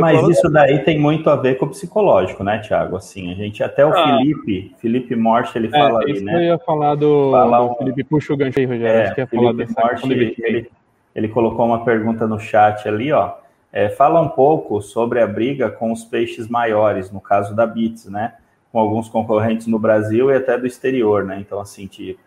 Mas 0.01 0.17
falo, 0.17 0.31
isso 0.31 0.49
daí 0.49 0.79
tem 0.85 0.99
muito 0.99 1.29
a 1.29 1.37
ver 1.37 1.57
com 1.59 1.67
o 1.67 1.69
psicológico, 1.69 2.45
né, 2.45 2.61
Tiago? 2.61 2.97
Assim, 2.97 3.33
a 3.33 3.35
gente 3.35 3.63
até 3.63 3.85
o 3.85 3.91
ah, 3.91 4.19
Felipe, 4.19 4.75
Felipe 4.79 5.17
Morte, 5.17 5.59
ele 5.59 5.67
é, 5.67 5.71
fala 5.71 5.99
ali, 6.01 6.21
né? 6.23 6.37
Eu 6.37 6.41
ia 6.41 6.59
falar 6.59 6.95
do, 6.95 7.33
fala 7.33 7.69
do 7.69 7.75
Felipe 7.75 8.05
puxa 8.05 8.33
o 8.33 8.37
gancho 8.37 8.59
aí, 8.59 8.65
Rogério. 8.65 8.87
É, 8.87 9.03
Acho 9.03 9.15
que 9.15 9.21
ia 9.21 9.27
falar 9.27 9.53
dessa 9.53 9.81
Morte, 9.81 10.11
ele, 10.11 10.35
ele, 10.39 10.71
ele 11.15 11.29
colocou 11.29 11.67
uma 11.67 11.85
pergunta 11.85 12.27
no 12.27 12.39
chat 12.39 12.89
ali, 12.89 13.13
ó. 13.13 13.35
É, 13.73 13.89
fala 13.89 14.21
um 14.21 14.29
pouco 14.29 14.81
sobre 14.81 15.21
a 15.21 15.27
briga 15.27 15.71
com 15.71 15.91
os 15.91 16.05
peixes 16.05 16.47
maiores, 16.47 17.11
no 17.11 17.21
caso 17.21 17.55
da 17.55 17.67
Bits, 17.67 18.07
né? 18.07 18.35
Com 18.73 18.79
alguns 18.79 19.09
concorrentes 19.09 19.67
no 19.67 19.79
Brasil 19.79 20.31
e 20.31 20.35
até 20.35 20.59
do 20.59 20.67
exterior, 20.67 21.25
né? 21.25 21.39
Então, 21.39 21.61
assim, 21.61 21.87
te 21.87 22.19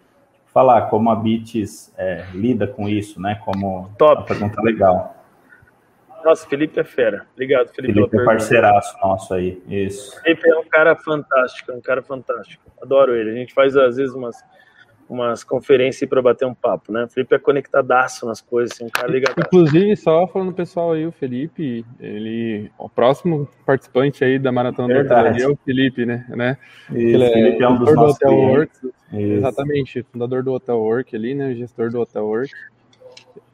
falar 0.53 0.83
como 0.83 1.09
a 1.09 1.15
Bits 1.15 1.93
é, 1.97 2.25
lida 2.33 2.65
com 2.65 2.87
isso, 2.87 3.19
né? 3.19 3.41
Como 3.43 3.89
Top. 3.97 4.21
uma 4.21 4.25
pergunta 4.25 4.61
legal. 4.61 5.15
Nossa, 6.23 6.47
Felipe 6.47 6.79
é 6.79 6.83
fera. 6.83 7.27
Obrigado, 7.33 7.67
Felipe. 7.67 7.93
Felipe 7.93 8.17
é 8.19 8.23
parceiraço 8.23 8.97
nosso 8.99 9.33
aí. 9.33 9.61
Isso. 9.67 10.19
Felipe 10.21 10.49
é 10.49 10.57
um 10.57 10.67
cara 10.67 10.95
fantástico, 10.95 11.71
um 11.73 11.81
cara 11.81 12.01
fantástico. 12.01 12.63
Adoro 12.81 13.15
ele. 13.15 13.31
A 13.31 13.33
gente 13.35 13.53
faz, 13.53 13.75
às 13.75 13.97
vezes, 13.97 14.15
umas 14.15 14.35
umas 15.08 15.43
conferências 15.43 16.10
para 16.10 16.22
bater 16.22 16.45
um 16.45 16.53
papo, 16.53 16.91
né? 16.91 17.03
O 17.06 17.08
Felipe 17.10 17.36
é 17.36 17.39
conectadaço 17.39 18.26
nas 18.26 18.41
coisas, 18.41 18.76
assim, 18.76 18.86
um 18.86 18.89
cara 18.89 19.08
ligado. 19.08 19.36
Inclusive, 19.38 19.95
só 19.95 20.28
falando 20.28 20.53
pessoal 20.53 20.93
aí, 20.93 21.06
o 21.06 21.12
Felipe, 21.12 21.86
ele, 21.99 22.72
o 22.78 22.89
próximo 22.89 23.47
participante 23.66 24.24
aí 24.24 24.39
da 24.39 24.51
Maratona 24.51 24.93
do 24.93 24.99
Hotel 25.01 25.26
é 25.28 25.47
o 25.47 25.58
Felipe, 25.64 26.06
né? 26.06 26.26
né? 26.30 26.58
Isso, 26.89 26.97
ele 26.97 27.24
é, 27.24 27.32
Felipe 27.32 27.64
é 27.64 27.70
um 27.70 27.78
dos 27.78 27.93
nossos 27.93 28.20
do 28.20 28.26
Hotel 28.26 28.38
Work, 28.38 28.72
Exatamente, 29.14 30.03
fundador 30.12 30.43
do 30.43 30.53
Hotel 30.53 30.78
Work 30.78 31.16
ali, 31.16 31.36
né? 31.36 31.53
Gestor 31.53 31.89
do 31.91 31.99
Hotel 31.99 32.26
Work. 32.26 32.51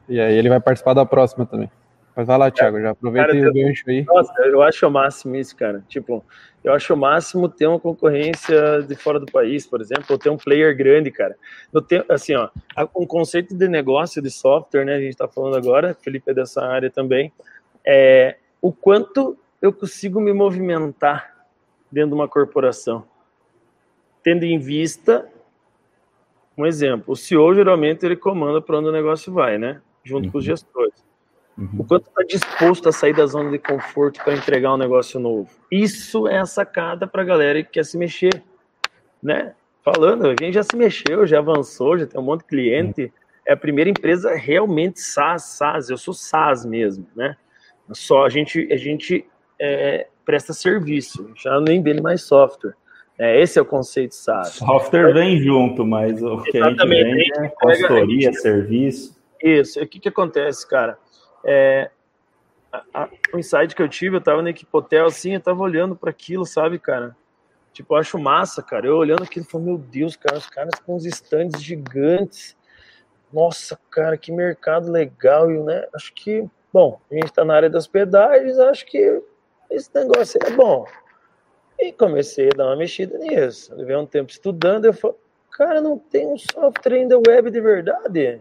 E 0.08 0.20
aí 0.20 0.34
ele 0.34 0.48
vai 0.48 0.60
participar 0.60 0.94
da 0.94 1.06
próxima 1.06 1.46
também. 1.46 1.70
Mas 2.14 2.26
vai 2.26 2.38
lá, 2.38 2.50
Thiago, 2.50 2.80
já 2.80 2.90
aproveita 2.90 3.28
cara, 3.28 3.50
o 3.50 3.52
gancho 3.54 3.84
aí. 3.88 4.04
Nossa, 4.04 4.32
eu 4.42 4.62
acho 4.62 4.86
o 4.86 4.90
máximo 4.90 5.36
isso, 5.36 5.56
cara. 5.56 5.82
Tipo, 5.88 6.24
eu 6.62 6.72
acho 6.72 6.92
o 6.92 6.96
máximo 6.96 7.48
ter 7.48 7.66
uma 7.66 7.80
concorrência 7.80 8.82
de 8.82 8.94
fora 8.94 9.18
do 9.18 9.26
país, 9.26 9.66
por 9.66 9.80
exemplo, 9.80 10.04
ou 10.10 10.18
ter 10.18 10.28
um 10.28 10.36
player 10.36 10.76
grande, 10.76 11.10
cara. 11.10 11.36
Tempo, 11.88 12.12
assim, 12.12 12.34
ó, 12.34 12.50
um 12.94 13.06
conceito 13.06 13.56
de 13.56 13.66
negócio 13.66 14.20
de 14.20 14.30
software, 14.30 14.84
né? 14.84 14.94
A 14.96 15.00
gente 15.00 15.10
está 15.10 15.26
falando 15.26 15.56
agora, 15.56 15.94
Felipe 15.94 16.30
é 16.30 16.34
dessa 16.34 16.62
área 16.62 16.90
também. 16.90 17.32
É 17.84 18.36
o 18.60 18.72
quanto 18.72 19.36
eu 19.60 19.72
consigo 19.72 20.20
me 20.20 20.32
movimentar 20.32 21.46
dentro 21.90 22.10
de 22.10 22.14
uma 22.14 22.28
corporação, 22.28 23.04
tendo 24.22 24.44
em 24.44 24.58
vista 24.58 25.28
um 26.56 26.66
exemplo. 26.66 27.12
O 27.12 27.16
CEO 27.16 27.54
geralmente 27.54 28.04
ele 28.04 28.16
comanda 28.16 28.60
para 28.60 28.78
onde 28.78 28.88
o 28.88 28.92
negócio 28.92 29.32
vai, 29.32 29.58
né? 29.58 29.80
Junto 30.04 30.26
uhum. 30.26 30.32
com 30.32 30.38
os 30.38 30.44
uhum. 30.44 30.50
gestores. 30.50 31.11
Uhum. 31.56 31.68
O 31.78 31.84
quanto 31.84 32.08
está 32.08 32.22
disposto 32.24 32.88
a 32.88 32.92
sair 32.92 33.14
da 33.14 33.26
zona 33.26 33.50
de 33.50 33.58
conforto 33.58 34.22
para 34.24 34.34
entregar 34.34 34.74
um 34.74 34.78
negócio 34.78 35.20
novo. 35.20 35.50
Isso 35.70 36.26
é 36.26 36.38
a 36.38 36.46
sacada 36.46 37.06
para 37.06 37.22
a 37.22 37.24
galera 37.24 37.62
que 37.62 37.70
quer 37.70 37.84
se 37.84 37.98
mexer, 37.98 38.42
né? 39.22 39.54
Falando, 39.84 40.34
quem 40.36 40.52
já 40.52 40.62
se 40.62 40.76
mexeu, 40.76 41.26
já 41.26 41.38
avançou, 41.38 41.98
já 41.98 42.06
tem 42.06 42.20
um 42.20 42.24
monte 42.24 42.40
de 42.40 42.46
cliente. 42.46 43.02
Uhum. 43.02 43.10
É 43.46 43.52
a 43.52 43.56
primeira 43.56 43.90
empresa 43.90 44.34
realmente 44.34 45.00
SaaS, 45.00 45.42
SaaS. 45.42 45.90
Eu 45.90 45.98
sou 45.98 46.14
SaaS 46.14 46.64
mesmo, 46.64 47.06
né? 47.14 47.36
Só 47.92 48.24
a 48.24 48.28
gente, 48.28 48.72
a 48.72 48.76
gente 48.76 49.26
é, 49.60 50.06
presta 50.24 50.52
serviço, 50.52 51.30
já 51.36 51.60
nem 51.60 51.82
vende 51.82 52.00
mais 52.00 52.22
software. 52.22 52.74
É, 53.18 53.40
esse 53.40 53.58
é 53.58 53.62
o 53.62 53.64
conceito 53.64 54.14
SaaS. 54.14 54.54
Software 54.54 55.12
vem 55.12 55.38
junto, 55.38 55.84
mas 55.84 56.22
o 56.22 56.40
que 56.42 56.58
a 56.58 56.70
gente 56.70 56.88
vende 56.88 57.30
é 57.38 57.48
consultoria, 57.48 58.32
serviço. 58.32 59.20
Isso. 59.42 59.82
O 59.82 59.86
que, 59.86 60.00
que 60.00 60.08
acontece, 60.08 60.66
cara? 60.66 60.96
É, 61.44 61.90
a, 62.72 62.84
a, 62.94 63.08
o 63.34 63.38
insight 63.38 63.74
que 63.74 63.82
eu 63.82 63.88
tive, 63.88 64.16
eu 64.16 64.20
tava 64.20 64.42
na 64.42 64.50
Equipotel, 64.50 65.06
assim, 65.06 65.34
eu 65.34 65.40
tava 65.40 65.62
olhando 65.62 65.94
para 65.94 66.10
aquilo, 66.10 66.46
sabe, 66.46 66.78
cara? 66.78 67.16
Tipo, 67.72 67.94
eu 67.94 67.98
acho 67.98 68.18
massa, 68.18 68.62
cara. 68.62 68.86
Eu 68.86 68.96
olhando 68.96 69.22
aquilo, 69.22 69.46
falei, 69.46 69.68
meu 69.68 69.78
Deus, 69.78 70.16
cara, 70.16 70.36
os 70.36 70.48
caras 70.48 70.74
com 70.84 70.94
os 70.94 71.06
estandes 71.06 71.62
gigantes. 71.62 72.56
Nossa, 73.32 73.78
cara, 73.90 74.16
que 74.16 74.30
mercado 74.30 74.90
legal. 74.90 75.50
E, 75.50 75.58
né, 75.58 75.86
acho 75.94 76.12
que, 76.12 76.44
bom, 76.72 77.00
a 77.10 77.14
gente 77.14 77.32
tá 77.32 77.44
na 77.44 77.54
área 77.54 77.70
das 77.70 77.86
pedágios, 77.86 78.58
acho 78.58 78.84
que 78.86 79.22
esse 79.70 79.90
negócio 79.94 80.38
é 80.44 80.50
bom. 80.50 80.86
E 81.78 81.92
comecei 81.92 82.48
a 82.48 82.56
dar 82.56 82.66
uma 82.66 82.76
mexida 82.76 83.16
nisso. 83.18 83.74
Levei 83.74 83.96
um 83.96 84.06
tempo 84.06 84.30
estudando, 84.30 84.84
eu 84.84 84.92
falei, 84.92 85.16
cara, 85.50 85.80
não 85.80 85.98
tem 85.98 86.26
um 86.26 86.38
software 86.38 86.94
ainda 86.94 87.18
web 87.18 87.50
de 87.50 87.60
verdade. 87.60 88.40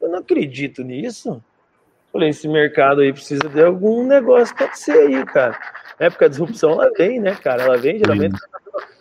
Eu 0.00 0.08
não 0.08 0.18
acredito 0.18 0.82
nisso. 0.82 1.42
Falei, 2.12 2.30
esse 2.30 2.48
mercado 2.48 3.00
aí 3.00 3.12
precisa 3.12 3.48
de 3.48 3.62
algum 3.62 4.04
negócio 4.06 4.54
acontecer 4.54 4.92
aí, 4.92 5.24
cara. 5.26 5.58
Na 5.98 6.06
época 6.06 6.24
da 6.24 6.30
disrupção, 6.30 6.72
ela 6.72 6.90
vem, 6.96 7.20
né, 7.20 7.34
cara? 7.36 7.62
Ela 7.62 7.76
vem 7.76 7.98
geralmente 7.98 8.36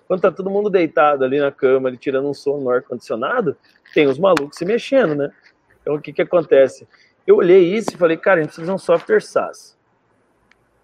quando 0.09 0.21
tá 0.21 0.31
todo 0.31 0.49
mundo 0.49 0.71
deitado 0.71 1.23
ali 1.23 1.39
na 1.39 1.51
cama, 1.51 1.87
ali, 1.87 1.95
tirando 1.95 2.27
um 2.27 2.33
som 2.33 2.57
no 2.57 2.71
ar-condicionado, 2.71 3.55
tem 3.93 4.07
os 4.07 4.17
malucos 4.17 4.57
se 4.57 4.65
mexendo, 4.65 5.13
né? 5.13 5.31
Então, 5.79 5.93
o 5.93 6.01
que 6.01 6.11
que 6.11 6.23
acontece? 6.23 6.87
Eu 7.27 7.35
olhei 7.35 7.75
isso 7.75 7.91
e 7.93 7.97
falei, 7.97 8.17
cara, 8.17 8.39
a 8.39 8.41
gente 8.41 8.47
precisa 8.47 8.65
de 8.65 8.73
um 8.73 8.79
software 8.79 9.21
SaaS. 9.21 9.77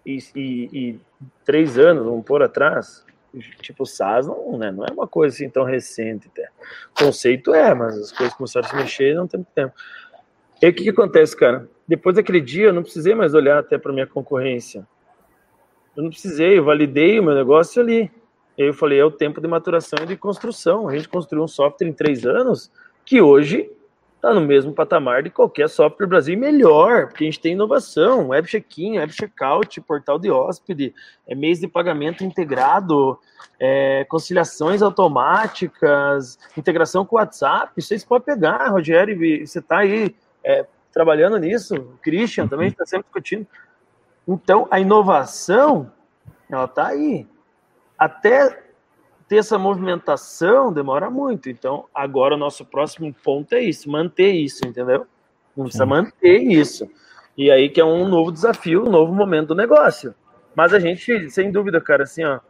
E, 0.06 0.18
e, 0.32 0.70
e 0.72 1.00
três 1.44 1.76
anos, 1.76 2.04
vamos 2.04 2.24
pôr 2.24 2.40
atrás, 2.40 3.04
tipo, 3.60 3.84
SaaS 3.84 4.28
não, 4.28 4.56
né, 4.56 4.70
não 4.70 4.84
é 4.84 4.92
uma 4.92 5.08
coisa 5.08 5.34
assim 5.34 5.50
tão 5.50 5.64
recente. 5.64 6.28
Até. 6.28 6.48
O 6.94 7.06
conceito 7.06 7.52
é, 7.52 7.74
mas 7.74 7.98
as 7.98 8.12
coisas 8.12 8.32
começaram 8.32 8.68
a 8.68 8.70
se 8.70 8.76
mexer 8.76 9.16
não 9.16 9.26
tem 9.26 9.44
tempo. 9.56 9.74
E 10.62 10.68
o 10.68 10.72
que, 10.72 10.84
que 10.84 10.90
acontece, 10.90 11.36
cara? 11.36 11.68
Depois 11.88 12.16
daquele 12.16 12.40
dia, 12.40 12.66
eu 12.66 12.72
não 12.72 12.82
precisei 12.82 13.14
mais 13.14 13.34
olhar 13.34 13.58
até 13.58 13.78
para 13.78 13.92
minha 13.92 14.06
concorrência. 14.06 14.86
Eu 15.96 16.02
não 16.02 16.10
precisei, 16.10 16.58
eu 16.58 16.64
validei 16.64 17.18
o 17.18 17.22
meu 17.22 17.34
negócio 17.34 17.80
ali. 17.80 18.10
Eu 18.58 18.74
falei, 18.74 18.98
é 18.98 19.04
o 19.04 19.10
tempo 19.10 19.40
de 19.40 19.46
maturação 19.46 19.98
e 20.02 20.06
de 20.06 20.16
construção. 20.16 20.88
A 20.88 20.96
gente 20.96 21.08
construiu 21.08 21.44
um 21.44 21.48
software 21.48 21.86
em 21.86 21.92
três 21.92 22.24
anos 22.26 22.70
que 23.04 23.20
hoje 23.20 23.70
está 24.16 24.34
no 24.34 24.40
mesmo 24.40 24.72
patamar 24.72 25.22
de 25.22 25.30
qualquer 25.30 25.68
software 25.68 26.06
Brasil 26.06 26.36
melhor, 26.36 27.08
porque 27.08 27.22
a 27.22 27.26
gente 27.26 27.38
tem 27.38 27.52
inovação, 27.52 28.28
web 28.28 28.48
check-in, 28.48 28.98
web 28.98 29.12
checkout, 29.12 29.80
portal 29.82 30.18
de 30.18 30.30
hóspede, 30.30 30.92
é 31.28 31.34
mês 31.34 31.60
de 31.60 31.68
pagamento 31.68 32.24
integrado, 32.24 33.18
é, 33.60 34.04
conciliações 34.08 34.82
automáticas, 34.82 36.38
integração 36.56 37.04
com 37.06 37.16
o 37.16 37.18
WhatsApp, 37.18 37.80
vocês 37.80 38.04
podem 38.04 38.34
pegar, 38.34 38.68
Rogério, 38.68 39.16
você 39.46 39.60
está 39.60 39.78
aí 39.78 40.16
é, 40.42 40.66
trabalhando 40.96 41.36
nisso, 41.36 41.74
o 41.74 41.98
Christian 41.98 42.48
também 42.48 42.68
está 42.68 42.86
sempre 42.86 43.04
discutindo. 43.04 43.46
Então, 44.26 44.66
a 44.70 44.80
inovação, 44.80 45.92
ela 46.50 46.64
está 46.64 46.86
aí. 46.86 47.26
Até 47.98 48.64
ter 49.28 49.36
essa 49.36 49.58
movimentação 49.58 50.72
demora 50.72 51.10
muito. 51.10 51.50
Então, 51.50 51.84
agora 51.94 52.34
o 52.34 52.38
nosso 52.38 52.64
próximo 52.64 53.14
ponto 53.22 53.54
é 53.54 53.60
isso, 53.60 53.90
manter 53.90 54.30
isso, 54.30 54.66
entendeu? 54.66 55.06
Não 55.54 55.64
precisa 55.64 55.84
manter 55.84 56.38
isso. 56.38 56.88
E 57.36 57.50
aí 57.50 57.68
que 57.68 57.78
é 57.78 57.84
um 57.84 58.08
novo 58.08 58.32
desafio, 58.32 58.86
um 58.86 58.90
novo 58.90 59.12
momento 59.12 59.48
do 59.48 59.54
negócio. 59.54 60.14
Mas 60.54 60.72
a 60.72 60.78
gente, 60.78 61.28
sem 61.28 61.52
dúvida, 61.52 61.78
cara, 61.78 62.04
assim, 62.04 62.24
ó, 62.24 62.40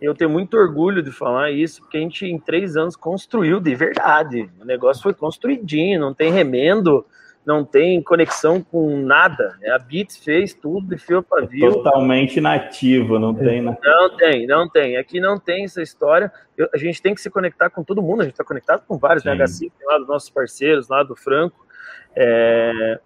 eu 0.00 0.14
tenho 0.14 0.30
muito 0.30 0.56
orgulho 0.56 1.02
de 1.02 1.12
falar 1.12 1.50
isso, 1.50 1.82
porque 1.82 1.98
a 1.98 2.00
gente 2.00 2.24
em 2.24 2.38
três 2.38 2.74
anos 2.74 2.96
construiu 2.96 3.60
de 3.60 3.74
verdade. 3.74 4.50
O 4.58 4.64
negócio 4.64 5.02
foi 5.02 5.12
construidinho, 5.12 6.00
não 6.00 6.14
tem 6.14 6.32
remendo, 6.32 7.04
não 7.44 7.64
tem 7.64 8.02
conexão 8.02 8.62
com 8.62 8.96
nada. 8.98 9.56
Né? 9.60 9.70
A 9.70 9.78
Bits 9.78 10.16
fez 10.18 10.54
tudo 10.54 10.94
de 10.94 10.98
fio 10.98 11.22
para 11.22 11.46
fio. 11.46 11.72
Totalmente 11.72 12.40
nativo, 12.40 13.18
não 13.18 13.34
tem. 13.34 13.60
Né? 13.60 13.76
Não 13.82 14.16
tem, 14.16 14.46
não 14.46 14.68
tem. 14.68 14.96
Aqui 14.96 15.20
não 15.20 15.38
tem 15.38 15.64
essa 15.64 15.82
história. 15.82 16.32
Eu, 16.56 16.68
a 16.72 16.78
gente 16.78 17.02
tem 17.02 17.14
que 17.14 17.20
se 17.20 17.30
conectar 17.30 17.68
com 17.70 17.82
todo 17.82 18.02
mundo. 18.02 18.20
A 18.20 18.24
gente 18.24 18.34
está 18.34 18.44
conectado 18.44 18.84
com 18.86 18.96
vários, 18.96 19.24
né? 19.24 19.34
H5, 19.34 19.72
tem 19.78 19.88
lá 19.88 19.98
dos 19.98 20.08
nossos 20.08 20.30
parceiros, 20.30 20.88
lá 20.88 21.02
do 21.02 21.16
Franco. 21.16 21.66
É, 22.14 23.00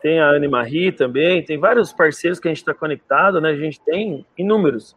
tem 0.00 0.20
a 0.20 0.30
Anne 0.30 0.48
Marie 0.48 0.92
também, 0.92 1.44
tem 1.44 1.58
vários 1.58 1.92
parceiros 1.92 2.38
que 2.38 2.48
a 2.48 2.50
gente 2.50 2.58
está 2.58 2.72
conectado, 2.72 3.40
né? 3.40 3.50
A 3.50 3.56
gente 3.56 3.80
tem 3.80 4.24
inúmeros. 4.36 4.96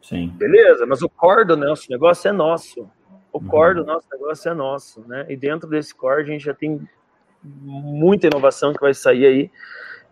Sim. 0.00 0.28
Beleza, 0.36 0.86
mas 0.86 1.02
o 1.02 1.08
core 1.08 1.44
do 1.44 1.56
nosso 1.56 1.90
negócio 1.90 2.28
é 2.28 2.32
nosso. 2.32 2.88
O 3.32 3.40
core 3.40 3.74
do 3.74 3.80
uhum. 3.80 3.86
nosso 3.88 4.06
negócio 4.10 4.50
é 4.50 4.54
nosso, 4.54 5.04
né? 5.06 5.26
E 5.28 5.36
dentro 5.36 5.68
desse 5.68 5.94
core 5.94 6.22
a 6.22 6.24
gente 6.24 6.44
já 6.44 6.54
tem 6.54 6.88
muita 7.62 8.26
inovação 8.26 8.72
que 8.72 8.80
vai 8.80 8.94
sair 8.94 9.26
aí. 9.26 9.50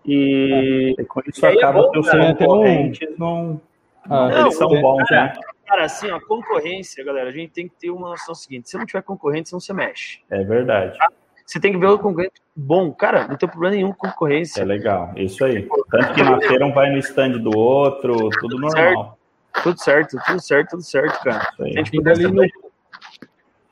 E, 0.05 0.95
é, 0.99 1.05
com 1.05 1.21
isso 1.27 1.45
e 1.45 1.49
acaba 1.49 1.81
é 1.81 1.83
bom, 1.83 1.91
que 1.91 1.99
os 1.99 2.11
concorrentes 2.11 3.19
não, 3.19 3.61
ah, 4.05 4.29
não, 4.29 4.41
eles 4.43 4.57
são 4.57 4.69
bons, 4.69 5.09
cara, 5.09 5.35
né? 5.35 5.41
Cara, 5.67 5.85
assim, 5.85 6.09
a 6.11 6.21
concorrência, 6.21 7.05
galera, 7.05 7.29
a 7.29 7.33
gente 7.33 7.51
tem 7.51 7.69
que 7.69 7.75
ter 7.75 7.91
uma 7.91 8.11
noção 8.11 8.35
seguinte: 8.35 8.71
se 8.71 8.79
não 8.79 8.87
tiver 8.87 9.03
concorrente, 9.03 9.49
você 9.49 9.55
não 9.55 9.61
se 9.61 9.73
mexe. 9.73 10.21
É 10.31 10.45
verdade. 10.45 10.97
Tá? 10.97 11.09
Você 11.45 11.61
tem 11.61 11.73
que 11.73 11.79
ver 11.79 11.87
o 11.87 11.99
concorrente 11.99 12.41
bom. 12.55 12.93
Cara, 12.93 13.27
não 13.27 13.37
tem 13.37 13.49
problema 13.49 13.75
nenhum 13.75 13.93
com 13.93 14.09
concorrência. 14.09 14.63
É 14.63 14.65
legal, 14.65 15.13
isso 15.17 15.45
aí. 15.45 15.69
Tanto 15.91 16.15
que 16.15 16.23
na 16.23 16.41
feira 16.41 16.67
um 16.67 16.73
vai 16.73 16.91
no 16.91 16.99
stand 16.99 17.39
do 17.39 17.57
outro, 17.57 18.29
tudo 18.41 18.59
normal. 18.59 19.19
Tudo 19.63 19.81
certo, 19.81 20.19
tudo 20.27 20.41
certo, 20.41 20.71
tudo 20.71 20.83
certo, 20.83 21.23
cara. 21.23 21.49
A 21.59 21.65
gente 21.65 22.09
ali 22.09 22.27
no, 22.31 22.43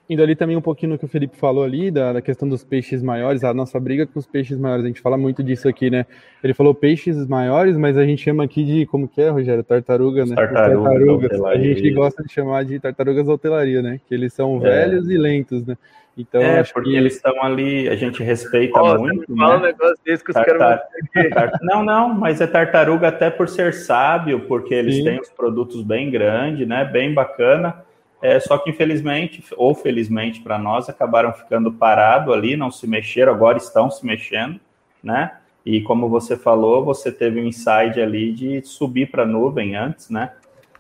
Indo 0.09 0.23
ali 0.23 0.37
também 0.37 0.55
um 0.55 0.61
pouquinho 0.61 0.93
no 0.93 0.99
que 0.99 1.07
o 1.07 1.09
Felipe 1.09 1.35
falou 1.35 1.65
ali, 1.65 1.91
da, 1.91 2.13
da, 2.13 2.21
questão 2.21 2.47
dos 2.47 2.63
peixes 2.63 3.03
maiores, 3.03 3.43
a 3.43 3.55
nossa 3.55 3.81
briga 3.81 4.07
com 4.07 4.19
os 4.19 4.27
peixes 4.27 4.59
maiores, 4.59 4.85
a 4.85 4.89
gente 4.89 5.01
fala 5.01 5.17
muito 5.17 5.43
disso 5.43 5.67
aqui, 5.67 5.89
né? 5.89 6.05
Ele 6.43 6.53
falou 6.53 6.75
peixes 6.75 7.27
maiores, 7.27 7.75
mas 7.79 7.97
a 7.97 8.05
gente 8.05 8.23
chama 8.23 8.45
aqui 8.45 8.63
de, 8.65 8.85
como 8.85 9.09
que 9.09 9.23
é, 9.23 9.31
Rogério? 9.31 9.65
Tartaruga, 9.65 10.27
né? 10.27 10.35
Tartaruga, 10.35 10.91
tartarugas. 10.91 11.43
A 11.43 11.57
gente 11.57 11.91
gosta 11.93 12.23
de 12.23 12.31
chamar 12.31 12.67
de 12.67 12.79
tartarugas 12.79 13.27
hotelaria, 13.29 13.81
né? 13.81 13.99
Que 14.07 14.15
eles 14.15 14.35
são 14.35 14.59
é. 14.59 14.61
velhos 14.61 15.09
e 15.09 15.17
lentos, 15.17 15.67
né? 15.67 15.75
Então, 16.17 16.41
é, 16.41 16.63
porque 16.63 16.91
que... 16.91 16.97
eles 16.97 17.17
estão 17.17 17.43
ali, 17.43 17.89
a 17.89 17.97
gente 17.97 18.23
respeita 18.23 18.81
oh, 18.81 18.99
muito. 18.99 19.35
Fala 19.37 19.55
né? 19.55 19.59
um 19.59 19.63
negócio 19.63 19.97
desse 20.05 20.23
que 20.23 20.31
os 20.31 20.35
Tartar... 20.35 20.83
caras 21.15 21.59
Não, 21.63 21.83
não, 21.83 22.15
mas 22.15 22.41
é 22.41 22.47
tartaruga 22.47 23.09
até 23.09 23.31
por 23.31 23.49
ser 23.49 23.73
sábio, 23.73 24.41
porque 24.47 24.75
eles 24.75 24.97
Sim. 24.97 25.05
têm 25.05 25.21
os 25.21 25.31
produtos 25.31 25.83
bem 25.83 26.11
grandes, 26.11 26.69
né? 26.69 26.85
Bem 26.85 27.13
bacana. 27.13 27.83
É, 28.23 28.41
só 28.41 28.57
que 28.57 28.71
infelizmente, 28.71 29.45
ou 29.57 29.75
felizmente 29.75 30.41
para 30.41 30.59
nós, 30.59 30.89
acabaram 30.89 31.33
ficando 31.33 31.73
parado 31.73 32.33
ali, 32.33 32.57
não 32.57 32.71
se 32.71 32.87
mexeram, 32.87 33.33
agora 33.33 33.59
estão 33.59 33.91
se 33.91 34.05
mexendo, 34.05 34.59
né? 35.03 35.39
E 35.65 35.81
como 35.81 36.09
você 36.09 36.37
falou, 36.37 36.85
você 36.85 37.11
teve 37.11 37.41
um 37.41 37.47
insight 37.47 38.01
ali 38.01 38.33
de 38.33 38.63
subir 38.63 39.11
para 39.11 39.23
a 39.23 39.27
nuvem 39.27 39.77
antes, 39.77 40.11
né? 40.11 40.33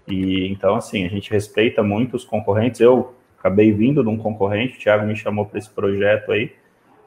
E 0.06 0.46
então, 0.48 0.74
assim, 0.74 1.04
a 1.04 1.08
gente 1.08 1.30
respeita 1.30 1.82
muito 1.82 2.16
os 2.16 2.24
concorrentes. 2.24 2.80
Eu 2.80 3.14
acabei 3.38 3.72
vindo 3.72 4.02
de 4.02 4.08
um 4.08 4.16
concorrente, 4.16 4.76
o 4.76 4.80
Thiago 4.80 5.06
me 5.06 5.16
chamou 5.16 5.46
para 5.46 5.58
esse 5.58 5.70
projeto 5.70 6.32
aí. 6.32 6.52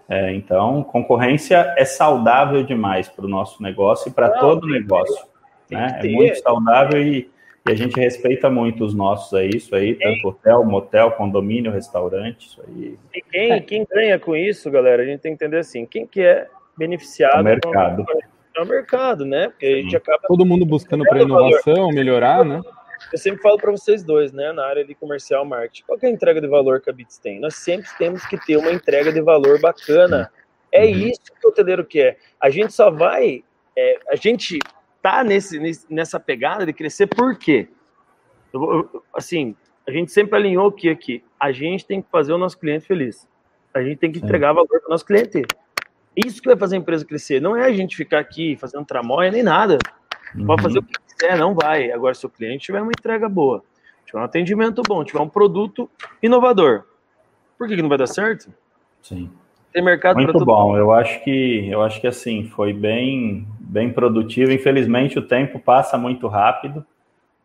É, 0.09 0.33
então, 0.33 0.83
concorrência 0.83 1.73
é 1.77 1.83
saudável 1.83 2.63
demais 2.63 3.09
para 3.09 3.25
o 3.25 3.27
nosso 3.27 3.61
negócio 3.61 4.09
e 4.09 4.11
para 4.11 4.29
todo 4.29 4.65
negócio. 4.65 5.25
Né? 5.69 5.99
É 6.01 6.07
muito 6.07 6.39
saudável 6.39 7.01
e 7.01 7.29
e 7.67 7.71
a 7.71 7.75
gente 7.75 7.99
respeita 7.99 8.49
muito 8.49 8.83
os 8.85 8.93
nossos 8.93 9.33
aí, 9.33 9.49
isso 9.49 9.75
aí, 9.75 9.95
tanto 9.95 10.29
hotel, 10.29 10.63
motel, 10.63 11.11
condomínio, 11.11 11.71
restaurante, 11.71 12.47
isso 12.47 12.61
aí. 12.67 12.97
E 13.13 13.21
quem, 13.21 13.61
quem 13.61 13.87
ganha 13.89 14.17
com 14.17 14.35
isso, 14.35 14.71
galera, 14.71 15.03
a 15.03 15.05
gente 15.05 15.19
tem 15.19 15.35
que 15.35 15.43
entender 15.43 15.59
assim, 15.59 15.85
quem 15.85 16.07
que 16.07 16.21
é 16.21 16.47
beneficiado... 16.77 17.41
O 17.41 17.43
mercado. 17.43 18.05
É 18.55 18.61
o 18.61 18.65
mercado, 18.65 19.25
né? 19.25 19.49
Porque 19.49 19.65
a 19.65 19.75
gente 19.75 19.95
acaba... 19.95 20.19
Todo 20.27 20.45
mundo 20.45 20.65
buscando 20.65 21.03
para 21.03 21.21
inovação, 21.21 21.89
melhorar, 21.89 22.43
né? 22.43 22.61
Eu 23.11 23.17
sempre 23.17 23.41
falo 23.41 23.57
para 23.57 23.71
vocês 23.71 24.03
dois, 24.03 24.31
né, 24.31 24.51
na 24.51 24.65
área 24.65 24.83
de 24.83 24.95
comercial 24.95 25.45
marketing, 25.45 25.83
qual 25.85 25.99
é 26.01 26.07
a 26.07 26.09
entrega 26.09 26.41
de 26.41 26.47
valor 26.47 26.81
que 26.81 26.89
a 26.89 26.93
Bits 26.93 27.17
tem? 27.19 27.39
Nós 27.39 27.55
sempre 27.55 27.87
temos 27.97 28.25
que 28.25 28.37
ter 28.45 28.57
uma 28.57 28.71
entrega 28.71 29.13
de 29.13 29.21
valor 29.21 29.61
bacana. 29.61 30.31
É 30.71 30.83
uhum. 30.83 30.91
isso 30.91 31.21
que 31.39 31.45
o 31.45 31.49
hoteleiro 31.49 31.85
quer. 31.85 32.17
A 32.41 32.49
gente 32.49 32.73
só 32.73 32.89
vai, 32.89 33.43
é, 33.77 33.99
a 34.09 34.15
gente 34.15 34.59
tá 35.07 35.23
nesse, 35.23 35.85
nessa 35.89 36.19
pegada 36.19 36.65
de 36.65 36.73
crescer, 36.73 37.07
por 37.07 37.37
quê? 37.37 37.69
Eu, 38.53 39.03
assim, 39.15 39.55
a 39.87 39.91
gente 39.91 40.11
sempre 40.11 40.35
alinhou 40.35 40.69
que 40.69 40.89
aqui, 40.89 41.23
a 41.39 41.53
gente 41.53 41.85
tem 41.85 42.01
que 42.01 42.09
fazer 42.09 42.33
o 42.33 42.37
nosso 42.37 42.59
cliente 42.59 42.85
feliz. 42.85 43.25
A 43.73 43.81
gente 43.81 43.97
tem 43.99 44.11
que 44.11 44.17
entregar 44.17 44.51
valor 44.51 44.67
para 44.67 44.87
o 44.87 44.89
nosso 44.89 45.05
cliente. 45.05 45.43
Isso 46.13 46.41
que 46.41 46.49
vai 46.49 46.57
fazer 46.57 46.75
a 46.75 46.79
empresa 46.79 47.05
crescer. 47.05 47.41
Não 47.41 47.55
é 47.55 47.65
a 47.65 47.71
gente 47.71 47.95
ficar 47.95 48.19
aqui 48.19 48.57
fazendo 48.57 48.85
tramóia 48.85 49.31
nem 49.31 49.43
nada. 49.43 49.77
Uhum. 50.35 50.45
Pode 50.45 50.63
fazer 50.63 50.79
o 50.79 50.83
que 50.83 50.93
quiser, 51.07 51.37
não 51.37 51.53
vai. 51.53 51.89
Agora, 51.91 52.13
se 52.13 52.25
o 52.25 52.29
cliente 52.29 52.65
tiver 52.65 52.81
uma 52.81 52.91
entrega 52.91 53.29
boa, 53.29 53.63
tiver 54.05 54.19
um 54.19 54.23
atendimento 54.23 54.81
bom, 54.85 55.05
tiver 55.05 55.21
um 55.21 55.29
produto 55.29 55.89
inovador, 56.21 56.83
por 57.57 57.67
que, 57.67 57.77
que 57.77 57.81
não 57.81 57.89
vai 57.89 57.97
dar 57.97 58.07
certo? 58.07 58.51
Sim. 59.01 59.31
Tem 59.71 59.81
mercado 59.81 60.17
Muito 60.17 60.43
bom. 60.43 60.75
Eu 60.75 60.91
acho 60.91 61.23
que 61.23 61.69
eu 61.69 61.81
acho 61.81 62.01
que 62.01 62.07
assim 62.07 62.49
foi 62.49 62.73
bem 62.73 63.47
bem 63.67 63.91
produtivo. 63.91 64.51
Infelizmente 64.51 65.19
o 65.19 65.21
tempo 65.21 65.59
passa 65.59 65.97
muito 65.97 66.27
rápido, 66.27 66.85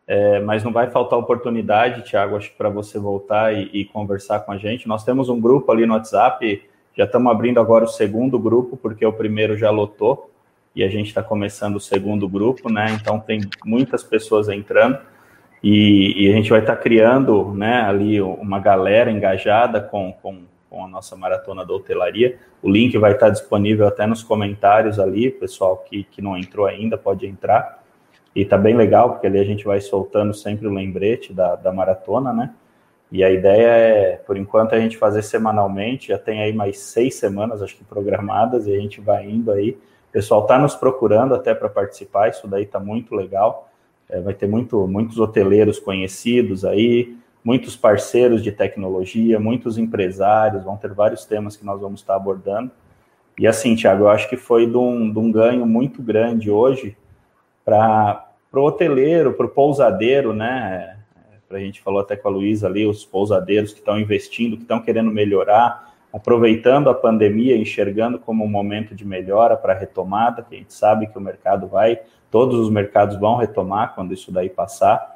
é, 0.07 0.39
mas 0.39 0.63
não 0.63 0.71
vai 0.71 0.89
faltar 0.89 1.19
oportunidade, 1.19 2.03
Tiago, 2.03 2.35
acho 2.35 2.51
que 2.51 2.57
para 2.57 2.69
você 2.69 2.99
voltar 2.99 3.53
e, 3.53 3.69
e, 3.73 3.85
conversar 3.85 4.39
com 4.41 4.51
a 4.51 4.57
gente. 4.57 4.87
Nós 4.87 5.03
temos 5.03 5.29
um 5.29 5.39
grupo 5.39 5.71
ali 5.71 5.85
no 5.85 5.93
WhatsApp. 5.93 6.63
Já 6.95 7.05
estamos 7.05 7.31
abrindo 7.31 7.59
agora 7.59 7.85
o 7.85 7.87
segundo 7.87 8.37
grupo 8.37 8.77
porque 8.77 9.05
o 9.05 9.13
primeiro 9.13 9.57
já 9.57 9.69
lotou 9.69 10.29
e 10.75 10.83
a 10.83 10.89
gente 10.89 11.07
está 11.07 11.21
começando 11.23 11.75
o 11.75 11.79
segundo 11.79 12.27
grupo, 12.27 12.71
né? 12.71 12.97
Então 12.99 13.19
tem 13.19 13.41
muitas 13.65 14.03
pessoas 14.03 14.49
entrando. 14.49 14.97
E, 15.63 16.25
e 16.25 16.29
a 16.29 16.35
gente 16.35 16.49
vai 16.49 16.59
estar 16.59 16.75
tá 16.75 16.81
criando 16.81 17.53
né, 17.53 17.81
ali 17.83 18.19
uma 18.19 18.59
galera 18.59 19.09
engajada 19.09 19.79
com, 19.79 20.11
com 20.21 20.41
com 20.73 20.85
a 20.85 20.87
nossa 20.87 21.15
maratona 21.15 21.63
da 21.63 21.71
hotelaria. 21.71 22.39
O 22.59 22.67
link 22.67 22.97
vai 22.97 23.11
estar 23.11 23.29
disponível 23.29 23.87
até 23.87 24.07
nos 24.07 24.23
comentários 24.23 24.99
ali, 24.99 25.29
pessoal 25.29 25.77
que, 25.77 26.03
que 26.05 26.19
não 26.19 26.35
entrou 26.35 26.65
ainda 26.65 26.97
pode 26.97 27.27
entrar. 27.27 27.83
E 28.35 28.43
tá 28.43 28.57
bem 28.57 28.75
legal, 28.75 29.11
porque 29.11 29.27
ali 29.27 29.37
a 29.37 29.43
gente 29.43 29.63
vai 29.63 29.79
soltando 29.79 30.33
sempre 30.33 30.65
o 30.65 30.73
lembrete 30.73 31.31
da, 31.31 31.55
da 31.55 31.71
maratona, 31.71 32.33
né? 32.33 32.55
E 33.11 33.23
a 33.23 33.29
ideia 33.29 33.67
é, 33.67 34.15
por 34.15 34.35
enquanto, 34.35 34.73
a 34.73 34.79
gente 34.79 34.97
fazer 34.97 35.21
semanalmente, 35.21 36.07
já 36.07 36.17
tem 36.17 36.41
aí 36.41 36.51
mais 36.51 36.79
seis 36.79 37.13
semanas, 37.13 37.61
acho 37.61 37.77
que 37.77 37.83
programadas, 37.83 38.65
e 38.65 38.75
a 38.75 38.79
gente 38.79 38.99
vai 38.99 39.29
indo 39.29 39.51
aí. 39.51 39.77
O 40.09 40.11
pessoal 40.11 40.41
está 40.41 40.57
nos 40.57 40.73
procurando 40.73 41.35
até 41.35 41.53
para 41.53 41.69
participar, 41.69 42.29
isso 42.29 42.47
daí 42.47 42.63
está 42.63 42.79
muito 42.79 43.13
legal. 43.13 43.69
É, 44.09 44.19
vai 44.19 44.33
ter 44.33 44.47
muito, 44.47 44.87
muitos 44.87 45.19
hoteleiros 45.19 45.77
conhecidos 45.77 46.65
aí, 46.65 47.15
muitos 47.43 47.75
parceiros 47.75 48.41
de 48.41 48.51
tecnologia, 48.51 49.39
muitos 49.39 49.77
empresários, 49.77 50.63
vão 50.63 50.77
ter 50.77 50.93
vários 50.93 51.25
temas 51.25 51.57
que 51.57 51.65
nós 51.65 51.81
vamos 51.81 51.99
estar 51.99 52.15
abordando. 52.15 52.71
E 53.37 53.47
assim, 53.47 53.75
Tiago, 53.75 54.03
eu 54.03 54.09
acho 54.09 54.29
que 54.29 54.37
foi 54.37 54.65
de 54.65 54.77
um, 54.77 55.11
de 55.11 55.19
um 55.19 55.31
ganho 55.31 55.65
muito 55.65 56.01
grande 56.01 56.49
hoje 56.49 56.95
para 57.65 58.29
o 58.53 58.59
hoteleiro, 58.59 59.33
para 59.33 59.45
o 59.45 59.49
pousadeiro, 59.49 60.33
né? 60.33 60.97
A 61.49 61.59
gente 61.59 61.81
falou 61.81 61.99
até 61.99 62.15
com 62.15 62.27
a 62.27 62.31
Luísa 62.31 62.67
ali, 62.67 62.85
os 62.85 63.05
pousadeiros 63.05 63.73
que 63.73 63.79
estão 63.79 63.99
investindo, 63.99 64.55
que 64.55 64.63
estão 64.63 64.79
querendo 64.79 65.11
melhorar, 65.11 65.93
aproveitando 66.11 66.89
a 66.89 66.95
pandemia, 66.95 67.57
enxergando 67.57 68.17
como 68.17 68.43
um 68.43 68.47
momento 68.47 68.95
de 68.95 69.05
melhora 69.05 69.55
para 69.55 69.73
a 69.73 69.75
retomada, 69.75 70.41
que 70.41 70.55
a 70.55 70.57
gente 70.57 70.73
sabe 70.73 71.07
que 71.07 71.17
o 71.17 71.21
mercado 71.21 71.67
vai, 71.67 71.99
todos 72.31 72.59
os 72.59 72.71
mercados 72.71 73.19
vão 73.19 73.35
retomar 73.35 73.93
quando 73.93 74.13
isso 74.13 74.31
daí 74.31 74.49
passar 74.49 75.13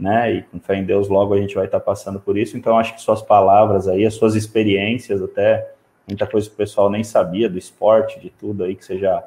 né? 0.00 0.32
E 0.34 0.42
com 0.42 0.58
fé 0.58 0.76
em 0.76 0.84
Deus, 0.84 1.08
logo 1.08 1.34
a 1.34 1.38
gente 1.38 1.54
vai 1.54 1.66
estar 1.66 1.80
passando 1.80 2.18
por 2.18 2.38
isso. 2.38 2.56
Então, 2.56 2.78
acho 2.78 2.94
que 2.94 3.00
suas 3.00 3.20
palavras 3.20 3.86
aí, 3.86 4.06
as 4.06 4.14
suas 4.14 4.34
experiências, 4.34 5.22
até 5.22 5.72
muita 6.08 6.26
coisa 6.26 6.48
que 6.48 6.54
o 6.54 6.56
pessoal 6.56 6.88
nem 6.88 7.04
sabia 7.04 7.48
do 7.48 7.58
esporte, 7.58 8.18
de 8.18 8.30
tudo 8.30 8.64
aí 8.64 8.74
que 8.74 8.84
você 8.84 8.98
já. 8.98 9.22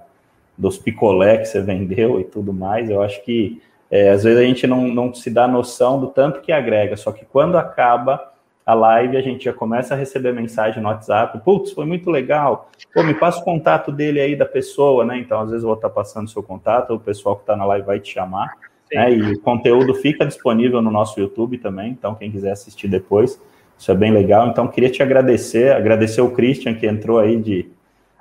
dos 0.57 0.78
picolé 0.78 1.38
que 1.38 1.45
você 1.45 1.61
vendeu 1.63 2.19
e 2.19 2.24
tudo 2.24 2.51
mais, 2.51 2.89
eu 2.89 3.01
acho 3.01 3.24
que 3.24 3.61
é, 3.91 4.09
às 4.09 4.24
vezes 4.24 4.39
a 4.39 4.43
gente 4.43 4.65
não, 4.65 4.88
não 4.88 5.13
se 5.13 5.30
dá 5.30 5.47
noção 5.47 5.99
do 5.99 6.07
tanto 6.07 6.41
que 6.41 6.51
agrega, 6.51 6.97
só 6.97 7.11
que 7.11 7.26
quando 7.26 7.57
acaba 7.57 8.34
a 8.65 8.74
live, 8.74 9.17
a 9.17 9.21
gente 9.21 9.43
já 9.43 9.53
começa 9.53 9.93
a 9.93 9.97
receber 9.97 10.32
mensagem 10.32 10.82
no 10.82 10.88
WhatsApp, 10.88 11.39
putz, 11.43 11.74
foi 11.74 11.86
muito 11.86 12.09
legal, 12.09 12.69
pô, 12.93 13.03
me 13.03 13.13
passa 13.13 13.39
o 13.39 13.43
contato 13.43 13.91
dele 13.91 14.19
aí 14.21 14.36
da 14.36 14.45
pessoa, 14.45 15.05
né? 15.05 15.17
Então, 15.17 15.41
às 15.41 15.49
vezes 15.49 15.63
eu 15.63 15.67
vou 15.67 15.76
estar 15.76 15.89
passando 15.89 16.26
o 16.28 16.30
seu 16.30 16.41
contato, 16.41 16.93
o 16.93 16.99
pessoal 16.99 17.36
que 17.36 17.43
está 17.43 17.55
na 17.55 17.65
live 17.65 17.86
vai 17.86 17.99
te 17.99 18.13
chamar. 18.13 18.53
Né? 18.94 19.14
E 19.14 19.34
o 19.34 19.39
conteúdo 19.39 19.94
fica 19.96 20.26
disponível 20.26 20.82
no 20.82 20.91
nosso 20.91 21.20
YouTube 21.20 21.58
também, 21.58 21.91
então 21.91 22.16
quem 22.16 22.32
quiser 22.32 22.52
assistir 22.52 22.88
depois, 22.88 23.41
isso 23.78 23.91
é 23.91 23.96
bem 23.96 24.12
legal. 24.12 24.48
Então, 24.48 24.68
queria 24.68 24.89
te 24.89 25.02
agradecer, 25.02 25.74
agradecer 25.74 26.22
o 26.22 26.32
Christian 26.32 26.74
que 26.74 26.88
entrou 26.88 27.20
aí 27.20 27.38
de, 27.38 27.70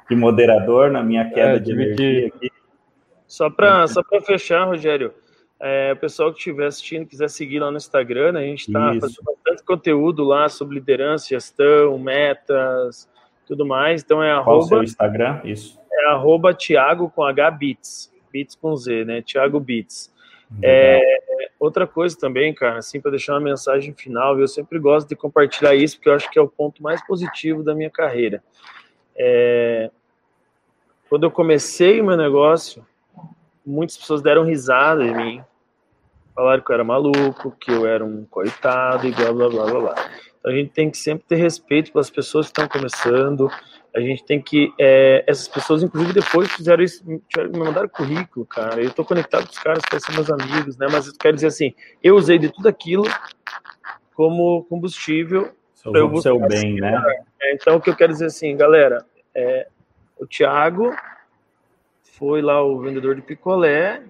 de 0.09 0.17
moderador 0.17 0.91
na 0.91 1.03
minha 1.03 1.29
queda 1.31 1.57
é, 1.57 1.59
de 1.59 1.73
energia 1.73 2.27
aqui. 2.29 2.51
Só 3.27 3.49
para 3.49 3.87
só 3.87 4.03
fechar, 4.27 4.65
Rogério, 4.65 5.13
é, 5.61 5.93
o 5.93 5.97
pessoal 5.97 6.33
que 6.33 6.39
estiver 6.39 6.67
assistindo, 6.67 7.07
quiser 7.07 7.31
seguir 7.31 7.61
lá 7.61 7.71
no 7.71 7.77
Instagram, 7.77 8.33
né, 8.33 8.41
a 8.41 8.45
gente 8.45 8.67
está 8.67 8.93
fazendo 9.01 9.23
bastante 9.25 9.65
conteúdo 9.65 10.25
lá 10.25 10.49
sobre 10.49 10.75
liderança, 10.75 11.29
gestão, 11.29 11.97
metas, 11.99 13.09
tudo 13.47 13.65
mais. 13.65 14.03
Então 14.03 14.23
é 14.23 14.33
arroba. 14.33 14.45
Qual 14.45 14.59
o 14.59 14.63
seu 14.63 14.83
Instagram? 14.83 15.41
Isso. 15.45 15.79
É 15.93 16.07
arroba 16.09 16.53
Thiago 16.53 17.09
com 17.11 17.23
H 17.23 17.51
Bits, 17.53 18.13
Bits 18.33 18.57
com 18.57 18.75
Z, 18.75 19.05
né? 19.05 19.23
Thiago 19.23 19.61
Bits. 19.61 20.13
É, 20.61 21.01
outra 21.59 21.87
coisa 21.87 22.19
também, 22.19 22.53
cara, 22.53 22.79
assim, 22.79 23.01
para 23.01 23.13
deixar 23.13 23.35
uma 23.35 23.41
mensagem 23.41 23.95
final, 23.95 24.39
eu 24.39 24.49
sempre 24.49 24.79
gosto 24.79 25.09
de 25.09 25.17
compartilhar 25.17 25.75
isso, 25.75 25.97
porque 25.97 26.09
eu 26.09 26.15
acho 26.15 26.31
que 26.31 26.39
é 26.39 26.43
o 26.43 26.49
ponto 26.49 26.83
mais 26.83 27.05
positivo 27.07 27.63
da 27.63 27.75
minha 27.75 27.91
carreira. 27.91 28.43
É, 29.17 29.91
quando 31.09 31.25
eu 31.25 31.31
comecei 31.31 32.01
o 32.01 32.05
meu 32.05 32.17
negócio, 32.17 32.85
muitas 33.65 33.97
pessoas 33.97 34.23
deram 34.23 34.45
risada 34.45 35.05
em 35.05 35.15
mim, 35.15 35.45
falaram 36.35 36.63
que 36.63 36.71
eu 36.71 36.75
era 36.75 36.85
maluco, 36.85 37.51
que 37.61 37.71
eu 37.71 37.87
era 37.87 38.05
um 38.05 38.25
coitado 38.25 39.07
e 39.07 39.13
blá 39.13 39.33
blá 39.33 39.49
blá 39.49 39.65
blá 39.67 39.81
blá. 39.81 40.11
Então 40.39 40.51
a 40.51 40.55
gente 40.55 40.71
tem 40.71 40.91
que 40.91 40.99
sempre 40.99 41.25
ter 41.29 41.37
respeito 41.37 41.93
pelas 41.93 42.11
pessoas 42.11 42.47
que 42.47 42.59
estão 42.59 42.67
começando, 42.67 43.49
a 43.95 44.01
gente 44.01 44.25
tem 44.25 44.41
que. 44.41 44.73
É, 44.79 45.25
essas 45.27 45.49
pessoas, 45.49 45.83
inclusive, 45.83 46.13
depois 46.15 46.51
fizeram 46.53 46.83
isso, 46.83 47.05
me 47.07 47.59
mandaram 47.59 47.89
currículo, 47.89 48.47
cara. 48.47 48.81
Eu 48.81 48.89
estou 48.89 49.05
conectado 49.05 49.47
com 49.47 49.53
os 49.53 49.59
caras, 49.59 49.85
que 49.85 50.01
são 50.01 50.15
meus 50.15 50.31
amigos, 50.31 50.77
né? 50.79 50.87
Mas 50.91 51.07
eu 51.07 51.13
quero 51.19 51.35
dizer 51.35 51.49
assim, 51.49 51.75
eu 52.03 52.17
usei 52.17 52.39
de 52.39 52.51
tudo 52.51 52.69
aquilo 52.69 53.05
como 54.15 54.65
combustível 54.65 55.53
para 55.83 56.05
o 56.05 56.23
seu 56.23 56.39
bem, 56.47 56.77
né? 56.77 57.03
É, 57.41 57.55
então, 57.55 57.77
o 57.77 57.81
que 57.81 57.91
eu 57.91 57.97
quero 57.97 58.13
dizer 58.13 58.27
assim, 58.27 58.57
galera, 58.57 59.05
É, 59.35 59.67
o 60.19 60.27
Thiago 60.27 60.95
foi 62.19 62.43
lá 62.43 62.63
o 62.63 62.81
vendedor 62.81 63.15
de 63.15 63.23
picolé, 63.23 64.03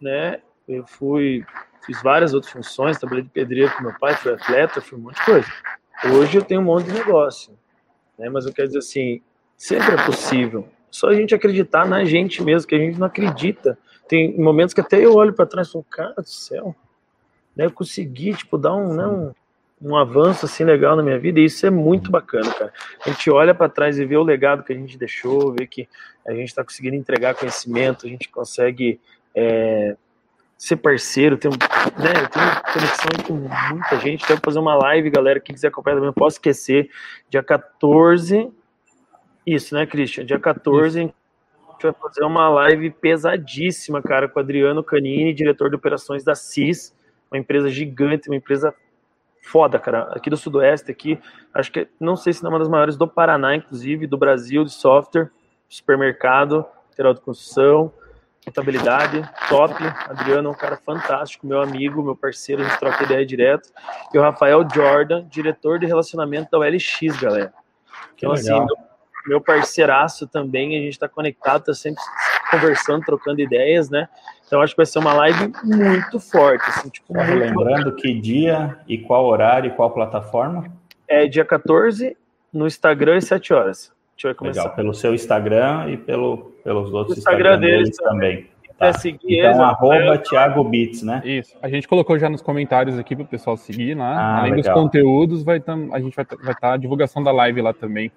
né? 0.00 0.40
Eu 0.66 0.86
fui, 0.86 1.44
fiz 1.84 2.02
várias 2.02 2.34
outras 2.34 2.52
funções, 2.52 2.98
trabalhei 2.98 3.24
de 3.24 3.30
pedreiro 3.30 3.70
com 3.76 3.82
meu 3.82 3.98
pai, 3.98 4.14
fui 4.14 4.32
atleta, 4.32 4.80
fui 4.80 4.98
um 4.98 5.02
monte 5.02 5.16
de 5.16 5.24
coisa. 5.24 5.48
Hoje 6.16 6.38
eu 6.38 6.42
tenho 6.42 6.60
um 6.60 6.64
monte 6.64 6.86
de 6.86 6.92
negócio, 6.92 7.56
né? 8.20 8.28
Mas 8.28 8.46
eu 8.46 8.52
quero 8.52 8.68
dizer 8.68 8.78
assim, 8.78 9.20
sempre 9.56 9.94
é 9.94 10.04
possível. 10.04 10.68
Só 10.90 11.08
a 11.08 11.14
gente 11.14 11.34
acreditar 11.34 11.86
na 11.86 12.04
gente 12.04 12.42
mesmo, 12.42 12.68
que 12.68 12.74
a 12.74 12.78
gente 12.78 12.98
não 12.98 13.06
acredita. 13.06 13.78
Tem 14.06 14.36
momentos 14.38 14.74
que 14.74 14.80
até 14.80 15.04
eu 15.04 15.14
olho 15.14 15.32
para 15.32 15.46
trás 15.46 15.68
e 15.68 15.72
falo, 15.72 15.84
cara 15.88 16.14
do 16.14 16.28
céu, 16.28 16.76
né? 17.56 17.64
Eu 17.64 17.70
consegui, 17.70 18.34
tipo, 18.34 18.58
dar 18.58 18.74
um, 18.74 18.94
né, 18.94 19.06
um, 19.06 19.32
um 19.80 19.96
avanço 19.96 20.44
assim 20.44 20.64
legal 20.64 20.94
na 20.94 21.02
minha 21.02 21.18
vida 21.18 21.40
e 21.40 21.44
isso 21.44 21.64
é 21.64 21.70
muito 21.70 22.10
bacana, 22.10 22.52
cara. 22.52 22.72
A 23.04 23.10
gente 23.10 23.30
olha 23.30 23.54
para 23.54 23.68
trás 23.68 23.98
e 23.98 24.04
vê 24.04 24.16
o 24.16 24.22
legado 24.22 24.62
que 24.62 24.72
a 24.72 24.76
gente 24.76 24.98
deixou, 24.98 25.52
vê 25.52 25.66
que 25.66 25.88
a 26.26 26.32
gente 26.32 26.48
está 26.48 26.62
conseguindo 26.62 26.96
entregar 26.96 27.34
conhecimento, 27.34 28.06
a 28.06 28.08
gente 28.08 28.28
consegue 28.28 29.00
é, 29.34 29.96
ser 30.60 30.76
parceiro, 30.76 31.38
tem, 31.38 31.50
né, 31.50 32.22
eu 32.22 32.28
tenho 32.28 32.62
conexão 32.70 33.24
com 33.26 33.32
muita 33.74 33.98
gente, 33.98 34.26
quero 34.26 34.42
fazer 34.44 34.58
uma 34.58 34.74
live, 34.74 35.08
galera, 35.08 35.40
quem 35.40 35.54
quiser 35.54 35.68
acompanhar 35.68 35.94
também, 35.96 36.08
não 36.08 36.12
posso 36.12 36.36
esquecer, 36.36 36.90
dia 37.30 37.42
14, 37.42 38.52
isso, 39.46 39.74
né, 39.74 39.86
Christian? 39.86 40.26
Dia 40.26 40.38
14, 40.38 40.98
a 40.98 41.02
gente 41.02 41.82
vai 41.82 41.94
fazer 41.94 42.24
uma 42.24 42.50
live 42.50 42.90
pesadíssima, 42.90 44.02
cara, 44.02 44.28
com 44.28 44.38
Adriano 44.38 44.84
Canini, 44.84 45.32
diretor 45.32 45.70
de 45.70 45.76
operações 45.76 46.22
da 46.22 46.34
CIS, 46.34 46.94
uma 47.32 47.38
empresa 47.38 47.70
gigante, 47.70 48.28
uma 48.28 48.36
empresa 48.36 48.74
foda, 49.40 49.78
cara. 49.78 50.12
Aqui 50.12 50.28
do 50.28 50.36
Sudoeste, 50.36 50.90
aqui, 50.90 51.18
acho 51.54 51.72
que, 51.72 51.88
não 51.98 52.16
sei 52.16 52.34
se 52.34 52.42
não 52.42 52.50
é 52.50 52.52
uma 52.52 52.58
das 52.58 52.68
maiores 52.68 52.98
do 52.98 53.08
Paraná, 53.08 53.56
inclusive, 53.56 54.06
do 54.06 54.18
Brasil, 54.18 54.62
de 54.62 54.74
software, 54.74 55.30
supermercado, 55.70 56.66
material 56.90 57.14
de 57.14 57.22
construção, 57.22 57.90
contabilidade, 58.44 59.22
top. 59.48 59.74
Adriano 60.08 60.48
é 60.48 60.52
um 60.52 60.56
cara 60.56 60.76
fantástico, 60.76 61.46
meu 61.46 61.60
amigo, 61.60 62.02
meu 62.02 62.16
parceiro, 62.16 62.62
a 62.62 62.68
gente 62.68 62.78
troca 62.78 63.04
ideia 63.04 63.24
direto. 63.24 63.70
E 64.12 64.18
o 64.18 64.22
Rafael 64.22 64.66
Jordan, 64.72 65.24
diretor 65.28 65.78
de 65.78 65.86
relacionamento 65.86 66.50
da 66.50 66.58
OLX, 66.58 67.20
galera. 67.20 67.52
Então, 68.14 68.32
assim, 68.32 68.52
meu, 68.52 68.76
meu 69.26 69.40
parceiraço 69.40 70.26
também, 70.26 70.76
a 70.76 70.80
gente 70.80 70.92
está 70.92 71.08
conectado, 71.08 71.64
tá 71.64 71.74
sempre 71.74 72.02
conversando, 72.50 73.04
trocando 73.04 73.40
ideias, 73.40 73.88
né? 73.88 74.08
Então 74.46 74.60
acho 74.60 74.72
que 74.74 74.78
vai 74.78 74.86
ser 74.86 74.98
uma 74.98 75.14
live 75.14 75.52
muito 75.62 76.18
forte. 76.18 76.64
Assim, 76.68 76.88
tipo, 76.88 77.14
muito 77.14 77.34
lembrando 77.34 77.94
que 77.94 78.12
dia 78.20 78.76
e 78.88 78.98
qual 78.98 79.24
horário 79.26 79.70
e 79.70 79.74
qual 79.74 79.92
plataforma? 79.92 80.64
É 81.06 81.26
dia 81.26 81.44
14 81.44 82.16
no 82.52 82.66
Instagram 82.66 83.18
e 83.18 83.22
7 83.22 83.52
horas. 83.52 83.92
A 84.20 84.22
gente 84.22 84.22
vai 84.24 84.34
começar. 84.34 84.62
Legal, 84.62 84.76
pelo 84.76 84.94
seu 84.94 85.14
Instagram 85.14 85.90
e 85.90 85.96
pelo, 85.96 86.52
pelos 86.62 86.92
outros 86.92 87.16
Instagram, 87.16 87.54
Instagram 87.54 87.60
deles 87.60 87.96
também. 87.96 88.46
Tá. 88.78 88.92
Seguir 88.94 89.38
então, 89.38 89.50
eles, 89.50 89.60
arroba 89.60 90.18
Thiago 90.18 90.64
Bits, 90.64 91.02
né? 91.02 91.22
Isso. 91.24 91.56
A 91.60 91.68
gente 91.68 91.86
colocou 91.86 92.18
já 92.18 92.28
nos 92.28 92.40
comentários 92.40 92.98
aqui 92.98 93.14
para 93.14 93.24
o 93.24 93.28
pessoal 93.28 93.56
seguir 93.56 93.94
lá. 93.94 94.08
Ah, 94.08 94.38
Além 94.40 94.54
legal. 94.54 94.74
dos 94.74 94.82
conteúdos, 94.82 95.42
vai 95.42 95.60
tam, 95.60 95.90
a 95.92 96.00
gente 96.00 96.14
vai 96.14 96.24
estar 96.24 96.54
tá 96.54 96.72
a 96.72 96.76
divulgação 96.76 97.22
da 97.22 97.30
live 97.30 97.60
lá 97.62 97.72
também. 97.72 98.10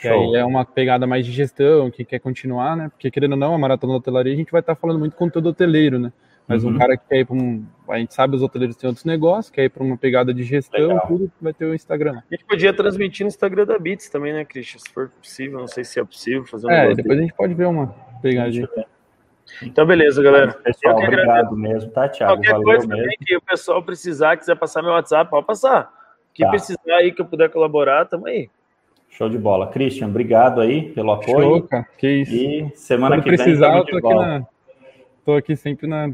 Que 0.00 0.08
aí 0.08 0.34
é 0.36 0.44
uma 0.44 0.64
pegada 0.64 1.06
mais 1.06 1.24
de 1.24 1.32
gestão, 1.32 1.90
que 1.90 2.04
quer 2.04 2.18
continuar, 2.18 2.76
né? 2.76 2.88
Porque 2.88 3.10
querendo 3.10 3.32
ou 3.32 3.38
não, 3.38 3.54
a 3.54 3.58
maratona 3.58 3.92
da 3.92 3.98
hotelaria, 3.98 4.32
a 4.32 4.36
gente 4.36 4.52
vai 4.52 4.60
estar 4.60 4.74
falando 4.74 4.98
muito 4.98 5.16
conteúdo 5.16 5.48
hoteleiro, 5.48 5.98
né? 5.98 6.12
Mas 6.46 6.62
uhum. 6.62 6.72
um 6.72 6.78
cara 6.78 6.96
que 6.96 7.08
quer 7.08 7.18
ir 7.20 7.24
para 7.24 7.36
um. 7.36 7.64
A 7.88 7.98
gente 7.98 8.14
sabe 8.14 8.36
os 8.36 8.42
hoteleiros 8.42 8.76
têm 8.76 8.88
outros 8.88 9.04
negócios, 9.04 9.50
quer 9.50 9.64
ir 9.64 9.70
para 9.70 9.82
uma 9.82 9.96
pegada 9.96 10.32
de 10.32 10.42
gestão, 10.42 10.88
Legal. 10.88 11.06
tudo 11.06 11.32
vai 11.40 11.52
ter 11.54 11.64
o 11.64 11.74
Instagram. 11.74 12.18
A 12.30 12.34
gente 12.34 12.44
podia 12.44 12.72
transmitir 12.72 13.24
no 13.24 13.28
Instagram 13.28 13.64
da 13.64 13.78
Bits 13.78 14.10
também, 14.10 14.32
né, 14.32 14.44
Christian? 14.44 14.78
Se 14.78 14.92
for 14.92 15.08
possível, 15.08 15.58
não 15.58 15.66
sei 15.66 15.84
se 15.84 15.98
é 15.98 16.04
possível 16.04 16.44
fazer 16.44 16.66
um 16.66 16.70
É, 16.70 16.94
depois 16.94 17.18
a 17.18 17.22
gente 17.22 17.34
pode 17.34 17.54
ver 17.54 17.66
uma 17.66 17.94
pegadinha. 18.20 18.68
Então, 19.62 19.86
beleza, 19.86 20.22
galera. 20.22 20.52
Pessoal, 20.52 20.98
obrigado 20.98 21.56
mesmo, 21.56 21.90
tá, 21.90 22.08
Thiago? 22.08 22.34
Qualquer 22.34 22.52
Valeu 22.52 22.64
coisa 22.64 22.86
mesmo. 22.86 23.02
também 23.02 23.16
que 23.20 23.36
o 23.36 23.40
pessoal 23.42 23.82
precisar, 23.82 24.36
quiser 24.36 24.56
passar 24.56 24.82
meu 24.82 24.92
WhatsApp, 24.92 25.30
pode 25.30 25.46
passar. 25.46 25.92
Que 26.32 26.42
tá. 26.42 26.50
precisar 26.50 26.96
aí 26.96 27.12
que 27.12 27.22
eu 27.22 27.26
puder 27.26 27.50
colaborar, 27.50 28.06
tamo 28.06 28.26
aí. 28.26 28.50
Show 29.10 29.28
de 29.28 29.38
bola. 29.38 29.68
Christian, 29.68 30.08
obrigado 30.08 30.60
aí 30.60 30.90
pelo 30.92 31.12
apoio. 31.12 31.40
Show, 31.40 31.62
cara. 31.62 31.86
Que 31.96 32.08
isso. 32.08 32.34
E 32.34 32.70
semana 32.74 33.16
Quando 33.16 33.24
que 33.24 33.28
precisar, 33.30 33.72
vem. 33.72 33.84
Precisar, 33.84 33.96
eu 33.96 34.00
tô 34.02 34.08
aqui, 34.08 34.18
na... 34.18 34.46
tô 35.24 35.32
aqui 35.34 35.56
sempre 35.56 35.86
na 35.86 36.10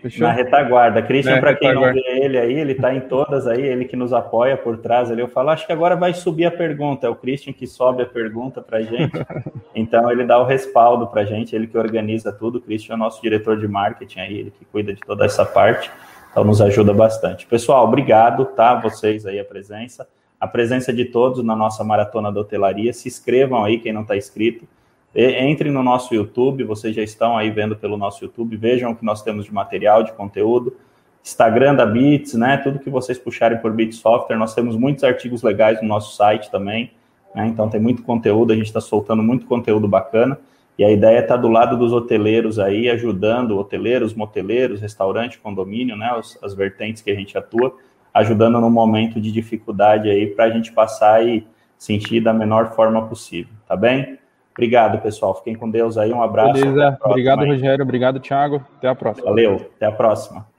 Fechou? 0.00 0.26
Na 0.26 0.32
retaguarda. 0.32 1.02
Christian, 1.02 1.38
para 1.40 1.54
quem 1.54 1.74
não 1.74 1.82
vê 1.92 2.00
ele 2.06 2.38
aí, 2.38 2.54
ele 2.54 2.72
está 2.72 2.94
em 2.94 3.00
todas 3.00 3.46
aí, 3.46 3.60
ele 3.60 3.84
que 3.84 3.94
nos 3.94 4.12
apoia 4.12 4.56
por 4.56 4.78
trás 4.78 5.10
ali. 5.10 5.20
Eu 5.20 5.28
falo, 5.28 5.50
acho 5.50 5.66
que 5.66 5.72
agora 5.72 5.94
vai 5.94 6.14
subir 6.14 6.46
a 6.46 6.50
pergunta. 6.50 7.06
É 7.06 7.10
o 7.10 7.14
Christian 7.14 7.52
que 7.52 7.66
sobe 7.66 8.02
a 8.02 8.06
pergunta 8.06 8.62
para 8.62 8.80
gente. 8.80 9.12
então 9.74 10.10
ele 10.10 10.24
dá 10.24 10.38
o 10.38 10.44
respaldo 10.44 11.06
para 11.06 11.24
gente, 11.24 11.54
ele 11.54 11.66
que 11.66 11.76
organiza 11.76 12.32
tudo. 12.32 12.56
O 12.56 12.60
Christian 12.60 12.94
é 12.94 12.96
o 12.96 12.98
nosso 12.98 13.20
diretor 13.20 13.58
de 13.58 13.68
marketing 13.68 14.20
aí, 14.20 14.38
ele 14.38 14.50
que 14.50 14.64
cuida 14.64 14.94
de 14.94 15.00
toda 15.00 15.24
essa 15.24 15.44
parte. 15.44 15.90
Então 16.30 16.44
nos 16.44 16.62
ajuda 16.62 16.94
bastante. 16.94 17.46
Pessoal, 17.46 17.84
obrigado, 17.84 18.46
tá? 18.46 18.74
Vocês 18.74 19.26
aí 19.26 19.38
a 19.38 19.44
presença 19.44 20.08
a 20.42 20.48
presença 20.48 20.92
de 20.92 21.04
todos 21.04 21.44
na 21.44 21.54
nossa 21.54 21.84
maratona 21.84 22.32
da 22.32 22.40
hotelaria. 22.40 22.92
Se 22.92 23.06
inscrevam 23.06 23.64
aí, 23.64 23.78
quem 23.78 23.92
não 23.92 24.02
está 24.02 24.16
inscrito. 24.16 24.66
Entrem 25.14 25.70
no 25.70 25.82
nosso 25.82 26.14
YouTube, 26.14 26.64
vocês 26.64 26.96
já 26.96 27.02
estão 27.02 27.36
aí 27.36 27.50
vendo 27.50 27.76
pelo 27.76 27.98
nosso 27.98 28.24
YouTube, 28.24 28.56
vejam 28.56 28.92
o 28.92 28.96
que 28.96 29.04
nós 29.04 29.22
temos 29.22 29.44
de 29.44 29.52
material, 29.52 30.02
de 30.02 30.12
conteúdo. 30.12 30.74
Instagram 31.22 31.74
da 31.74 31.84
Bits, 31.84 32.34
né? 32.34 32.56
Tudo 32.56 32.78
que 32.78 32.88
vocês 32.88 33.18
puxarem 33.18 33.58
por 33.58 33.72
Bits 33.72 33.98
Software. 33.98 34.36
Nós 34.36 34.54
temos 34.54 34.74
muitos 34.74 35.04
artigos 35.04 35.42
legais 35.42 35.80
no 35.82 35.86
nosso 35.86 36.16
site 36.16 36.50
também, 36.50 36.90
né? 37.34 37.46
Então 37.46 37.68
tem 37.68 37.80
muito 37.80 38.02
conteúdo, 38.02 38.52
a 38.52 38.56
gente 38.56 38.66
está 38.66 38.80
soltando 38.80 39.22
muito 39.22 39.46
conteúdo 39.46 39.86
bacana. 39.86 40.38
E 40.78 40.84
a 40.84 40.90
ideia 40.90 41.18
é 41.18 41.20
estar 41.20 41.34
tá 41.34 41.40
do 41.40 41.48
lado 41.48 41.76
dos 41.76 41.92
hoteleiros 41.92 42.58
aí, 42.58 42.88
ajudando 42.88 43.58
hoteleiros, 43.58 44.14
moteleiros, 44.14 44.80
restaurante, 44.80 45.38
condomínio, 45.38 45.94
né? 45.94 46.10
As, 46.16 46.38
as 46.42 46.54
vertentes 46.54 47.02
que 47.02 47.10
a 47.10 47.14
gente 47.14 47.36
atua 47.36 47.76
ajudando 48.14 48.60
no 48.60 48.70
momento 48.70 49.20
de 49.20 49.30
dificuldade 49.30 50.10
aí 50.10 50.26
para 50.26 50.46
a 50.46 50.50
gente 50.50 50.72
passar 50.72 51.26
e 51.26 51.46
sentir 51.78 52.20
da 52.20 52.32
menor 52.32 52.74
forma 52.74 53.06
possível, 53.06 53.52
tá 53.66 53.76
bem? 53.76 54.18
Obrigado, 54.52 55.00
pessoal. 55.02 55.34
Fiquem 55.34 55.54
com 55.54 55.70
Deus 55.70 55.96
aí. 55.96 56.12
Um 56.12 56.22
abraço. 56.22 56.52
Beleza. 56.52 56.98
Obrigado, 57.04 57.40
aí. 57.40 57.48
Rogério. 57.48 57.82
Obrigado, 57.82 58.20
Thiago. 58.20 58.62
Até 58.76 58.88
a 58.88 58.94
próxima. 58.94 59.26
Valeu. 59.26 59.70
Até 59.76 59.86
a 59.86 59.92
próxima. 59.92 60.51